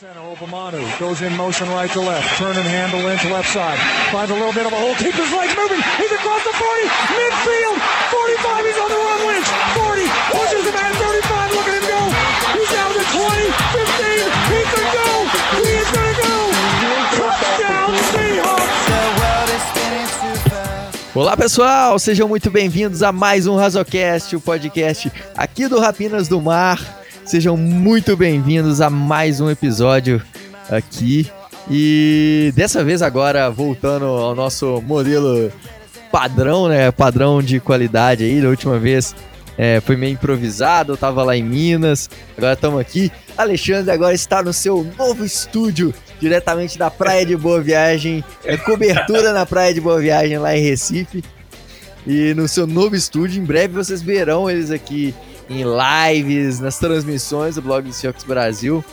Obamanu 0.00 0.80
goes 0.98 1.20
in 1.20 1.36
motion 1.36 1.68
right 1.68 1.90
to 1.90 2.00
left. 2.00 2.38
Turn 2.38 2.56
and 2.56 2.64
handle 2.64 3.06
into 3.12 3.28
left 3.28 3.52
side. 3.52 3.76
Finds 4.08 4.30
a 4.30 4.34
little 4.34 4.52
bit 4.54 4.64
of 4.64 4.72
a 4.72 4.76
hole. 4.80 4.94
Keeps 4.96 5.12
his 5.12 5.28
legs 5.28 5.52
moving. 5.52 5.76
He's 6.00 6.08
across 6.08 6.40
the 6.40 6.56
40. 6.56 6.88
Midfield. 7.20 7.76
45. 8.08 8.64
He's 8.64 8.80
on 8.80 8.88
the 8.88 8.96
run. 8.96 9.20
Lynch. 9.28 9.44
40. 9.76 10.08
Pushes 10.32 10.64
him 10.64 10.76
at 10.80 10.96
35. 10.96 11.52
Look 11.52 11.68
at 11.68 11.76
him 11.76 11.84
go. 11.84 12.00
He's 12.56 12.70
down 12.72 12.96
to 12.96 13.04
20. 13.12 13.44
15. 13.76 14.24
He 14.48 14.60
can 14.72 14.88
go. 14.88 15.28
He 15.60 15.68
is 15.68 15.90
going 15.92 16.16
to 16.16 16.24
go. 16.24 16.48
Touchdown 17.20 17.92
Seahawks. 18.08 18.80
Olá 21.14 21.36
pessoal, 21.36 21.98
sejam 21.98 22.26
muito 22.26 22.50
bem-vindos 22.50 23.02
a 23.02 23.12
mais 23.12 23.46
um 23.46 23.56
Razocast, 23.56 24.34
o 24.34 24.40
podcast 24.40 25.12
aqui 25.36 25.68
do 25.68 25.78
Rapinas 25.78 26.28
do 26.28 26.40
Mar. 26.40 26.99
Sejam 27.24 27.56
muito 27.56 28.16
bem-vindos 28.16 28.80
a 28.80 28.90
mais 28.90 29.40
um 29.40 29.50
episódio 29.50 30.20
aqui. 30.68 31.30
E 31.70 32.52
dessa 32.56 32.82
vez 32.82 33.02
agora 33.02 33.48
voltando 33.50 34.06
ao 34.06 34.34
nosso 34.34 34.82
modelo 34.82 35.52
padrão, 36.10 36.68
né? 36.68 36.90
Padrão 36.90 37.40
de 37.42 37.60
qualidade 37.60 38.24
aí. 38.24 38.40
Da 38.40 38.48
última 38.48 38.78
vez 38.78 39.14
é, 39.56 39.80
foi 39.80 39.94
meio 39.96 40.14
improvisado, 40.14 40.94
eu 40.94 40.96
tava 40.96 41.22
lá 41.22 41.36
em 41.36 41.42
Minas, 41.42 42.08
agora 42.36 42.54
estamos 42.54 42.80
aqui. 42.80 43.12
Alexandre 43.36 43.90
agora 43.92 44.14
está 44.14 44.42
no 44.42 44.52
seu 44.52 44.90
novo 44.98 45.24
estúdio, 45.24 45.94
diretamente 46.18 46.78
da 46.78 46.90
Praia 46.90 47.24
de 47.26 47.36
Boa 47.36 47.60
Viagem, 47.60 48.24
é 48.44 48.56
cobertura 48.56 49.32
na 49.32 49.44
Praia 49.44 49.72
de 49.74 49.80
Boa 49.80 50.00
Viagem 50.00 50.38
lá 50.38 50.56
em 50.56 50.62
Recife. 50.62 51.22
E 52.06 52.32
no 52.34 52.48
seu 52.48 52.66
novo 52.66 52.96
estúdio, 52.96 53.40
em 53.40 53.44
breve 53.44 53.74
vocês 53.74 54.00
verão 54.00 54.48
eles 54.48 54.70
aqui 54.70 55.14
em 55.50 55.64
lives, 55.64 56.60
nas 56.60 56.78
transmissões 56.78 57.56
do 57.56 57.62
blog 57.62 57.88
do 57.88 57.92
Seahawks 57.92 58.24
Brasil. 58.24 58.84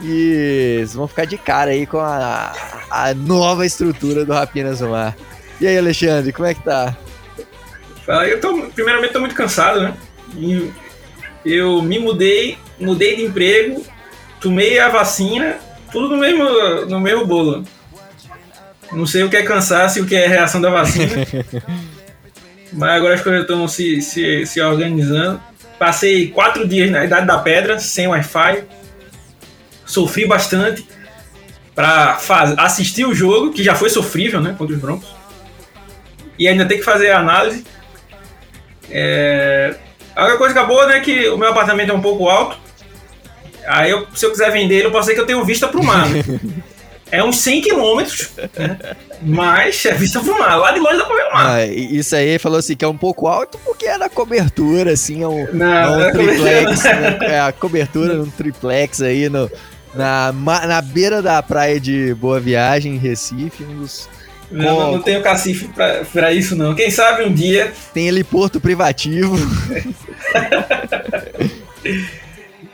E 0.00 0.76
vocês 0.78 0.94
vão 0.94 1.06
ficar 1.06 1.26
de 1.26 1.36
cara 1.36 1.70
aí 1.70 1.86
com 1.86 1.98
a, 1.98 2.52
a 2.90 3.14
nova 3.14 3.64
estrutura 3.64 4.24
do 4.24 4.32
Rapinas 4.32 4.80
no 4.80 4.90
Mar. 4.90 5.14
E 5.60 5.66
aí, 5.66 5.76
Alexandre, 5.76 6.32
como 6.32 6.48
é 6.48 6.54
que 6.54 6.62
tá? 6.62 6.96
Eu 8.08 8.40
tô, 8.40 8.62
primeiramente, 8.74 9.12
tô 9.12 9.20
muito 9.20 9.34
cansado, 9.34 9.80
né? 9.80 9.94
Eu 11.44 11.82
me 11.82 11.98
mudei, 11.98 12.58
mudei 12.78 13.16
de 13.16 13.24
emprego, 13.24 13.84
tomei 14.40 14.78
a 14.78 14.88
vacina, 14.88 15.58
tudo 15.92 16.08
no 16.08 16.18
mesmo, 16.18 16.44
no 16.86 17.00
mesmo 17.00 17.26
bolo. 17.26 17.64
Não 18.92 19.06
sei 19.06 19.24
o 19.24 19.30
que 19.30 19.36
é 19.36 19.42
cansaço 19.42 19.98
e 19.98 20.02
o 20.02 20.06
que 20.06 20.14
é 20.14 20.26
reação 20.26 20.60
da 20.60 20.70
vacina. 20.70 21.26
mas 22.72 22.96
agora 22.96 23.14
as 23.14 23.22
coisas 23.22 23.42
estão 23.42 23.66
se, 23.66 24.00
se, 24.00 24.46
se 24.46 24.60
organizando. 24.60 25.40
Passei 25.78 26.28
quatro 26.28 26.66
dias 26.66 26.90
na 26.90 27.04
Idade 27.04 27.26
da 27.26 27.38
Pedra, 27.38 27.78
sem 27.78 28.08
Wi-Fi. 28.08 28.64
Sofri 29.84 30.26
bastante 30.26 30.86
para 31.74 32.18
assistir 32.58 33.04
o 33.04 33.14
jogo, 33.14 33.52
que 33.52 33.62
já 33.62 33.74
foi 33.74 33.90
sofrível, 33.90 34.40
né? 34.40 34.54
Contra 34.56 34.74
os 34.74 34.80
Broncos. 34.80 35.08
E 36.38 36.48
ainda 36.48 36.64
tem 36.64 36.78
que 36.78 36.84
fazer 36.84 37.10
a 37.10 37.20
análise. 37.20 37.64
É... 38.90 39.74
A 40.14 40.24
única 40.24 40.38
coisa 40.38 40.54
que 40.54 40.60
é 40.60 40.66
boa 40.66 40.86
né, 40.86 40.96
é 40.96 41.00
que 41.00 41.28
o 41.28 41.36
meu 41.36 41.50
apartamento 41.50 41.90
é 41.90 41.94
um 41.94 42.00
pouco 42.00 42.28
alto. 42.28 42.58
Aí, 43.66 43.90
eu, 43.90 44.06
se 44.14 44.24
eu 44.24 44.30
quiser 44.30 44.50
vender 44.50 44.76
ele, 44.76 44.86
eu 44.86 44.90
posso 44.90 45.02
dizer 45.02 45.14
que 45.14 45.20
eu 45.20 45.26
tenho 45.26 45.44
vista 45.44 45.68
pro 45.68 45.82
mar. 45.82 46.08
Né? 46.08 46.22
É 47.10 47.22
uns 47.22 47.38
100 47.38 47.60
quilômetros, 47.60 48.30
né? 48.36 48.78
mas 49.22 49.84
é 49.86 49.94
vista 49.94 50.18
pro 50.20 50.36
mar. 50.38 50.56
Lá 50.56 50.72
de 50.72 50.80
longe 50.80 50.98
dá 50.98 51.04
pra 51.04 51.14
ver 51.16 51.22
o 51.28 51.32
mar. 51.34 51.46
Ah, 51.58 51.66
isso 51.66 52.16
aí 52.16 52.38
falou 52.38 52.58
assim 52.58 52.74
que 52.76 52.84
é 52.84 52.88
um 52.88 52.96
pouco 52.96 53.28
alto 53.28 53.58
porque 53.64 53.86
é 53.86 53.96
na 53.96 54.08
cobertura, 54.08 54.92
assim, 54.92 55.22
é 55.22 55.28
um, 55.28 55.46
Não, 55.52 55.66
é 55.72 55.88
um 55.96 56.00
é 56.02 56.12
triplex. 56.12 56.84
né? 56.84 57.18
É 57.22 57.40
a 57.40 57.52
cobertura 57.52 58.14
num 58.14 58.28
triplex 58.28 59.00
aí 59.02 59.28
no, 59.28 59.48
na, 59.94 60.32
na 60.32 60.82
beira 60.82 61.22
da 61.22 61.40
praia 61.42 61.78
de 61.78 62.12
Boa 62.14 62.40
Viagem, 62.40 62.94
em 62.96 62.98
Recife. 62.98 63.62
Um 63.62 63.78
dos, 63.78 64.08
Não, 64.50 64.80
não, 64.80 64.92
não 64.92 65.02
tenho 65.02 65.22
cacife 65.22 65.68
pra, 65.68 66.04
pra 66.12 66.32
isso, 66.32 66.56
não. 66.56 66.74
Quem 66.74 66.90
sabe 66.90 67.22
um 67.24 67.32
dia. 67.32 67.72
tem 67.94 68.08
heliporto 68.08 68.60
privativo. 68.60 69.36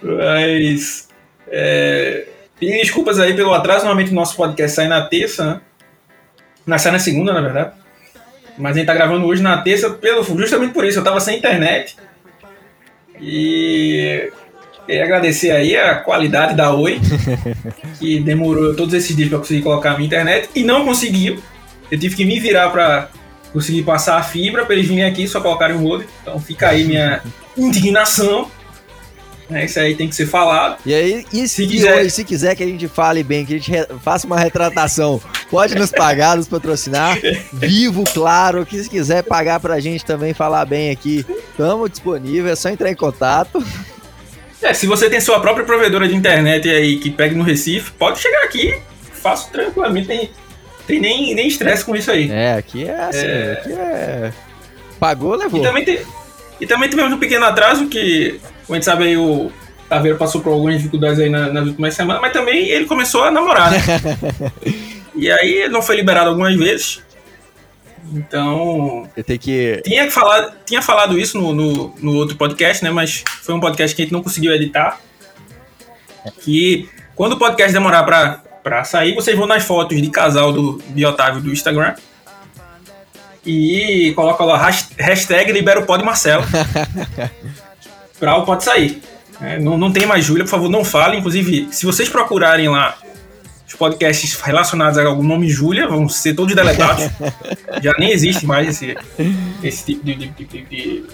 Mas. 0.03 1.09
É, 1.49 2.27
pedir 2.63 2.79
desculpas 2.79 3.19
aí 3.19 3.35
pelo 3.35 3.53
atraso. 3.53 3.85
Normalmente 3.85 4.13
o 4.13 4.15
nosso 4.15 4.37
podcast 4.37 4.77
sai 4.77 4.87
na 4.87 5.03
terça, 5.03 5.45
né? 5.45 5.61
Mas 6.65 6.83
sai 6.83 6.93
na 6.93 7.01
segunda, 7.01 7.33
na 7.33 7.41
verdade. 7.41 7.73
Mas 8.57 8.77
a 8.77 8.79
gente 8.79 8.87
tá 8.87 8.95
gravando 8.95 9.27
hoje 9.27 9.43
na 9.43 9.59
terça 9.59 9.91
pelo, 9.91 10.23
justamente 10.23 10.73
por 10.73 10.85
isso. 10.85 11.01
Eu 11.01 11.05
tava 11.05 11.19
sem 11.19 11.39
internet. 11.39 11.97
E. 13.21 14.31
Queria 14.87 15.05
agradecer 15.05 15.51
aí 15.51 15.77
a 15.77 15.95
qualidade 15.95 16.57
da 16.57 16.73
Oi, 16.75 17.01
que 17.99 18.19
demorou 18.21 18.75
todos 18.75 18.93
esses 18.95 19.15
dias 19.15 19.29
para 19.29 19.39
conseguir 19.39 19.63
colocar 19.63 19.93
a 19.93 19.95
minha 19.95 20.07
internet 20.07 20.51
e 20.55 20.65
não 20.65 20.85
conseguiu. 20.85 21.41
Eu 21.91 21.99
tive 21.99 22.17
que 22.17 22.25
me 22.25 22.41
virar 22.41 22.69
para 22.71 23.09
conseguir 23.53 23.85
passar 23.85 24.19
a 24.19 24.23
fibra 24.25 24.65
para 24.65 24.75
eles 24.75 24.89
virem 24.89 25.05
aqui 25.05 25.27
só 25.29 25.41
colocarem 25.41 25.77
o 25.77 25.81
modem. 25.81 26.07
Então 26.21 26.39
fica 26.41 26.69
aí 26.69 26.85
minha 26.85 27.23
indignação. 27.57 28.51
Né, 29.53 29.65
Isso 29.67 29.79
aí 29.79 29.95
tem 29.95 30.09
que 30.09 30.15
ser 30.15 30.27
falado. 30.27 30.79
E 30.87 30.95
aí, 30.95 31.27
e 31.33 31.47
se, 31.47 31.57
Se 31.57 31.63
e 31.65 31.67
quiser- 31.69 31.99
hoje, 32.01 32.11
se 32.11 32.25
quiser 32.25 32.55
que 32.57 32.63
a 32.63 32.67
gente 32.67 32.89
fale 32.89 33.23
bem, 33.23 33.45
que 33.45 33.55
a 33.55 33.59
gente 33.59 33.71
re- 33.71 33.87
faça 34.03 34.27
uma 34.27 34.39
retratação, 34.39 35.21
pode 35.51 35.75
nos 35.75 35.91
pagar, 35.91 36.37
nos 36.37 36.49
patrocinar. 36.49 37.19
Vivo, 37.53 38.05
claro, 38.13 38.65
que 38.65 38.83
se 38.83 38.89
quiser 38.89 39.23
pagar 39.23 39.61
pra 39.61 39.79
gente 39.81 40.05
também 40.05 40.33
falar 40.35 40.65
bem 40.65 40.91
aqui, 40.91 41.25
estamos 41.51 41.91
disponível, 41.91 42.51
é 42.51 42.57
só 42.57 42.69
entrar 42.71 42.91
em 42.91 42.95
contato. 42.97 43.63
É, 44.63 44.73
se 44.73 44.87
você 44.87 45.11
tem 45.11 45.21
sua 45.21 45.41
própria 45.41 45.67
provedora 45.67 46.07
de 46.09 46.15
internet 46.15 46.69
aí 46.71 46.99
que 46.99 47.11
pegue 47.11 47.35
no 47.35 47.43
Recife, 47.43 47.91
pode 47.93 48.21
chegar 48.21 48.45
aqui, 48.45 48.75
faço 49.13 49.51
tranquilamente, 49.51 50.07
tem, 50.07 50.31
tem 50.87 51.01
nem 51.01 51.35
nem 51.35 51.49
estresse 51.49 51.85
com 51.85 51.97
isso 51.97 52.11
aí. 52.11 52.31
É, 52.31 52.55
aqui 52.55 52.85
é 52.85 52.95
assim, 53.01 53.27
É. 53.27 53.53
aqui 53.61 53.73
é. 53.73 54.33
Pagou, 55.01 55.35
E 55.35 55.39
levou. 55.39 55.61
também, 55.63 55.85
tem, 55.85 55.99
e 56.61 56.67
também 56.67 56.89
tivemos 56.89 57.13
um 57.13 57.19
pequeno 57.19 57.45
atraso 57.45 57.89
que, 57.89 58.41
como 58.73 58.77
a 58.77 58.79
gente 58.79 58.85
sabe 58.87 59.05
aí, 59.05 59.17
o 59.19 59.53
Taveiro 59.87 60.17
passou 60.17 60.41
por 60.41 60.51
algumas 60.55 60.77
dificuldades 60.77 61.19
aí 61.19 61.29
na- 61.29 61.53
nas 61.53 61.67
últimas 61.67 61.93
semanas, 61.95 62.23
mas 62.23 62.33
também 62.33 62.69
ele 62.71 62.87
começou 62.87 63.23
a 63.25 63.31
namorar, 63.31 63.71
né? 63.71 63.79
e 65.15 65.31
aí 65.31 65.53
ele 65.65 65.69
não 65.69 65.83
foi 65.83 65.97
liberado 65.97 66.31
algumas 66.31 66.57
vezes. 66.57 67.03
Então, 68.15 69.09
Eu 69.17 69.23
tenho 69.25 69.39
que. 69.39 69.81
tinha, 69.85 70.05
que 70.05 70.11
falar, 70.11 70.55
tinha 70.67 70.81
falado 70.83 71.19
isso 71.19 71.39
no, 71.39 71.53
no, 71.55 71.95
no 72.01 72.15
outro 72.17 72.37
podcast, 72.37 72.83
né? 72.83 72.91
Mas 72.91 73.23
foi 73.43 73.55
um 73.55 73.61
podcast 73.61 73.95
que 73.95 74.03
a 74.03 74.05
gente 74.05 74.13
não 74.13 74.23
conseguiu 74.23 74.53
editar. 74.55 74.99
Que 76.41 76.89
quando 77.15 77.33
o 77.35 77.39
podcast 77.39 77.73
demorar 77.73 78.03
pra, 78.05 78.43
pra 78.63 78.85
sair, 78.85 79.15
vocês 79.15 79.37
vão 79.37 79.47
nas 79.47 79.63
fotos 79.65 80.01
de 80.01 80.09
casal 80.11 80.53
do, 80.53 80.83
de 80.89 81.05
Otávio 81.05 81.41
do 81.43 81.53
Instagram. 81.53 81.95
E 83.45 84.13
coloca 84.17 84.45
lá 84.45 84.67
has- 84.69 84.89
hashtag 84.99 85.53
libera 85.53 85.81
o 85.81 85.85
pod 85.87 86.03
Marcelo. 86.05 86.45
pra 88.23 88.37
o 88.37 88.45
pode 88.45 88.63
sair. 88.63 89.03
É, 89.41 89.59
não, 89.59 89.77
não 89.77 89.91
tem 89.91 90.07
mais 90.07 90.25
Júlia, 90.25 90.45
por 90.45 90.51
favor, 90.53 90.71
não 90.71 90.85
falem. 90.85 91.19
Inclusive, 91.19 91.67
se 91.73 91.85
vocês 91.85 92.09
procurarem 92.09 92.69
lá 92.69 92.97
os 93.67 93.75
podcasts 93.75 94.41
relacionados 94.41 94.97
a 94.97 95.03
algum 95.05 95.25
nome 95.25 95.49
Júlia, 95.49 95.89
vão 95.89 96.09
ser 96.09 96.35
todos 96.35 96.55
deletados. 96.55 97.09
Já 97.83 97.93
nem 97.99 98.13
existe 98.13 98.47
mais 98.47 98.69
esse, 98.69 98.97
esse 99.61 99.85
tipo 99.87 100.07
de, 100.07 100.15
de, 100.15 100.29
de, 100.29 100.63
de- 100.63 101.05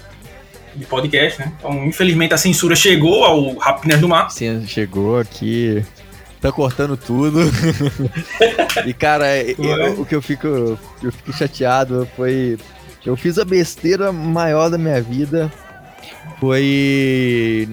podcast, 0.86 1.40
né? 1.40 1.50
Então, 1.58 1.86
infelizmente, 1.86 2.34
a 2.34 2.36
censura 2.36 2.76
chegou 2.76 3.24
ao 3.24 3.56
Rapinas 3.56 4.00
do 4.00 4.08
Mar. 4.08 4.30
Você 4.30 4.60
chegou 4.66 5.18
aqui. 5.18 5.82
Tá 6.42 6.52
cortando 6.52 6.94
tudo. 6.96 7.40
e, 8.86 8.92
cara, 8.92 9.42
eu- 9.42 10.02
o 10.02 10.04
que 10.04 10.14
eu 10.14 10.20
fico, 10.20 10.46
eu 11.02 11.10
fico 11.10 11.32
chateado 11.32 12.06
foi. 12.14 12.58
Eu 13.06 13.16
fiz 13.16 13.38
a 13.38 13.44
besteira 13.46 14.12
maior 14.12 14.68
da 14.68 14.76
minha 14.76 15.00
vida. 15.00 15.50
Foi. 16.40 17.68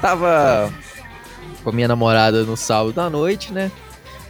Tava 0.00 0.72
com 1.62 1.70
a 1.70 1.72
minha 1.72 1.88
namorada 1.88 2.44
no 2.44 2.56
sábado 2.56 3.00
à 3.00 3.10
noite, 3.10 3.52
né? 3.52 3.70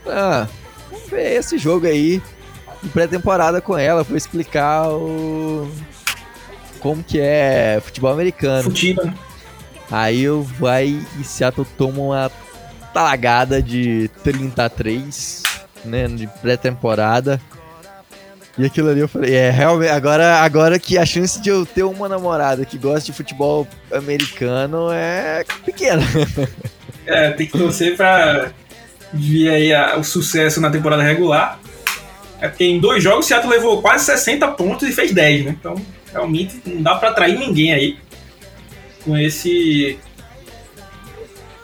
Ah, 0.06 0.46
vamos 0.90 1.08
ver 1.08 1.36
esse 1.36 1.58
jogo 1.58 1.86
aí. 1.86 2.22
Em 2.82 2.88
pré-temporada 2.88 3.60
com 3.60 3.76
ela. 3.76 4.04
Foi 4.04 4.16
explicar 4.16 4.88
o. 4.88 5.70
Como 6.80 7.02
que 7.02 7.18
é 7.20 7.80
futebol 7.84 8.12
americano. 8.12 8.70
Né? 9.04 9.14
Aí 9.90 10.22
eu 10.22 10.42
vai 10.42 11.00
e 11.18 11.24
Seattle 11.24 11.66
toma 11.76 12.00
uma 12.00 12.30
talagada 12.92 13.62
de 13.62 14.10
33, 14.22 15.42
né, 15.84 16.06
de 16.08 16.26
pré-temporada. 16.40 17.40
E 18.58 18.64
aquilo 18.66 18.90
ali 18.90 19.00
eu 19.00 19.08
falei, 19.08 19.34
é, 19.34 19.50
realmente, 19.50 19.90
agora, 19.90 20.40
agora 20.40 20.78
que 20.80 20.98
a 20.98 21.06
chance 21.06 21.40
de 21.40 21.48
eu 21.48 21.64
ter 21.64 21.84
uma 21.84 22.08
namorada 22.08 22.64
que 22.64 22.76
gosta 22.76 23.06
de 23.06 23.12
futebol 23.12 23.66
americano 23.92 24.90
é 24.92 25.44
pequena. 25.64 26.02
É, 27.06 27.30
tem 27.30 27.46
que 27.46 27.56
torcer 27.56 27.96
pra 27.96 28.50
vir 29.12 29.48
aí 29.48 29.72
a- 29.72 29.96
o 29.96 30.02
sucesso 30.04 30.60
na 30.60 30.70
temporada 30.70 31.02
regular. 31.02 31.58
É 32.40 32.48
porque 32.48 32.64
em 32.64 32.78
dois 32.80 33.02
jogos 33.02 33.24
o 33.24 33.28
Seattle 33.28 33.50
levou 33.50 33.80
quase 33.80 34.04
60 34.04 34.48
pontos 34.48 34.88
e 34.88 34.92
fez 34.92 35.12
10, 35.12 35.44
né? 35.44 35.56
Então, 35.58 35.74
realmente 36.12 36.60
não 36.66 36.82
dá 36.82 36.96
pra 36.96 37.10
atrair 37.10 37.38
ninguém 37.38 37.72
aí 37.72 37.98
com 39.04 39.16
esse. 39.16 39.98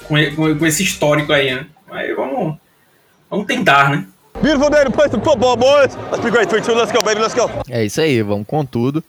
com, 0.09 0.15
com- 0.59 0.67
esse 0.67 0.83
histórico 0.83 1.33
aí, 1.33 1.55
né? 1.55 1.67
Mas 1.89 2.15
vamos 2.17 3.47
tentar, 3.47 3.91
né? 3.91 4.07
Beautiful 4.45 4.69
day 4.69 4.85
to 4.85 4.91
play 4.91 5.09
some 5.09 5.23
football, 5.23 5.57
boys. 5.57 5.97
Let's 6.13 6.23
be 6.23 6.31
great. 6.31 6.51
3-2, 6.51 6.77
let's 6.77 6.93
go, 6.93 7.01
baby, 7.03 7.19
let's 7.19 7.33
go. 7.33 7.49
É 7.67 7.83
isso 7.83 7.99
aí, 7.99 8.21
vamos 8.21 8.47
com 8.47 8.63
tudo. 8.63 9.03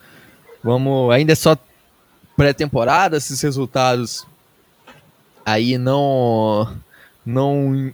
Vamos, 0.63 1.11
ainda 1.11 1.33
é 1.33 1.35
só 1.35 1.57
pré-temporada, 2.37 3.17
esses 3.17 3.41
resultados 3.41 4.25
aí 5.45 5.77
não 5.77 6.73
não 7.25 7.91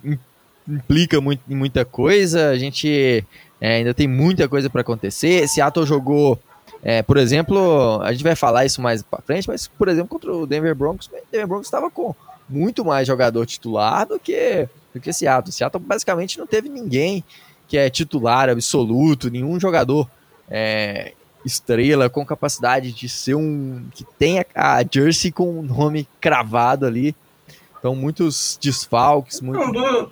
implica 0.67 1.19
muito, 1.19 1.41
em 1.49 1.55
muita 1.55 1.83
coisa. 1.83 2.49
A 2.49 2.59
gente 2.59 3.25
é, 3.59 3.77
ainda 3.77 3.91
tem 3.95 4.07
muita 4.07 4.47
coisa 4.47 4.69
para 4.69 4.81
acontecer. 4.81 5.47
Seattle 5.47 5.88
jogou, 5.88 6.38
é, 6.83 7.01
por 7.01 7.17
exemplo, 7.17 7.99
a 8.03 8.11
gente 8.11 8.23
vai 8.23 8.35
falar 8.35 8.65
isso 8.65 8.79
mais 8.83 9.01
para 9.01 9.19
frente, 9.23 9.47
mas 9.47 9.67
por 9.67 9.88
exemplo 9.88 10.09
contra 10.09 10.31
o 10.31 10.45
Denver 10.45 10.75
Broncos, 10.75 11.07
o 11.07 11.31
Denver 11.31 11.47
Broncos 11.47 11.65
estava 11.65 11.89
com 11.89 12.13
muito 12.47 12.85
mais 12.85 13.07
jogador 13.07 13.47
titular 13.47 14.05
do 14.05 14.19
que 14.19 14.69
do 14.93 14.99
que 14.99 15.13
Seattle. 15.13 15.51
Seattle 15.51 15.83
basicamente 15.83 16.38
não 16.38 16.47
teve 16.47 16.69
ninguém 16.69 17.23
que 17.67 17.77
é 17.77 17.89
titular 17.89 18.49
absoluto, 18.49 19.29
nenhum 19.29 19.59
jogador 19.59 20.09
é, 20.49 21.13
estrela 21.45 22.09
com 22.09 22.25
capacidade 22.25 22.91
de 22.91 23.07
ser 23.07 23.35
um 23.35 23.85
que 23.93 24.05
tenha 24.19 24.45
a 24.53 24.83
jersey 24.83 25.31
com 25.31 25.59
o 25.59 25.61
nome 25.61 26.07
cravado 26.19 26.85
ali. 26.85 27.15
Então 27.79 27.95
muitos 27.95 28.59
desfalques, 28.61 29.41
muito... 29.41 29.59
Não, 29.59 29.71
do, 29.71 30.11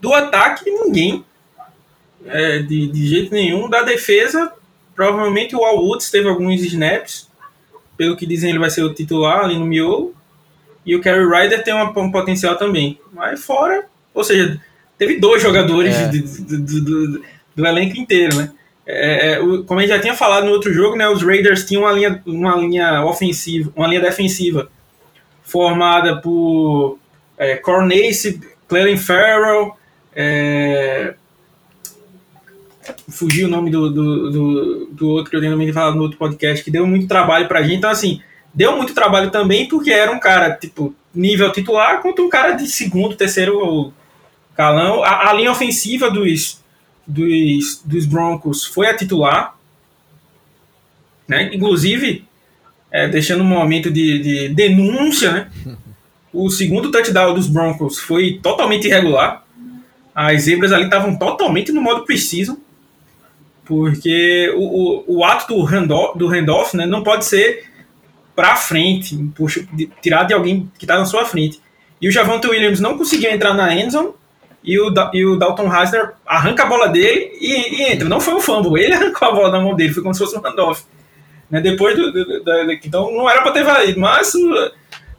do 0.00 0.12
ataque 0.12 0.68
ninguém, 0.68 1.24
é, 2.24 2.58
de, 2.58 2.88
de 2.88 3.06
jeito 3.06 3.32
nenhum. 3.32 3.70
Da 3.70 3.82
defesa, 3.82 4.52
provavelmente 4.94 5.54
o 5.54 5.64
Al 5.64 5.78
Woods 5.78 6.10
teve 6.10 6.28
alguns 6.28 6.60
snaps, 6.62 7.28
pelo 7.96 8.16
que 8.16 8.26
dizem 8.26 8.50
ele 8.50 8.58
vai 8.58 8.70
ser 8.70 8.82
o 8.82 8.92
titular 8.92 9.44
ali 9.44 9.58
no 9.58 9.64
miolo. 9.64 10.14
E 10.84 10.94
o 10.94 11.00
Kerry 11.00 11.24
Ryder 11.24 11.64
tem 11.64 11.74
uma, 11.74 11.90
um 11.98 12.12
potencial 12.12 12.56
também. 12.56 13.00
Mas 13.12 13.44
fora, 13.44 13.88
ou 14.16 14.24
seja, 14.24 14.58
teve 14.98 15.20
dois 15.20 15.42
jogadores 15.42 15.94
é. 15.94 16.08
do, 16.08 16.22
do, 16.58 16.80
do, 16.80 17.22
do, 17.54 17.66
elenco 17.66 17.98
inteiro, 17.98 18.34
né? 18.34 18.50
É, 18.86 19.32
é, 19.32 19.40
o, 19.40 19.62
como 19.64 19.78
a 19.78 19.82
gente 19.82 19.94
já 19.94 20.00
tinha 20.00 20.14
falado 20.14 20.46
no 20.46 20.52
outro 20.52 20.72
jogo, 20.72 20.96
né, 20.96 21.06
os 21.08 21.22
Raiders 21.22 21.66
tinham 21.66 21.82
uma 21.82 21.92
linha, 21.92 22.22
uma 22.24 22.56
linha 22.56 23.04
ofensiva, 23.04 23.70
uma 23.76 23.86
linha 23.86 24.00
defensiva 24.00 24.70
formada 25.42 26.20
por 26.20 26.98
é, 27.36 27.56
Cornace, 27.56 28.40
Clelin 28.68 28.96
Farrell, 28.96 29.76
é, 30.14 31.14
fugiu 33.10 33.48
o 33.48 33.50
nome 33.50 33.70
do, 33.70 33.90
do, 33.90 34.30
do, 34.30 34.86
do, 34.86 35.08
outro 35.08 35.30
que 35.30 35.36
eu 35.36 35.40
tenho 35.40 35.74
falado 35.74 35.96
no 35.96 36.02
outro 36.02 36.16
podcast, 36.16 36.64
que 36.64 36.70
deu 36.70 36.86
muito 36.86 37.06
trabalho 37.06 37.48
pra 37.48 37.62
gente. 37.62 37.76
Então, 37.76 37.90
assim, 37.90 38.22
deu 38.54 38.76
muito 38.76 38.94
trabalho 38.94 39.30
também 39.30 39.68
porque 39.68 39.90
era 39.90 40.10
um 40.10 40.18
cara, 40.18 40.52
tipo, 40.52 40.94
nível 41.14 41.52
titular 41.52 42.00
contra 42.00 42.24
um 42.24 42.28
cara 42.28 42.52
de 42.52 42.66
segundo, 42.66 43.16
terceiro 43.16 43.92
Calão, 44.56 45.04
a, 45.04 45.30
a 45.30 45.32
linha 45.34 45.52
ofensiva 45.52 46.10
dos, 46.10 46.62
dos, 47.06 47.82
dos 47.84 48.06
Broncos 48.06 48.64
foi 48.64 48.86
a 48.86 48.96
titular, 48.96 49.54
né? 51.28 51.50
Inclusive, 51.52 52.24
é, 52.90 53.06
deixando 53.06 53.42
um 53.42 53.46
momento 53.46 53.90
de, 53.90 54.18
de 54.18 54.48
denúncia, 54.48 55.32
né? 55.32 55.50
O 56.32 56.50
segundo 56.50 56.90
touchdown 56.90 57.34
dos 57.34 57.48
Broncos 57.48 57.98
foi 57.98 58.38
totalmente 58.42 58.86
irregular. 58.86 59.44
As 60.14 60.42
zebras 60.42 60.72
ali 60.72 60.84
estavam 60.84 61.16
totalmente 61.16 61.72
no 61.72 61.80
modo 61.80 62.04
preciso, 62.04 62.58
porque 63.64 64.52
o, 64.56 65.04
o, 65.08 65.18
o 65.18 65.24
ato 65.24 65.54
do 65.54 65.62
handoff, 65.62 66.18
do 66.18 66.28
handoff 66.28 66.76
né, 66.76 66.86
não 66.86 67.02
pode 67.02 67.24
ser 67.24 67.64
para 68.34 68.56
frente, 68.56 69.16
puxa, 69.34 69.66
de, 69.72 69.90
tirar 70.00 70.24
de 70.24 70.34
alguém 70.34 70.70
que 70.78 70.84
está 70.84 70.98
na 70.98 71.04
sua 71.04 71.24
frente. 71.24 71.60
E 72.00 72.08
o 72.08 72.12
Javante 72.12 72.46
Williams 72.46 72.80
não 72.80 72.96
conseguiu 72.96 73.30
entrar 73.30 73.54
na 73.54 73.74
endzone 73.74 74.10
e 74.66 74.80
o, 74.80 74.92
e 75.12 75.24
o 75.24 75.36
Dalton 75.36 75.70
Hasner 75.70 76.10
arranca 76.26 76.64
a 76.64 76.66
bola 76.66 76.88
dele 76.88 77.30
e, 77.40 77.76
e, 77.76 77.92
entra. 77.92 78.08
Não 78.08 78.20
foi 78.20 78.34
um 78.34 78.40
fumble, 78.40 78.82
ele 78.82 78.92
arrancou 78.94 79.28
a 79.28 79.32
bola 79.32 79.50
da 79.52 79.60
mão 79.60 79.76
dele, 79.76 79.94
foi 79.94 80.02
como 80.02 80.12
se 80.12 80.18
fosse 80.20 80.36
um 80.36 80.40
handoff. 80.40 80.82
Né? 81.48 81.60
Depois 81.60 81.96
do, 81.96 82.10
do, 82.10 82.72
então 82.84 83.12
não 83.12 83.30
era 83.30 83.42
para 83.42 83.52
ter 83.52 83.62
valido, 83.62 84.00
mas 84.00 84.32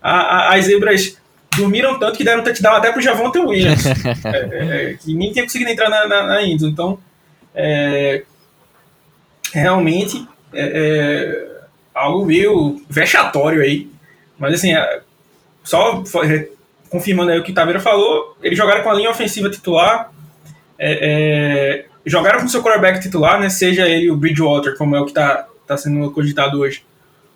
a, 0.02 0.12
a, 0.12 0.56
as 0.56 0.66
zebras 0.66 1.18
dormiram 1.56 1.98
tanto 1.98 2.18
que 2.18 2.26
deram 2.26 2.44
touchdown 2.44 2.76
até 2.76 2.92
pro 2.92 3.02
Javonte 3.02 3.40
Williams, 3.40 3.86
é, 3.88 3.94
é, 4.26 4.92
é, 4.92 4.94
que 4.96 5.14
nem 5.14 5.32
tinha 5.32 5.46
conseguido 5.46 5.72
entrar 5.72 5.90
na, 5.90 6.08
na, 6.08 6.24
na 6.28 6.44
Então, 6.44 7.00
é, 7.56 8.24
realmente, 9.54 10.28
é, 10.54 11.48
algo 11.96 12.26
meio 12.26 12.82
vexatório 12.90 13.62
aí. 13.62 13.90
Mas 14.38 14.56
assim, 14.56 14.74
só 15.64 16.04
confirmando 16.90 17.32
aí 17.32 17.40
o 17.40 17.44
que 17.44 17.52
o 17.52 17.56
Taveira 17.56 17.80
falou, 17.80 18.38
eles 18.42 18.58
jogaram 18.58 18.84
com 18.84 18.90
a 18.90 18.94
linha 18.94 19.10
ofensiva 19.10 19.50
titular, 19.50 20.12
é, 20.80 21.00
é, 21.02 21.86
jogaram 22.06 22.40
com 22.40 22.48
seu 22.48 22.62
quarterback 22.62 23.02
titular, 23.02 23.40
né, 23.40 23.50
seja 23.50 23.88
ele 23.88 24.10
o 24.10 24.16
Bridgewater, 24.16 24.78
como 24.78 24.96
é 24.96 25.00
o 25.00 25.06
que 25.06 25.12
está 25.12 25.48
tá 25.66 25.78
sendo 25.78 26.10
cogitado 26.12 26.60
hoje, 26.60 26.84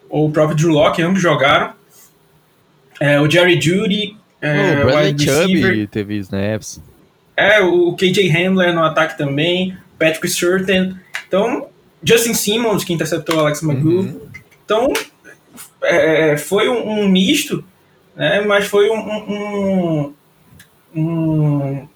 ou 0.10 0.28
o 0.28 0.32
próprio 0.32 0.56
Drew 0.56 0.72
Locke, 0.72 1.02
ambos 1.02 1.22
jogaram. 1.22 1.74
É, 3.00 3.20
o 3.20 3.30
Jerry 3.30 3.60
Judy, 3.60 4.16
é, 4.42 4.82
o 4.82 4.86
Bradley 4.86 5.16
Chubb 5.18 5.88
teve 5.88 6.18
snaps. 6.18 6.82
É, 7.38 7.62
o 7.62 7.96
KJ 7.96 8.30
Hamler 8.30 8.74
no 8.74 8.84
ataque 8.84 9.18
também, 9.18 9.76
Patrick 9.98 10.28
Surtain. 10.28 10.96
Então, 11.28 11.68
Justin 12.04 12.34
Simmons, 12.34 12.84
que 12.84 12.94
interceptou 12.94 13.38
o 13.38 13.40
Alex 13.40 13.64
McGough. 13.64 14.02
Uhum. 14.02 14.22
Então, 14.66 14.94
é, 15.84 16.38
foi 16.38 16.70
um, 16.70 16.88
um 16.88 17.08
misto 17.08 17.64
né? 18.16 18.42
Mas 18.42 18.66
foi 18.66 18.90
um, 18.90 19.00
um, 19.00 20.14
um, 20.96 21.88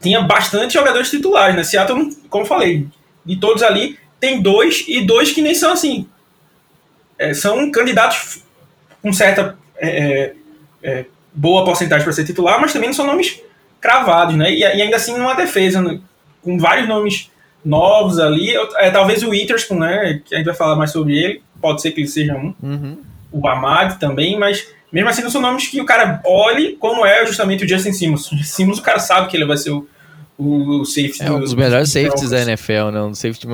tinha 0.00 0.20
bastante 0.22 0.74
jogadores 0.74 1.10
titulares, 1.10 1.56
né? 1.56 1.64
Seattle, 1.64 2.10
como 2.28 2.44
falei, 2.44 2.86
de 3.24 3.36
todos 3.36 3.62
ali 3.62 3.98
tem 4.20 4.40
dois 4.40 4.84
e 4.88 5.04
dois 5.04 5.32
que 5.32 5.42
nem 5.42 5.54
são 5.54 5.72
assim, 5.72 6.08
é, 7.18 7.32
são 7.34 7.70
candidatos 7.70 8.42
com 9.00 9.12
certa 9.12 9.56
é, 9.76 9.88
é, 9.88 10.34
é 10.82 11.04
boa 11.32 11.64
porcentagem 11.64 12.04
para 12.04 12.12
ser 12.12 12.24
titular, 12.24 12.60
mas 12.60 12.72
também 12.72 12.88
não 12.88 12.94
são 12.94 13.06
nomes 13.06 13.40
cravados, 13.80 14.34
né? 14.34 14.52
E, 14.52 14.60
e 14.60 14.64
ainda 14.64 14.96
assim 14.96 15.16
numa 15.16 15.34
defesa 15.34 15.80
né? 15.80 16.00
com 16.42 16.58
vários 16.58 16.88
nomes 16.88 17.30
novos 17.64 18.18
ali, 18.18 18.54
é, 18.76 18.90
talvez 18.90 19.22
o 19.22 19.30
Witherspoon, 19.30 19.78
né? 19.78 20.20
Que 20.24 20.34
a 20.34 20.38
gente 20.38 20.46
vai 20.46 20.54
falar 20.54 20.76
mais 20.76 20.90
sobre 20.90 21.16
ele, 21.16 21.42
pode 21.60 21.82
ser 21.82 21.92
que 21.92 22.00
ele 22.00 22.08
seja 22.08 22.34
um. 22.34 22.54
Uhum 22.62 23.08
o 23.30 23.46
Amad 23.46 23.98
também, 23.98 24.38
mas 24.38 24.68
mesmo 24.92 25.08
assim 25.08 25.22
não 25.22 25.30
são 25.30 25.40
nomes 25.40 25.68
que 25.68 25.80
o 25.80 25.84
cara 25.84 26.20
olhe 26.24 26.76
como 26.76 27.04
é 27.04 27.24
justamente 27.26 27.64
o 27.64 27.68
Justin 27.68 27.92
Simmons. 27.92 28.32
O 28.32 28.42
Simmons 28.42 28.78
o 28.78 28.82
cara 28.82 28.98
sabe 28.98 29.28
que 29.28 29.36
ele 29.36 29.44
vai 29.44 29.56
ser 29.56 29.70
o, 29.70 29.86
o, 30.38 30.80
o 30.80 30.84
safety. 30.84 31.22
É 31.22 31.30
um 31.30 31.40
dos 31.40 31.54
melhores 31.54 31.90
safeties 31.90 32.30
da 32.30 32.40
NFL, 32.40 32.90
né? 32.92 33.02
Um 33.02 33.14
safety 33.14 33.46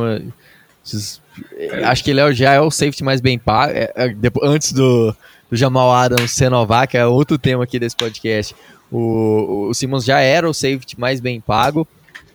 é. 1.56 1.84
Acho 1.84 2.04
que 2.04 2.10
ele 2.10 2.20
é, 2.20 2.32
já 2.32 2.52
é 2.52 2.60
o 2.60 2.70
safety 2.70 3.02
mais 3.02 3.20
bem 3.20 3.38
pago. 3.38 3.72
É, 3.72 3.92
é, 3.96 4.14
antes 4.42 4.72
do, 4.72 5.14
do 5.50 5.56
Jamal 5.56 5.92
Adams 5.92 6.38
renovar, 6.38 6.86
que 6.86 6.96
é 6.96 7.06
outro 7.06 7.38
tema 7.38 7.64
aqui 7.64 7.78
desse 7.78 7.96
podcast. 7.96 8.54
O, 8.90 9.68
o 9.70 9.74
Simmons 9.74 10.04
já 10.04 10.20
era 10.20 10.48
o 10.48 10.54
safety 10.54 10.98
mais 10.98 11.20
bem 11.20 11.40
pago. 11.40 11.86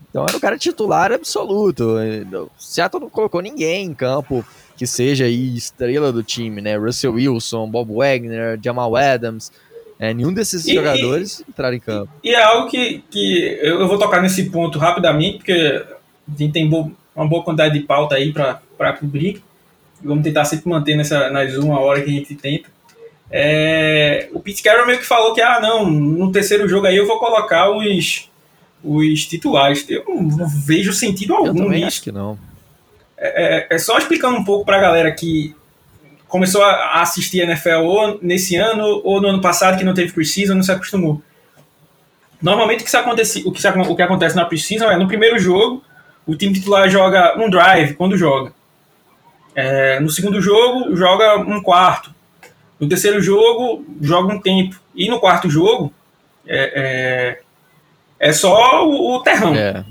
Então 0.10 0.25
era 0.28 0.36
o 0.36 0.42
cara 0.42 0.58
titular 0.58 1.12
absoluto. 1.12 1.98
O 2.34 2.50
Seattle 2.58 3.04
não 3.04 3.10
colocou 3.10 3.42
ninguém 3.42 3.86
em 3.86 3.94
campo 3.94 4.44
que 4.80 4.88
seja 4.88 5.26
aí 5.26 5.58
estrela 5.58 6.10
do 6.10 6.24
time, 6.24 6.62
né? 6.62 6.78
Russell 6.78 7.16
Wilson, 7.16 7.70
Bob 7.70 7.94
Wagner, 7.94 8.58
Jamal 8.64 8.96
Adams, 8.96 9.52
é, 10.00 10.14
nenhum 10.14 10.32
desses 10.32 10.66
e, 10.66 10.74
jogadores 10.74 11.42
e, 11.42 11.46
entraram 11.50 11.76
em 11.76 11.82
campo. 11.82 12.10
E 12.24 12.30
é 12.34 12.42
algo 12.42 12.70
que, 12.70 13.04
que 13.12 13.60
eu, 13.62 13.86
vou 13.90 14.00
tocar 14.00 14.22
nesse 14.22 14.50
ponto 14.50 14.80
rapidamente, 14.80 15.40
porque 15.40 15.52
a 15.52 16.38
gente 16.38 16.54
tem 16.54 16.66
uma 17.14 17.28
boa 17.28 17.44
quantidade 17.44 17.78
de 17.78 17.86
pauta 17.86 18.16
aí 18.16 18.32
para 18.32 18.94
cobrir. 18.98 19.44
Vamos 20.02 20.24
tentar 20.24 20.46
sempre 20.46 20.70
manter 20.70 20.96
nessa, 20.96 21.30
nas 21.30 21.54
uma 21.58 21.82
hora 21.82 22.02
que 22.02 22.10
a 22.10 22.14
gente 22.14 22.34
tenta. 22.36 22.70
É, 23.30 24.30
o 24.32 24.40
Pete 24.40 24.64
Carroll 24.64 24.88
meio 24.88 25.00
que 25.00 25.06
falou 25.06 25.34
que, 25.34 25.42
ah, 25.42 25.60
não, 25.60 25.92
no 25.92 26.32
terceiro 26.32 26.70
jogo 26.70 26.88
aí 26.88 26.96
eu 26.96 27.06
vou 27.06 27.20
colocar 27.20 27.70
os, 27.70 28.30
os 28.82 29.26
titulares. 29.26 29.86
Eu 29.90 30.06
não, 30.08 30.22
não 30.22 30.48
vejo 30.48 30.94
sentido 30.94 31.34
algum 31.34 31.48
eu 31.50 31.56
também 31.56 31.72
nisso. 31.72 31.88
acho 31.88 32.02
que 32.02 32.14
não. 32.14 32.40
É, 33.20 33.68
é, 33.72 33.76
é 33.76 33.78
só 33.78 33.98
explicando 33.98 34.38
um 34.38 34.44
pouco 34.44 34.66
para 34.66 34.78
a 34.78 34.82
galera 34.82 35.12
que 35.12 35.54
começou 36.28 36.64
a 36.64 37.02
assistir 37.02 37.42
a 37.42 37.46
NFL 37.46 37.82
ou 37.84 38.20
nesse 38.22 38.56
ano 38.56 39.02
ou 39.04 39.20
no 39.20 39.28
ano 39.28 39.42
passado 39.42 39.78
que 39.78 39.84
não 39.84 39.94
teve 39.94 40.14
preseason, 40.14 40.56
não 40.56 40.64
se 40.64 40.72
acostumou. 40.72 41.22
Normalmente 42.42 42.84
o 42.84 42.88
que, 42.88 42.96
acontece, 42.96 43.44
o 43.46 43.52
que, 43.52 43.68
o 43.68 43.96
que 43.96 44.02
acontece 44.02 44.36
na 44.36 44.46
preseason 44.46 44.90
é 44.90 44.98
no 44.98 45.08
primeiro 45.08 45.38
jogo 45.38 45.84
o 46.26 46.36
time 46.36 46.54
titular 46.54 46.90
joga 46.90 47.38
um 47.38 47.50
drive 47.50 47.96
quando 47.96 48.16
joga. 48.16 48.54
É, 49.54 50.00
no 50.00 50.10
segundo 50.10 50.40
jogo 50.40 50.96
joga 50.96 51.38
um 51.40 51.62
quarto. 51.62 52.14
No 52.80 52.88
terceiro 52.88 53.22
jogo 53.22 53.86
joga 54.00 54.34
um 54.34 54.40
tempo. 54.40 54.80
E 54.96 55.10
no 55.10 55.20
quarto 55.20 55.50
jogo 55.50 55.92
é, 56.48 57.40
é, 58.20 58.30
é 58.30 58.32
só 58.32 58.88
o, 58.88 59.16
o 59.16 59.24
terrão. 59.24 59.54
É 59.54 59.84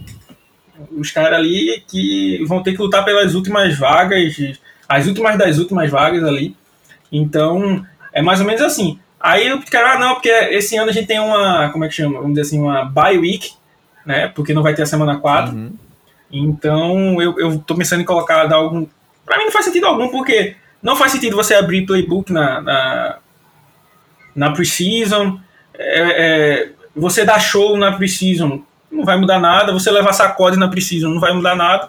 os 0.92 1.10
caras 1.10 1.38
ali 1.38 1.82
que 1.86 2.44
vão 2.46 2.62
ter 2.62 2.72
que 2.72 2.82
lutar 2.82 3.04
pelas 3.04 3.34
últimas 3.34 3.76
vagas, 3.76 4.36
as 4.88 5.06
últimas 5.06 5.36
das 5.36 5.58
últimas 5.58 5.90
vagas 5.90 6.24
ali. 6.24 6.56
Então, 7.10 7.84
é 8.12 8.22
mais 8.22 8.40
ou 8.40 8.46
menos 8.46 8.62
assim. 8.62 8.98
Aí 9.20 9.52
o 9.52 9.62
cara, 9.64 9.94
ah, 9.94 9.98
não, 9.98 10.14
porque 10.14 10.28
esse 10.28 10.76
ano 10.76 10.90
a 10.90 10.92
gente 10.92 11.06
tem 11.06 11.18
uma, 11.18 11.70
como 11.70 11.84
é 11.84 11.88
que 11.88 11.94
chama? 11.94 12.20
Vamos 12.20 12.30
dizer 12.30 12.42
assim, 12.42 12.60
uma 12.60 12.84
bye 12.84 13.18
week 13.18 13.58
né? 14.08 14.26
Porque 14.28 14.54
não 14.54 14.62
vai 14.62 14.74
ter 14.74 14.82
a 14.82 14.86
semana 14.86 15.18
4. 15.18 15.54
Uhum. 15.54 15.72
Então 16.32 17.20
eu, 17.20 17.38
eu 17.38 17.58
tô 17.58 17.74
pensando 17.74 18.00
em 18.00 18.06
colocar 18.06 18.46
dar 18.46 18.56
algum. 18.56 18.86
Pra 19.26 19.36
mim 19.36 19.44
não 19.44 19.52
faz 19.52 19.66
sentido 19.66 19.86
algum, 19.86 20.08
porque 20.08 20.56
não 20.82 20.96
faz 20.96 21.12
sentido 21.12 21.36
você 21.36 21.54
abrir 21.54 21.84
playbook 21.84 22.32
na, 22.32 22.62
na, 22.62 23.18
na 24.34 24.50
preseason. 24.52 25.38
É, 25.74 26.00
é, 26.00 26.70
você 26.96 27.22
dar 27.22 27.38
show 27.38 27.76
na 27.76 27.92
preseason 27.92 28.62
não 28.90 29.04
vai 29.04 29.16
mudar 29.16 29.38
nada. 29.38 29.72
Você 29.72 29.90
levar 29.90 30.12
sacode 30.12 30.58
na 30.58 30.68
preseason 30.68 31.08
não 31.08 31.20
vai 31.20 31.32
mudar 31.32 31.54
nada. 31.54 31.88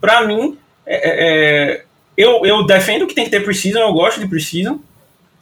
Pra 0.00 0.26
mim, 0.26 0.58
é, 0.86 0.96
é, 0.96 1.72
é 1.72 1.84
eu, 2.16 2.44
eu 2.44 2.64
defendo 2.66 3.06
que 3.06 3.14
tem 3.14 3.24
que 3.24 3.30
ter 3.30 3.44
preseason, 3.44 3.78
eu 3.78 3.92
gosto 3.92 4.20
de 4.20 4.28
preseason. 4.28 4.80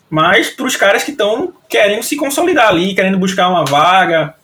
Mas 0.08 0.50
para 0.50 0.66
os 0.66 0.76
caras 0.76 1.04
que 1.04 1.12
estão 1.12 1.52
querendo 1.68 2.02
se 2.02 2.16
consolidar 2.16 2.68
ali, 2.68 2.94
querendo 2.94 3.18
buscar 3.18 3.48
uma 3.48 3.64
vaga 3.64 4.34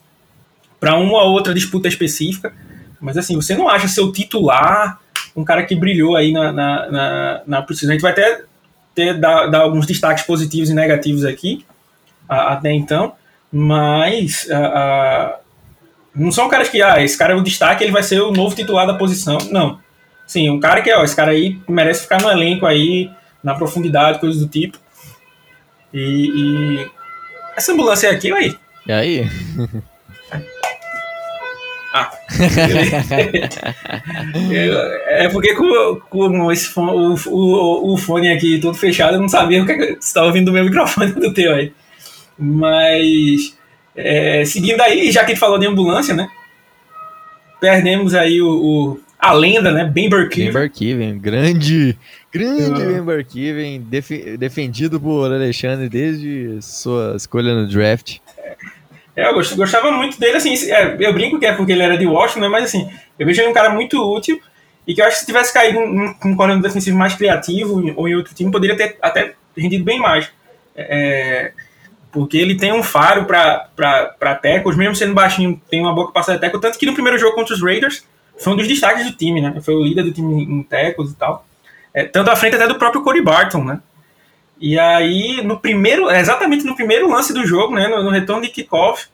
para 0.79 0.95
uma 0.95 1.23
ou 1.23 1.31
outra 1.31 1.53
disputa 1.53 1.87
específica. 1.87 2.53
Mas 3.01 3.17
assim, 3.17 3.35
você 3.35 3.55
não 3.55 3.67
acha 3.67 3.87
seu 3.87 4.11
titular 4.11 4.99
um 5.37 5.43
cara 5.43 5.63
que 5.63 5.75
brilhou 5.75 6.15
aí 6.15 6.31
na, 6.31 6.51
na, 6.51 6.91
na, 6.91 7.41
na 7.45 7.61
precisão. 7.61 7.91
A 7.91 7.93
gente 7.93 8.01
vai 8.01 8.11
até 8.11 8.41
ter, 8.95 9.13
dar, 9.19 9.45
dar 9.45 9.61
alguns 9.61 9.85
destaques 9.85 10.23
positivos 10.23 10.69
e 10.71 10.73
negativos 10.73 11.23
aqui, 11.23 11.63
até 12.27 12.71
então, 12.71 13.13
mas 13.51 14.49
a, 14.49 14.57
a, 14.57 15.39
não 16.17 16.31
são 16.31 16.49
caras 16.49 16.69
que, 16.69 16.81
ah, 16.81 17.01
esse 17.01 17.17
cara 17.17 17.33
é 17.33 17.35
o 17.35 17.43
destaque, 17.43 17.83
ele 17.83 17.91
vai 17.91 18.01
ser 18.01 18.19
o 18.21 18.31
novo 18.31 18.55
titular 18.55 18.87
da 18.87 18.95
posição. 18.95 19.37
Não. 19.51 19.79
Sim, 20.25 20.49
um 20.49 20.59
cara 20.59 20.81
que, 20.81 20.91
ó, 20.91 21.03
esse 21.03 21.15
cara 21.15 21.31
aí 21.31 21.59
merece 21.67 22.01
ficar 22.01 22.21
no 22.21 22.29
elenco 22.29 22.65
aí, 22.65 23.09
na 23.43 23.53
profundidade, 23.53 24.19
coisas 24.19 24.41
do 24.41 24.47
tipo. 24.47 24.79
E, 25.93 26.79
e... 26.79 26.87
essa 27.55 27.71
ambulância 27.71 28.07
é 28.07 28.11
aqui, 28.11 28.33
aí. 28.33 28.57
E 28.87 28.91
aí? 28.91 29.29
Ah. 31.93 32.11
é 35.07 35.29
porque 35.29 35.55
com, 35.55 35.99
com 36.09 36.51
esse 36.51 36.67
fone, 36.67 36.91
o, 36.91 37.15
o, 37.29 37.93
o, 37.93 37.97
fone 37.97 38.29
aqui 38.29 38.59
todo 38.59 38.77
fechado, 38.77 39.15
eu 39.15 39.21
não 39.21 39.29
sabia 39.29 39.63
o 39.63 39.65
que 39.65 39.75
você 39.75 39.93
estava 39.93 40.27
ouvindo 40.27 40.45
do 40.47 40.51
meu 40.51 40.65
microfone 40.65 41.13
do 41.13 41.33
teu 41.33 41.55
aí. 41.55 41.73
Mas 42.37 43.56
é, 43.97 44.45
seguindo 44.45 44.79
aí, 44.81 45.11
já 45.11 45.25
que 45.25 45.31
ele 45.31 45.39
falou 45.39 45.57
de 45.57 45.65
ambulância, 45.65 46.13
né? 46.13 46.29
Perdemos 47.59 48.13
aí 48.13 48.39
o, 48.39 48.49
o 48.49 48.99
a 49.19 49.33
lenda, 49.33 49.71
né? 49.71 49.83
Ben 49.83 50.07
Burkiven. 50.07 50.51
Ben 50.51 50.61
Burkiven, 50.61 51.17
grande, 51.17 51.97
grande 52.31 52.83
uhum. 52.83 52.93
Ben 52.93 53.01
Burkiven, 53.01 53.81
def, 53.81 54.11
defendido 54.37 54.99
por 55.01 55.31
Alexandre 55.31 55.89
desde 55.89 56.59
sua 56.61 57.15
escolha 57.17 57.55
no 57.55 57.67
draft. 57.67 58.17
É, 59.15 59.27
eu 59.27 59.33
gostava 59.33 59.91
muito 59.91 60.19
dele, 60.19 60.37
assim, 60.37 60.53
é, 60.71 60.95
eu 60.99 61.11
brinco 61.11 61.39
que 61.39 61.47
é 61.47 61.53
porque 61.53 61.71
ele 61.71 61.81
era 61.81 61.97
de 61.97 62.05
Washington, 62.05 62.41
né, 62.41 62.49
mas 62.49 62.65
assim, 62.65 62.87
eu 63.17 63.25
vejo 63.25 63.41
ele 63.41 63.49
um 63.49 63.53
cara 63.53 63.71
muito 63.71 63.99
útil 63.99 64.39
e 64.85 64.93
que 64.93 65.01
eu 65.01 65.05
acho 65.05 65.15
que 65.15 65.19
se 65.21 65.25
tivesse 65.25 65.51
caído 65.51 65.79
com 66.19 66.29
um 66.29 66.35
coordenador 66.35 66.69
defensivo 66.69 66.95
mais 66.95 67.15
criativo 67.15 67.81
ou 67.95 68.07
em 68.07 68.15
outro 68.15 68.35
time, 68.35 68.51
poderia 68.51 68.77
ter 68.77 68.95
até 69.01 69.33
rendido 69.57 69.83
bem 69.83 69.99
mais. 69.99 70.29
É, 70.75 71.51
porque 72.11 72.37
ele 72.37 72.55
tem 72.55 72.73
um 72.73 72.83
faro 72.83 73.25
para 73.25 74.35
tecos, 74.41 74.75
mesmo 74.75 74.95
sendo 74.95 75.13
baixinho, 75.13 75.61
tem 75.69 75.81
uma 75.81 75.93
boa 75.93 76.07
capacidade 76.07 76.39
de 76.39 76.47
teco, 76.47 76.59
tanto 76.59 76.77
que 76.77 76.85
no 76.85 76.93
primeiro 76.93 77.17
jogo 77.17 77.35
contra 77.35 77.53
os 77.53 77.61
Raiders 77.61 78.05
foi 78.37 78.53
um 78.53 78.55
dos 78.55 78.67
destaques 78.67 79.05
do 79.05 79.11
time, 79.11 79.41
né? 79.41 79.59
Foi 79.61 79.73
o 79.73 79.83
líder 79.83 80.03
do 80.03 80.11
time 80.11 80.43
em 80.43 80.63
tecos 80.63 81.11
e 81.11 81.15
tal. 81.15 81.45
É, 81.93 82.03
tanto 82.03 82.29
à 82.29 82.35
frente 82.35 82.55
até 82.55 82.67
do 82.67 82.75
próprio 82.75 83.01
Corey 83.01 83.21
Barton, 83.21 83.63
né? 83.63 83.79
E 84.59 84.77
aí, 84.77 85.41
no 85.43 85.59
primeiro, 85.59 86.09
exatamente 86.09 86.65
no 86.65 86.75
primeiro 86.75 87.09
lance 87.09 87.33
do 87.33 87.45
jogo, 87.45 87.75
né, 87.75 87.87
no, 87.87 88.03
no 88.03 88.09
retorno 88.09 88.41
de 88.41 88.49
kickoff, 88.49 89.07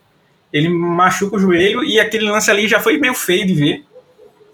ele 0.52 0.68
machuca 0.68 1.36
o 1.36 1.38
joelho 1.38 1.84
e 1.84 1.98
aquele 1.98 2.30
lance 2.30 2.50
ali 2.50 2.68
já 2.68 2.80
foi 2.80 2.96
meio 2.98 3.14
feio 3.14 3.46
de 3.46 3.54
ver. 3.54 3.84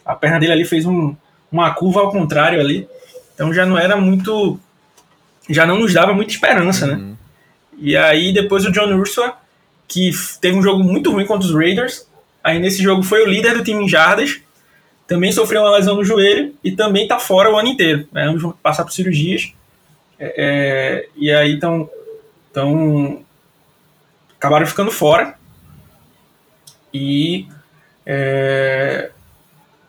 A 0.04 0.14
perna 0.14 0.40
dele 0.40 0.52
ali 0.52 0.64
fez 0.64 0.86
um, 0.86 1.14
uma 1.52 1.72
curva 1.74 2.00
ao 2.00 2.10
contrário 2.10 2.58
ali. 2.58 2.88
Então 3.34 3.52
já 3.52 3.66
não 3.66 3.78
era 3.78 3.96
muito. 3.96 4.58
Já 5.48 5.66
não 5.66 5.78
nos 5.78 5.92
dava 5.92 6.12
muita 6.14 6.32
esperança, 6.32 6.86
né? 6.86 6.94
uhum. 6.94 7.10
né? 7.10 7.16
E 7.80 7.96
aí 7.96 8.32
depois 8.32 8.64
o 8.64 8.70
John 8.70 8.94
Ursula, 8.94 9.36
que 9.88 10.10
teve 10.40 10.56
um 10.56 10.62
jogo 10.62 10.84
muito 10.84 11.10
ruim 11.10 11.26
contra 11.26 11.48
os 11.48 11.54
Raiders. 11.54 12.06
Aí 12.44 12.58
nesse 12.58 12.82
jogo 12.82 13.02
foi 13.02 13.24
o 13.24 13.26
líder 13.26 13.56
do 13.56 13.64
time 13.64 13.84
em 13.84 13.88
jardas. 13.88 14.40
Também 15.06 15.32
sofreu 15.32 15.62
uma 15.62 15.76
lesão 15.76 15.96
no 15.96 16.04
joelho 16.04 16.54
e 16.62 16.70
também 16.70 17.08
tá 17.08 17.18
fora 17.18 17.50
o 17.50 17.56
ano 17.56 17.68
inteiro. 17.68 18.06
Né? 18.12 18.24
Ambos 18.24 18.42
vão 18.42 18.52
passar 18.62 18.84
por 18.84 18.92
cirurgias. 18.92 19.52
É, 20.18 20.34
é, 20.36 21.08
e 21.16 21.32
aí 21.32 21.52
então, 21.52 21.90
então 22.50 23.24
acabaram 24.38 24.66
ficando 24.66 24.90
fora. 24.90 25.34
E 26.92 27.48
é, 28.04 29.10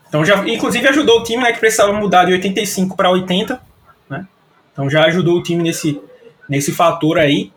então 0.08 0.26
já 0.26 0.48
inclusive 0.48 0.88
ajudou 0.88 1.20
o 1.20 1.24
time 1.24 1.44
né, 1.44 1.52
que 1.52 1.60
precisava 1.60 1.94
mudar 1.94 2.26
de 2.26 2.32
85 2.32 2.96
para 2.96 3.12
80. 3.12 3.62
Né? 4.10 4.26
Então 4.72 4.90
já 4.90 5.06
ajudou 5.06 5.38
o 5.38 5.44
time 5.44 5.62
nesse, 5.62 6.02
nesse 6.50 6.72
fator 6.72 7.20
aí. 7.20 7.52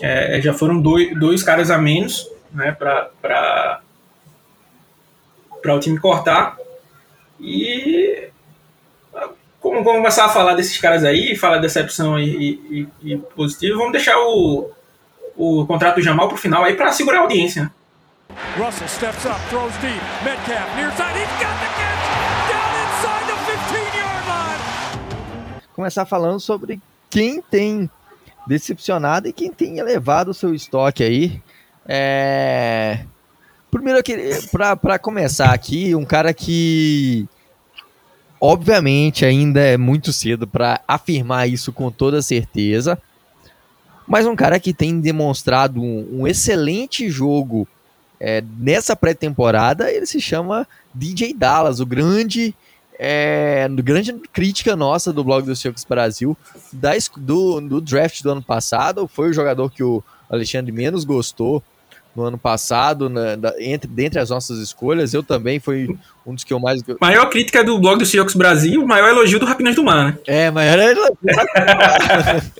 É, 0.00 0.40
já 0.40 0.52
foram 0.54 0.80
dois, 0.80 1.18
dois 1.18 1.42
caras 1.42 1.70
a 1.70 1.78
menos 1.78 2.28
né, 2.52 2.72
para 2.72 3.80
o 5.66 5.80
time 5.80 5.98
cortar. 5.98 6.56
E 7.40 8.28
como 9.60 9.82
vamos 9.82 9.98
começar 9.98 10.26
a 10.26 10.28
falar 10.28 10.54
desses 10.54 10.78
caras 10.78 11.04
aí, 11.04 11.36
falar 11.36 11.58
decepção 11.58 12.18
e, 12.18 12.88
e, 13.02 13.12
e 13.12 13.16
positivo, 13.16 13.78
vamos 13.78 13.92
deixar 13.92 14.16
o, 14.18 14.70
o 15.36 15.66
contrato 15.66 15.96
do 15.96 16.02
Jamal 16.02 16.28
pro 16.28 16.36
final 16.36 16.64
aí 16.64 16.74
para 16.74 16.92
segurar 16.92 17.18
a 17.18 17.22
audiência. 17.22 17.64
Né? 17.64 17.70
Russell 18.56 18.88
steps 18.88 19.24
up, 19.24 19.40
throws 19.48 19.72
deep, 19.80 20.00
Metcalf 20.24 20.76
near 20.76 20.90
side, 20.92 21.16
he's 21.16 21.28
got 21.40 21.56
the 21.58 21.68
catch 21.76 22.04
down 22.48 22.70
inside 22.84 23.26
the 23.26 23.36
15-yard 23.50 24.26
line. 24.26 25.66
Começar 25.74 26.06
falando 26.06 26.38
sobre 26.38 26.80
quem 27.10 27.42
tem 27.42 27.90
decepcionado 28.48 29.28
e 29.28 29.32
quem 29.32 29.52
tem 29.52 29.78
elevado 29.78 30.30
o 30.30 30.34
seu 30.34 30.54
estoque 30.54 31.02
aí. 31.04 31.42
É... 31.86 33.00
Primeiro, 33.70 34.02
para 34.50 34.98
começar 34.98 35.52
aqui, 35.52 35.94
um 35.94 36.04
cara 36.04 36.32
que 36.32 37.28
Obviamente, 38.40 39.24
ainda 39.24 39.60
é 39.60 39.76
muito 39.76 40.12
cedo 40.12 40.46
para 40.46 40.80
afirmar 40.86 41.48
isso 41.48 41.72
com 41.72 41.90
toda 41.90 42.22
certeza, 42.22 43.00
mas 44.06 44.26
um 44.26 44.36
cara 44.36 44.60
que 44.60 44.72
tem 44.72 45.00
demonstrado 45.00 45.82
um, 45.82 46.20
um 46.20 46.26
excelente 46.26 47.10
jogo 47.10 47.66
é, 48.20 48.42
nessa 48.58 48.94
pré-temporada, 48.94 49.90
ele 49.90 50.06
se 50.06 50.20
chama 50.20 50.68
DJ 50.94 51.34
Dallas, 51.34 51.80
o 51.80 51.86
grande, 51.86 52.54
é, 52.98 53.68
grande 53.70 54.12
crítica 54.32 54.74
nossa 54.74 55.12
do 55.12 55.22
blog 55.22 55.46
do 55.46 55.54
Seahawks 55.54 55.84
Brasil 55.84 56.36
da, 56.72 56.92
do, 57.16 57.60
do 57.60 57.80
draft 57.80 58.22
do 58.22 58.32
ano 58.32 58.42
passado. 58.42 59.06
Foi 59.06 59.30
o 59.30 59.32
jogador 59.32 59.70
que 59.70 59.84
o 59.84 60.02
Alexandre 60.28 60.72
menos 60.72 61.04
gostou 61.04 61.62
no 62.16 62.24
ano 62.24 62.36
passado, 62.36 63.08
na, 63.08 63.36
da, 63.36 63.54
entre, 63.60 63.88
dentre 63.88 64.18
as 64.18 64.30
nossas 64.30 64.58
escolhas. 64.58 65.14
Eu 65.14 65.22
também 65.22 65.60
fui 65.60 65.96
um 66.26 66.34
dos 66.34 66.42
que 66.42 66.52
eu 66.52 66.58
mais. 66.58 66.82
Maior 67.00 67.30
crítica 67.30 67.62
do 67.62 67.78
blog 67.78 67.98
do 67.98 68.06
Seahawks 68.06 68.34
Brasil, 68.34 68.84
maior 68.84 69.10
elogio 69.10 69.38
do 69.38 69.46
Rapinas 69.46 69.76
do 69.76 69.84
Mar, 69.84 70.06
né? 70.06 70.18
É, 70.26 70.50
maior 70.50 70.78
elogio. 70.78 71.18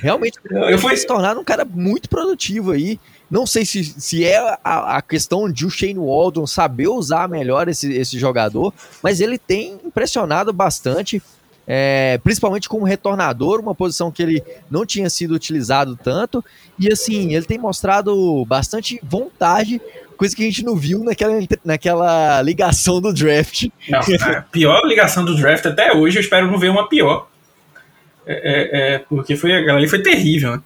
Realmente, 0.00 0.38
eu 0.50 0.78
fui 0.78 0.96
se 0.96 1.06
tornar 1.06 1.36
um 1.36 1.44
cara 1.44 1.64
muito 1.64 2.08
produtivo 2.08 2.72
aí. 2.72 2.98
Não 3.30 3.46
sei 3.46 3.64
se, 3.64 3.84
se 3.84 4.24
é 4.24 4.38
a, 4.64 4.96
a 4.96 5.02
questão 5.02 5.50
de 5.50 5.64
o 5.64 5.70
Shane 5.70 5.98
Waldron 5.98 6.46
saber 6.46 6.88
usar 6.88 7.28
melhor 7.28 7.68
esse, 7.68 7.92
esse 7.92 8.18
jogador, 8.18 8.74
mas 9.02 9.20
ele 9.20 9.38
tem 9.38 9.78
impressionado 9.84 10.52
bastante 10.52 11.22
é, 11.72 12.18
principalmente 12.24 12.68
como 12.68 12.84
retornador, 12.84 13.60
uma 13.60 13.76
posição 13.76 14.10
que 14.10 14.20
ele 14.20 14.42
não 14.68 14.84
tinha 14.84 15.08
sido 15.08 15.34
utilizado 15.34 15.96
tanto. 16.02 16.44
E 16.76 16.92
assim, 16.92 17.32
ele 17.32 17.44
tem 17.44 17.58
mostrado 17.58 18.44
bastante 18.44 18.98
vontade, 19.04 19.80
coisa 20.16 20.34
que 20.34 20.42
a 20.42 20.46
gente 20.46 20.64
não 20.64 20.74
viu 20.74 21.04
naquela, 21.04 21.38
naquela 21.64 22.42
ligação 22.42 23.00
do 23.00 23.12
draft. 23.12 23.68
Não, 23.88 24.00
a 24.00 24.42
pior 24.42 24.84
ligação 24.84 25.24
do 25.24 25.36
draft 25.36 25.64
até 25.64 25.92
hoje, 25.92 26.18
eu 26.18 26.22
espero 26.22 26.50
não 26.50 26.58
ver 26.58 26.70
uma 26.70 26.88
pior. 26.88 27.28
É, 28.26 28.34
é, 28.34 28.94
é 28.94 28.98
porque 28.98 29.36
foi, 29.36 29.54
aquela 29.54 29.78
ali 29.78 29.86
foi 29.88 30.02
terrível, 30.02 30.56
né? 30.56 30.62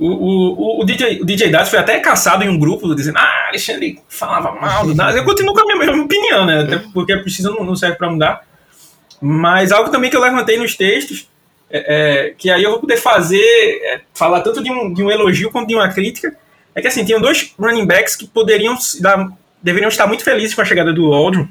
O, 0.00 0.06
o, 0.06 0.80
o, 0.80 0.84
DJ, 0.86 1.20
o 1.20 1.26
DJ 1.26 1.50
Daz 1.50 1.68
foi 1.68 1.78
até 1.78 2.00
caçado 2.00 2.42
em 2.42 2.48
um 2.48 2.58
grupo 2.58 2.94
dizendo: 2.94 3.18
Ah, 3.18 3.48
Alexandre 3.48 4.00
falava 4.08 4.58
mal 4.58 4.86
do 4.86 4.94
Daz. 4.94 5.14
Eu 5.14 5.24
continuo 5.24 5.52
com 5.52 5.60
a 5.60 5.64
minha 5.66 5.76
mesma 5.76 6.02
opinião, 6.02 6.46
né? 6.46 6.62
Até 6.62 6.78
porque 6.78 7.12
a 7.12 7.20
precisa 7.20 7.50
não, 7.50 7.62
não 7.62 7.76
serve 7.76 7.96
para 7.96 8.08
mudar. 8.08 8.42
Mas 9.20 9.70
algo 9.70 9.90
também 9.90 10.08
que 10.08 10.16
eu 10.16 10.20
levantei 10.22 10.56
nos 10.56 10.74
textos, 10.74 11.28
é, 11.68 12.28
é, 12.28 12.30
que 12.30 12.50
aí 12.50 12.62
eu 12.62 12.70
vou 12.70 12.80
poder 12.80 12.96
fazer, 12.96 13.42
é, 13.42 14.00
falar 14.14 14.40
tanto 14.40 14.62
de 14.62 14.72
um, 14.72 14.94
de 14.94 15.02
um 15.02 15.10
elogio 15.10 15.50
quanto 15.50 15.68
de 15.68 15.74
uma 15.74 15.90
crítica, 15.90 16.34
é 16.74 16.80
que 16.80 16.88
assim, 16.88 17.04
tinham 17.04 17.20
dois 17.20 17.54
running 17.58 17.86
backs 17.86 18.16
que 18.16 18.26
poderiam 18.26 18.78
dar, 19.00 19.30
deveriam 19.62 19.90
estar 19.90 20.06
muito 20.06 20.24
felizes 20.24 20.54
com 20.54 20.62
a 20.62 20.64
chegada 20.64 20.94
do 20.94 21.12
Aldrin, 21.12 21.46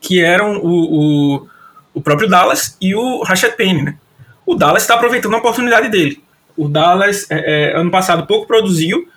que 0.00 0.24
eram 0.24 0.56
o, 0.56 1.34
o, 1.34 1.48
o 1.92 2.00
próprio 2.00 2.26
Dallas 2.26 2.78
e 2.80 2.94
o 2.94 3.22
Rashad 3.22 3.52
Penny, 3.52 3.82
né? 3.82 3.98
O 4.46 4.54
Dallas 4.54 4.84
está 4.84 4.94
aproveitando 4.94 5.34
a 5.34 5.38
oportunidade 5.38 5.90
dele. 5.90 6.23
O 6.56 6.68
Dallas, 6.68 7.30
é, 7.30 7.72
é, 7.72 7.76
ano 7.76 7.90
passado, 7.90 8.26
pouco 8.26 8.46
produziu, 8.46 9.08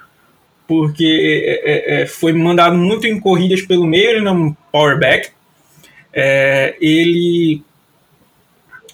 porque 0.68 1.62
é, 1.64 2.02
é, 2.02 2.06
foi 2.06 2.34
mandado 2.34 2.76
muito 2.76 3.08
em 3.08 3.20
corridas 3.20 3.62
pelo 3.62 3.86
meio, 3.86 4.10
ele 4.10 4.22
não 4.22 4.56
power 4.72 5.00
back. 5.00 5.30
É, 6.14 6.76
ele 6.82 7.62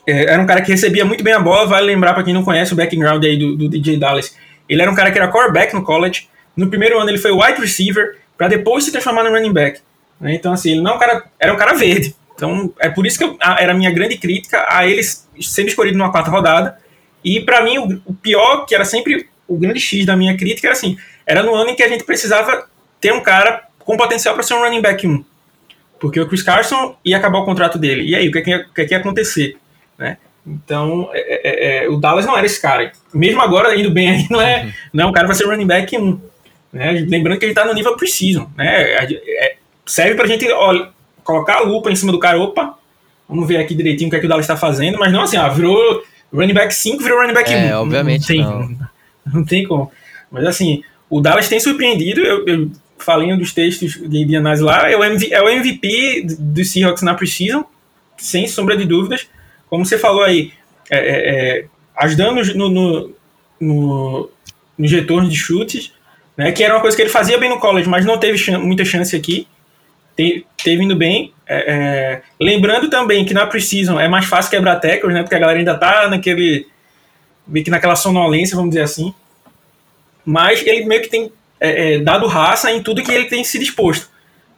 é, 0.05 0.25
era 0.25 0.41
um 0.41 0.45
cara 0.45 0.61
que 0.61 0.71
recebia 0.71 1.05
muito 1.05 1.23
bem 1.23 1.33
a 1.33 1.39
bola, 1.39 1.65
vale 1.65 1.87
lembrar 1.87 2.13
para 2.13 2.23
quem 2.23 2.33
não 2.33 2.43
conhece 2.43 2.73
o 2.73 2.75
background 2.75 3.23
aí 3.23 3.37
do, 3.37 3.55
do, 3.55 3.69
DJ 3.69 3.97
Dallas. 3.97 4.35
Ele 4.67 4.81
era 4.81 4.91
um 4.91 4.95
cara 4.95 5.11
que 5.11 5.17
era 5.17 5.31
quarterback 5.31 5.73
no 5.73 5.83
college. 5.83 6.27
No 6.55 6.69
primeiro 6.69 6.99
ano 6.99 7.09
ele 7.09 7.17
foi 7.17 7.31
wide 7.31 7.59
receiver 7.59 8.17
para 8.37 8.47
depois 8.47 8.83
se 8.83 8.91
transformar 8.91 9.23
no 9.23 9.31
running 9.31 9.53
back. 9.53 9.79
Né? 10.19 10.35
Então 10.35 10.53
assim, 10.53 10.71
ele 10.71 10.81
não 10.81 10.91
é 10.91 10.95
um 10.95 10.99
cara, 10.99 11.23
era 11.39 11.53
um 11.53 11.57
cara 11.57 11.73
verde. 11.73 12.15
Então 12.35 12.73
é 12.79 12.89
por 12.89 13.05
isso 13.05 13.17
que 13.17 13.23
eu, 13.23 13.37
a, 13.41 13.61
era 13.61 13.71
a 13.71 13.75
minha 13.75 13.91
grande 13.91 14.17
crítica 14.17 14.65
a 14.69 14.85
ele 14.85 15.01
sendo 15.03 15.69
escolhido 15.69 15.97
numa 15.97 16.11
quarta 16.11 16.29
rodada. 16.29 16.77
E 17.23 17.39
para 17.41 17.63
mim 17.63 17.77
o, 17.77 18.01
o, 18.05 18.13
pior, 18.13 18.65
que 18.65 18.75
era 18.75 18.85
sempre 18.85 19.27
o 19.47 19.57
grande 19.57 19.79
X 19.79 20.05
da 20.05 20.15
minha 20.15 20.35
crítica, 20.35 20.67
era 20.67 20.73
assim, 20.73 20.97
era 21.25 21.43
no 21.43 21.55
ano 21.55 21.71
em 21.71 21.75
que 21.75 21.83
a 21.83 21.87
gente 21.87 22.03
precisava 22.03 22.67
ter 22.99 23.13
um 23.13 23.21
cara 23.21 23.63
com 23.79 23.97
potencial 23.97 24.33
para 24.33 24.43
ser 24.43 24.53
um 24.53 24.59
running 24.59 24.81
back 24.81 25.05
1. 25.05 25.23
Porque 25.99 26.19
o 26.19 26.27
Chris 26.27 26.41
Carson 26.41 26.97
ia 27.03 27.17
acabar 27.17 27.39
o 27.39 27.45
contrato 27.45 27.77
dele. 27.77 28.03
E 28.03 28.15
aí, 28.15 28.27
o 28.27 28.31
que, 28.31 28.39
é 28.39 28.41
que, 28.41 28.49
ia, 28.49 28.57
o 28.69 28.73
que, 28.73 28.81
é 28.81 28.85
que 28.85 28.93
ia 28.93 28.97
acontecer? 28.97 29.55
Né? 29.97 30.17
Então, 30.45 31.09
é, 31.13 31.21
é, 31.21 31.85
é, 31.85 31.89
o 31.89 31.97
Dallas 31.97 32.25
não 32.25 32.37
era 32.37 32.45
esse 32.45 32.61
cara. 32.61 32.91
Mesmo 33.13 33.41
agora, 33.41 33.73
indo 33.73 33.89
bem 33.89 34.09
aí, 34.09 34.27
não 34.29 34.41
é, 34.41 34.73
não 34.91 35.05
é 35.05 35.07
um 35.07 35.13
cara 35.13 35.27
para 35.27 35.35
ser 35.35 35.45
running 35.45 35.65
back 35.65 35.97
1. 35.97 36.21
Né? 36.73 36.91
Lembrando 37.07 37.39
que 37.39 37.45
ele 37.45 37.51
está 37.51 37.63
no 37.63 37.73
nível 37.73 37.95
preciso. 37.95 38.51
Né? 38.57 38.97
Serve 39.85 40.15
para 40.15 40.25
a 40.25 40.27
gente 40.27 40.49
olha, 40.51 40.89
colocar 41.23 41.57
a 41.57 41.61
lupa 41.61 41.89
em 41.89 41.95
cima 41.95 42.11
do 42.11 42.19
cara. 42.19 42.37
Opa, 42.37 42.77
vamos 43.27 43.47
ver 43.47 43.57
aqui 43.57 43.73
direitinho 43.73 44.07
o 44.07 44.11
que, 44.11 44.17
é 44.17 44.19
que 44.19 44.25
o 44.25 44.29
Dallas 44.29 44.43
está 44.43 44.57
fazendo. 44.57 44.99
Mas 44.99 45.13
não 45.13 45.21
assim, 45.21 45.37
ó, 45.37 45.49
virou 45.49 46.03
running 46.33 46.53
back 46.53 46.73
5, 46.73 47.01
virou 47.01 47.19
running 47.19 47.33
back 47.33 47.53
é, 47.53 47.75
1. 47.75 47.79
Obviamente. 47.79 48.21
Não 48.21 48.27
tem, 48.27 48.41
não. 48.41 48.87
não 49.33 49.45
tem 49.45 49.67
como. 49.67 49.91
Mas 50.31 50.45
assim, 50.45 50.83
o 51.09 51.21
Dallas 51.21 51.47
tem 51.47 51.59
surpreendido. 51.59 52.21
Eu, 52.21 52.47
eu 52.47 52.71
falei 52.97 53.31
um 53.31 53.37
dos 53.37 53.53
textos 53.53 53.93
de, 53.93 54.25
de 54.25 54.35
análise 54.35 54.63
lá. 54.63 54.89
É 54.89 54.97
o, 54.97 55.03
MV, 55.03 55.27
é 55.31 55.41
o 55.41 55.49
MVP 55.49 56.25
dos 56.39 56.71
Seahawks 56.71 57.03
na 57.03 57.13
preseason, 57.13 57.63
sem 58.17 58.47
sombra 58.47 58.75
de 58.75 58.85
dúvidas 58.85 59.27
como 59.73 59.83
você 59.83 59.97
falou 59.97 60.21
aí, 60.21 60.53
é, 60.87 60.97
é, 60.99 61.59
é 61.61 61.65
ajudando 61.97 62.43
no, 62.53 62.69
no, 62.69 63.15
no, 63.59 64.29
nos 64.77 64.91
retornos 64.91 65.31
de 65.31 65.35
chutes, 65.35 65.91
né, 66.37 66.51
que 66.51 66.63
era 66.63 66.75
uma 66.75 66.79
coisa 66.79 66.95
que 66.95 67.01
ele 67.01 67.09
fazia 67.09 67.39
bem 67.39 67.49
no 67.49 67.59
college, 67.59 67.89
mas 67.89 68.05
não 68.05 68.19
teve 68.19 68.37
ch 68.37 68.51
muita 68.51 68.85
chance 68.85 69.15
aqui. 69.15 69.47
Te, 70.15 70.45
teve 70.63 70.83
indo 70.83 70.95
bem. 70.95 71.33
É, 71.53 71.65
é, 71.67 72.21
lembrando 72.39 72.89
também 72.89 73.23
que 73.25 73.33
na 73.33 73.45
Precision 73.45 73.99
é 73.99 74.07
mais 74.07 74.25
fácil 74.25 74.49
quebrar 74.49 74.77
tackles, 74.77 75.13
né? 75.13 75.21
Porque 75.21 75.35
a 75.35 75.39
galera 75.39 75.59
ainda 75.59 75.77
tá 75.77 76.09
naquele. 76.09 76.67
meio 77.47 77.63
que 77.63 77.69
naquela 77.69 77.95
sonolência, 77.95 78.55
vamos 78.55 78.71
dizer 78.71 78.83
assim. 78.83 79.13
Mas 80.25 80.65
ele 80.65 80.85
meio 80.85 81.01
que 81.01 81.09
tem 81.09 81.31
é, 81.59 81.95
é 81.95 81.99
dado 81.99 82.25
raça 82.27 82.71
em 82.71 82.81
tudo 82.81 83.03
que 83.03 83.11
ele 83.11 83.25
tem 83.25 83.43
se 83.43 83.59
disposto. 83.59 84.09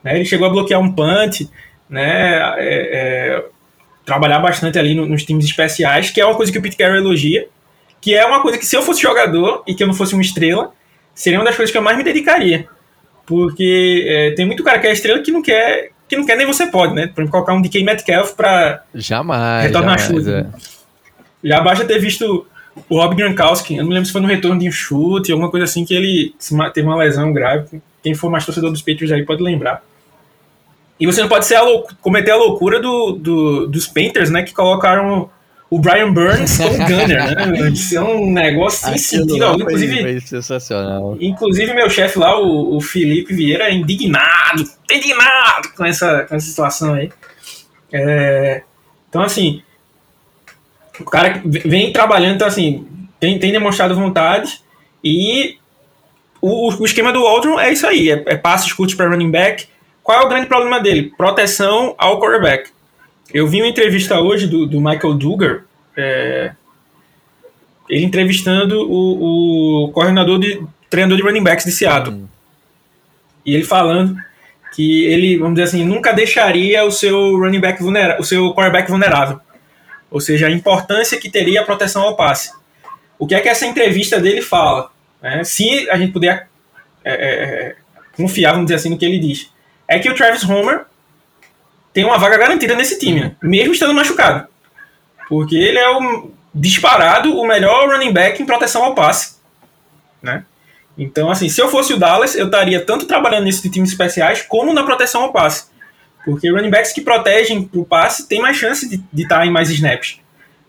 Né? 0.03 0.15
Ele 0.15 0.25
chegou 0.25 0.47
a 0.47 0.49
bloquear 0.49 0.79
um 0.79 0.91
punch, 0.91 1.49
né? 1.89 2.55
É, 2.57 3.43
trabalhar 4.05 4.39
bastante 4.39 4.79
ali 4.79 4.95
no, 4.95 5.05
nos 5.05 5.23
times 5.25 5.45
especiais, 5.45 6.11
que 6.11 6.21
é 6.21 6.25
uma 6.25 6.35
coisa 6.35 6.51
que 6.51 6.57
o 6.57 6.61
Pete 6.61 6.77
Carroll 6.77 6.97
elogia, 6.97 7.47
que 7.99 8.13
é 8.13 8.25
uma 8.25 8.41
coisa 8.41 8.57
que 8.57 8.65
se 8.65 8.75
eu 8.75 8.83
fosse 8.83 9.01
jogador 9.01 9.63
e 9.67 9.73
que 9.73 9.83
eu 9.83 9.87
não 9.87 9.93
fosse 9.95 10.13
uma 10.13 10.21
estrela, 10.21 10.71
seria 11.13 11.39
uma 11.39 11.45
das 11.45 11.55
coisas 11.55 11.71
que 11.71 11.77
eu 11.77 11.81
mais 11.81 11.97
me 11.97 12.03
dedicaria. 12.03 12.67
Porque 13.25 14.33
tem 14.37 14.45
muito 14.45 14.63
cara 14.63 14.77
que 14.77 14.85
é 14.85 14.93
estrela 14.93 15.23
que 15.23 15.31
não 15.31 15.41
quer 15.41 15.94
que 16.07 16.15
não 16.15 16.25
quer 16.25 16.38
nem 16.38 16.45
você 16.45 16.67
pode, 16.67 16.93
né? 16.93 17.07
Por 17.07 17.21
exemplo, 17.21 17.31
colocar 17.31 17.53
um 17.53 17.62
DK 17.62 17.83
Metcalf 17.83 18.33
pra 18.33 18.83
jamais, 18.93 19.63
retornar 19.63 20.00
jamais, 20.00 20.25
chute. 20.25 20.29
É. 20.29 20.45
Já 21.43 21.62
basta 21.62 21.85
ter 21.85 22.00
visto 22.00 22.45
o 22.89 23.00
Rob 23.00 23.15
Gronkowski, 23.15 23.75
eu 23.75 23.83
não 23.83 23.89
me 23.89 23.93
lembro 23.93 24.07
se 24.07 24.12
foi 24.12 24.21
no 24.21 24.27
retorno 24.27 24.59
de 24.59 24.67
um 24.67 24.71
chute, 24.71 25.31
alguma 25.31 25.50
coisa 25.50 25.63
assim, 25.63 25.85
que 25.85 25.93
ele 25.93 26.35
teve 26.74 26.88
uma 26.88 26.97
lesão 26.97 27.31
grave. 27.31 27.81
Quem 28.03 28.13
for 28.13 28.29
mais 28.29 28.45
torcedor 28.45 28.71
dos 28.71 28.81
Patriots 28.81 29.12
aí 29.12 29.24
pode 29.24 29.41
lembrar. 29.41 29.81
E 31.00 31.05
você 31.05 31.21
não 31.21 31.27
pode 31.27 31.45
ser 31.45 31.55
a 31.55 31.62
cometer 32.01 32.31
a 32.31 32.37
loucura 32.37 32.79
do, 32.79 33.11
do, 33.13 33.68
dos 33.68 33.87
Painters, 33.87 34.29
né? 34.29 34.44
Que 34.44 34.53
colocaram 34.53 35.29
o 35.75 35.79
Brian 35.79 36.14
Burns 36.14 36.57
como 36.57 36.77
Gunner, 36.77 37.35
né? 37.35 37.68
Isso 37.70 37.98
é 37.98 38.01
um 38.01 38.31
negócio 38.31 38.88
sem 38.88 38.98
sentido 38.98 39.44
algum. 39.44 39.64
Inclusive, 39.64 40.01
foi 40.01 40.20
sensacional. 40.22 41.18
Inclusive, 41.20 41.74
meu 41.74 41.90
chefe 41.90 42.18
lá, 42.18 42.40
o, 42.40 42.77
o, 42.77 42.79
Felipe 42.79 43.33
Vieira, 43.33 43.66
é 43.66 43.74
indignado, 43.74 44.64
indignado 44.90 45.70
com 45.75 45.83
essa, 45.83 46.24
com 46.24 46.35
essa 46.35 46.48
situação 46.48 46.94
aí. 46.94 47.09
É, 47.92 48.64
então, 49.09 49.22
assim, 49.22 49.61
o 50.98 51.03
cara 51.03 51.42
vem 51.44 51.92
trabalhando, 51.92 52.35
então, 52.35 52.48
assim, 52.48 52.88
tem, 53.20 53.38
tem 53.38 53.51
demonstrado 53.51 53.96
vontade 53.96 54.61
e 55.03 55.57
o, 56.42 56.72
o 56.74 56.85
esquema 56.85 57.11
do 57.11 57.20
Aldrin 57.20 57.57
é 57.59 57.74
isso 57.74 57.85
aí: 57.85 58.09
é, 58.09 58.24
é 58.27 58.38
passes 58.38 58.72
curtos 58.72 58.96
para 58.96 59.09
running 59.09 59.31
back 59.31 59.68
qual 60.05 60.22
é 60.22 60.24
o 60.24 60.29
grande 60.29 60.46
problema 60.46 60.79
dele? 60.79 61.11
Proteção 61.18 61.96
ao 61.98 62.20
quarterback. 62.20 62.70
Eu 63.35 63.50
vi 63.50 63.61
uma 63.61 63.67
entrevista 63.67 64.17
hoje 64.21 64.48
do, 64.48 64.65
do 64.65 64.79
Michael 64.79 65.15
Duggar, 65.15 65.65
é, 65.98 66.53
ele 67.89 68.05
entrevistando 68.05 68.89
o, 68.89 69.87
o, 69.87 69.91
coordenador 69.91 70.39
de 70.39 70.65
treinador 70.89 71.17
de 71.17 71.24
running 71.24 71.43
backs 71.43 71.65
de 71.65 71.74
Seattle. 71.74 72.15
Hum. 72.15 72.27
E 73.45 73.53
ele 73.53 73.65
falando 73.65 74.15
que 74.74 75.03
ele, 75.03 75.37
vamos 75.37 75.55
dizer 75.55 75.67
assim, 75.67 75.83
nunca 75.83 76.13
deixaria 76.13 76.85
o 76.85 76.91
seu 76.91 77.37
running 77.37 77.59
back 77.59 77.83
vulnerável, 77.83 78.21
o 78.21 78.24
seu 78.24 78.53
quarterback 78.53 78.89
vulnerável. 78.89 79.41
Ou 80.09 80.21
seja, 80.21 80.48
a 80.48 80.51
importância 80.51 81.19
que 81.19 81.29
teria 81.29 81.59
a 81.59 81.65
proteção 81.65 82.03
ao 82.03 82.15
passe. 82.15 82.53
O 83.19 83.27
que 83.27 83.35
é 83.35 83.41
que 83.41 83.50
essa 83.50 83.65
entrevista 83.65 84.17
dele 84.17 84.41
fala? 84.41 84.89
Né? 85.21 85.43
Se 85.43 85.89
a 85.89 85.98
gente 85.98 86.13
puder 86.13 86.48
é, 87.03 87.11
é, 87.11 87.15
é 87.17 87.75
confiar, 88.15 88.53
vamos 88.53 88.67
dizer 88.67 88.75
assim, 88.75 88.91
no 88.91 88.98
que 88.98 89.03
ele 89.03 89.19
diz 89.19 89.51
é 89.89 90.00
que 90.00 90.09
o 90.09 90.15
Travis 90.15 90.45
Homer 90.45 90.85
tem 91.96 92.03
uma 92.03 92.18
vaga 92.18 92.38
garantida 92.38 92.75
nesse 92.75 93.00
time, 93.00 93.22
né? 93.22 93.36
mesmo 93.42 93.72
estando 93.72 93.94
machucado. 93.94 94.50
Porque 95.29 95.55
ele 95.55 95.79
é 95.79 95.90
o 95.90 96.29
disparado 96.53 97.34
o 97.34 97.48
melhor 97.48 97.90
running 97.90 98.12
back 98.12 98.42
em 98.42 98.46
proteção 98.46 98.84
ao 98.84 98.94
passe. 98.94 99.38
Né? 100.22 100.44
Então, 100.98 101.31
assim, 101.31 101.48
se 101.48 101.62
eu 101.62 101.70
fosse 101.70 101.94
o 101.94 101.98
Dallas, 101.98 102.36
eu 102.36 102.48
estaria 102.48 102.81
tanto 102.81 103.05
trabalhando 103.05 103.46
nesses 103.46 103.72
times 103.72 103.92
especiais 103.92 104.42
como 104.42 104.74
na 104.74 104.84
proteção 104.84 105.22
ao 105.22 105.31
passe. 105.31 105.68
Porque 106.25 106.51
running 106.51 106.70
backs 106.70 106.92
que 106.92 107.00
protegem 107.00 107.70
o 107.74 107.86
passe 107.86 108.27
têm 108.27 108.42
mais 108.42 108.58
chance 108.58 108.90
de, 108.90 108.98
de 108.98 109.24
estar 109.24 109.48
em 109.48 109.50
mais 109.50 109.70
snaps. 109.70 110.20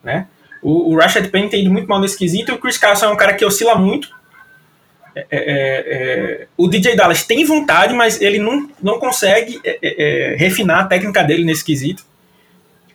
Né? 0.04 0.28
O, 0.62 0.92
o 0.92 0.96
Rashad 0.96 1.28
Penny 1.28 1.50
tem 1.50 1.62
ido 1.62 1.72
muito 1.72 1.88
mal 1.88 2.00
nesse 2.00 2.16
quesito. 2.16 2.54
O 2.54 2.58
Chris 2.58 2.78
Carson 2.78 3.06
é 3.06 3.08
um 3.08 3.16
cara 3.16 3.34
que 3.34 3.44
oscila 3.44 3.74
muito. 3.74 4.14
É, 5.16 5.26
é, 5.30 5.38
é, 5.40 6.46
o 6.58 6.68
DJ 6.68 6.94
Dallas 6.94 7.24
tem 7.24 7.42
vontade, 7.42 7.94
mas 7.94 8.20
ele 8.20 8.38
não, 8.38 8.68
não 8.82 8.98
consegue 8.98 9.58
é, 9.64 9.78
é, 9.82 10.36
refinar 10.36 10.80
a 10.80 10.84
técnica 10.84 11.24
dele 11.24 11.42
nesse 11.42 11.64
quesito. 11.64 12.04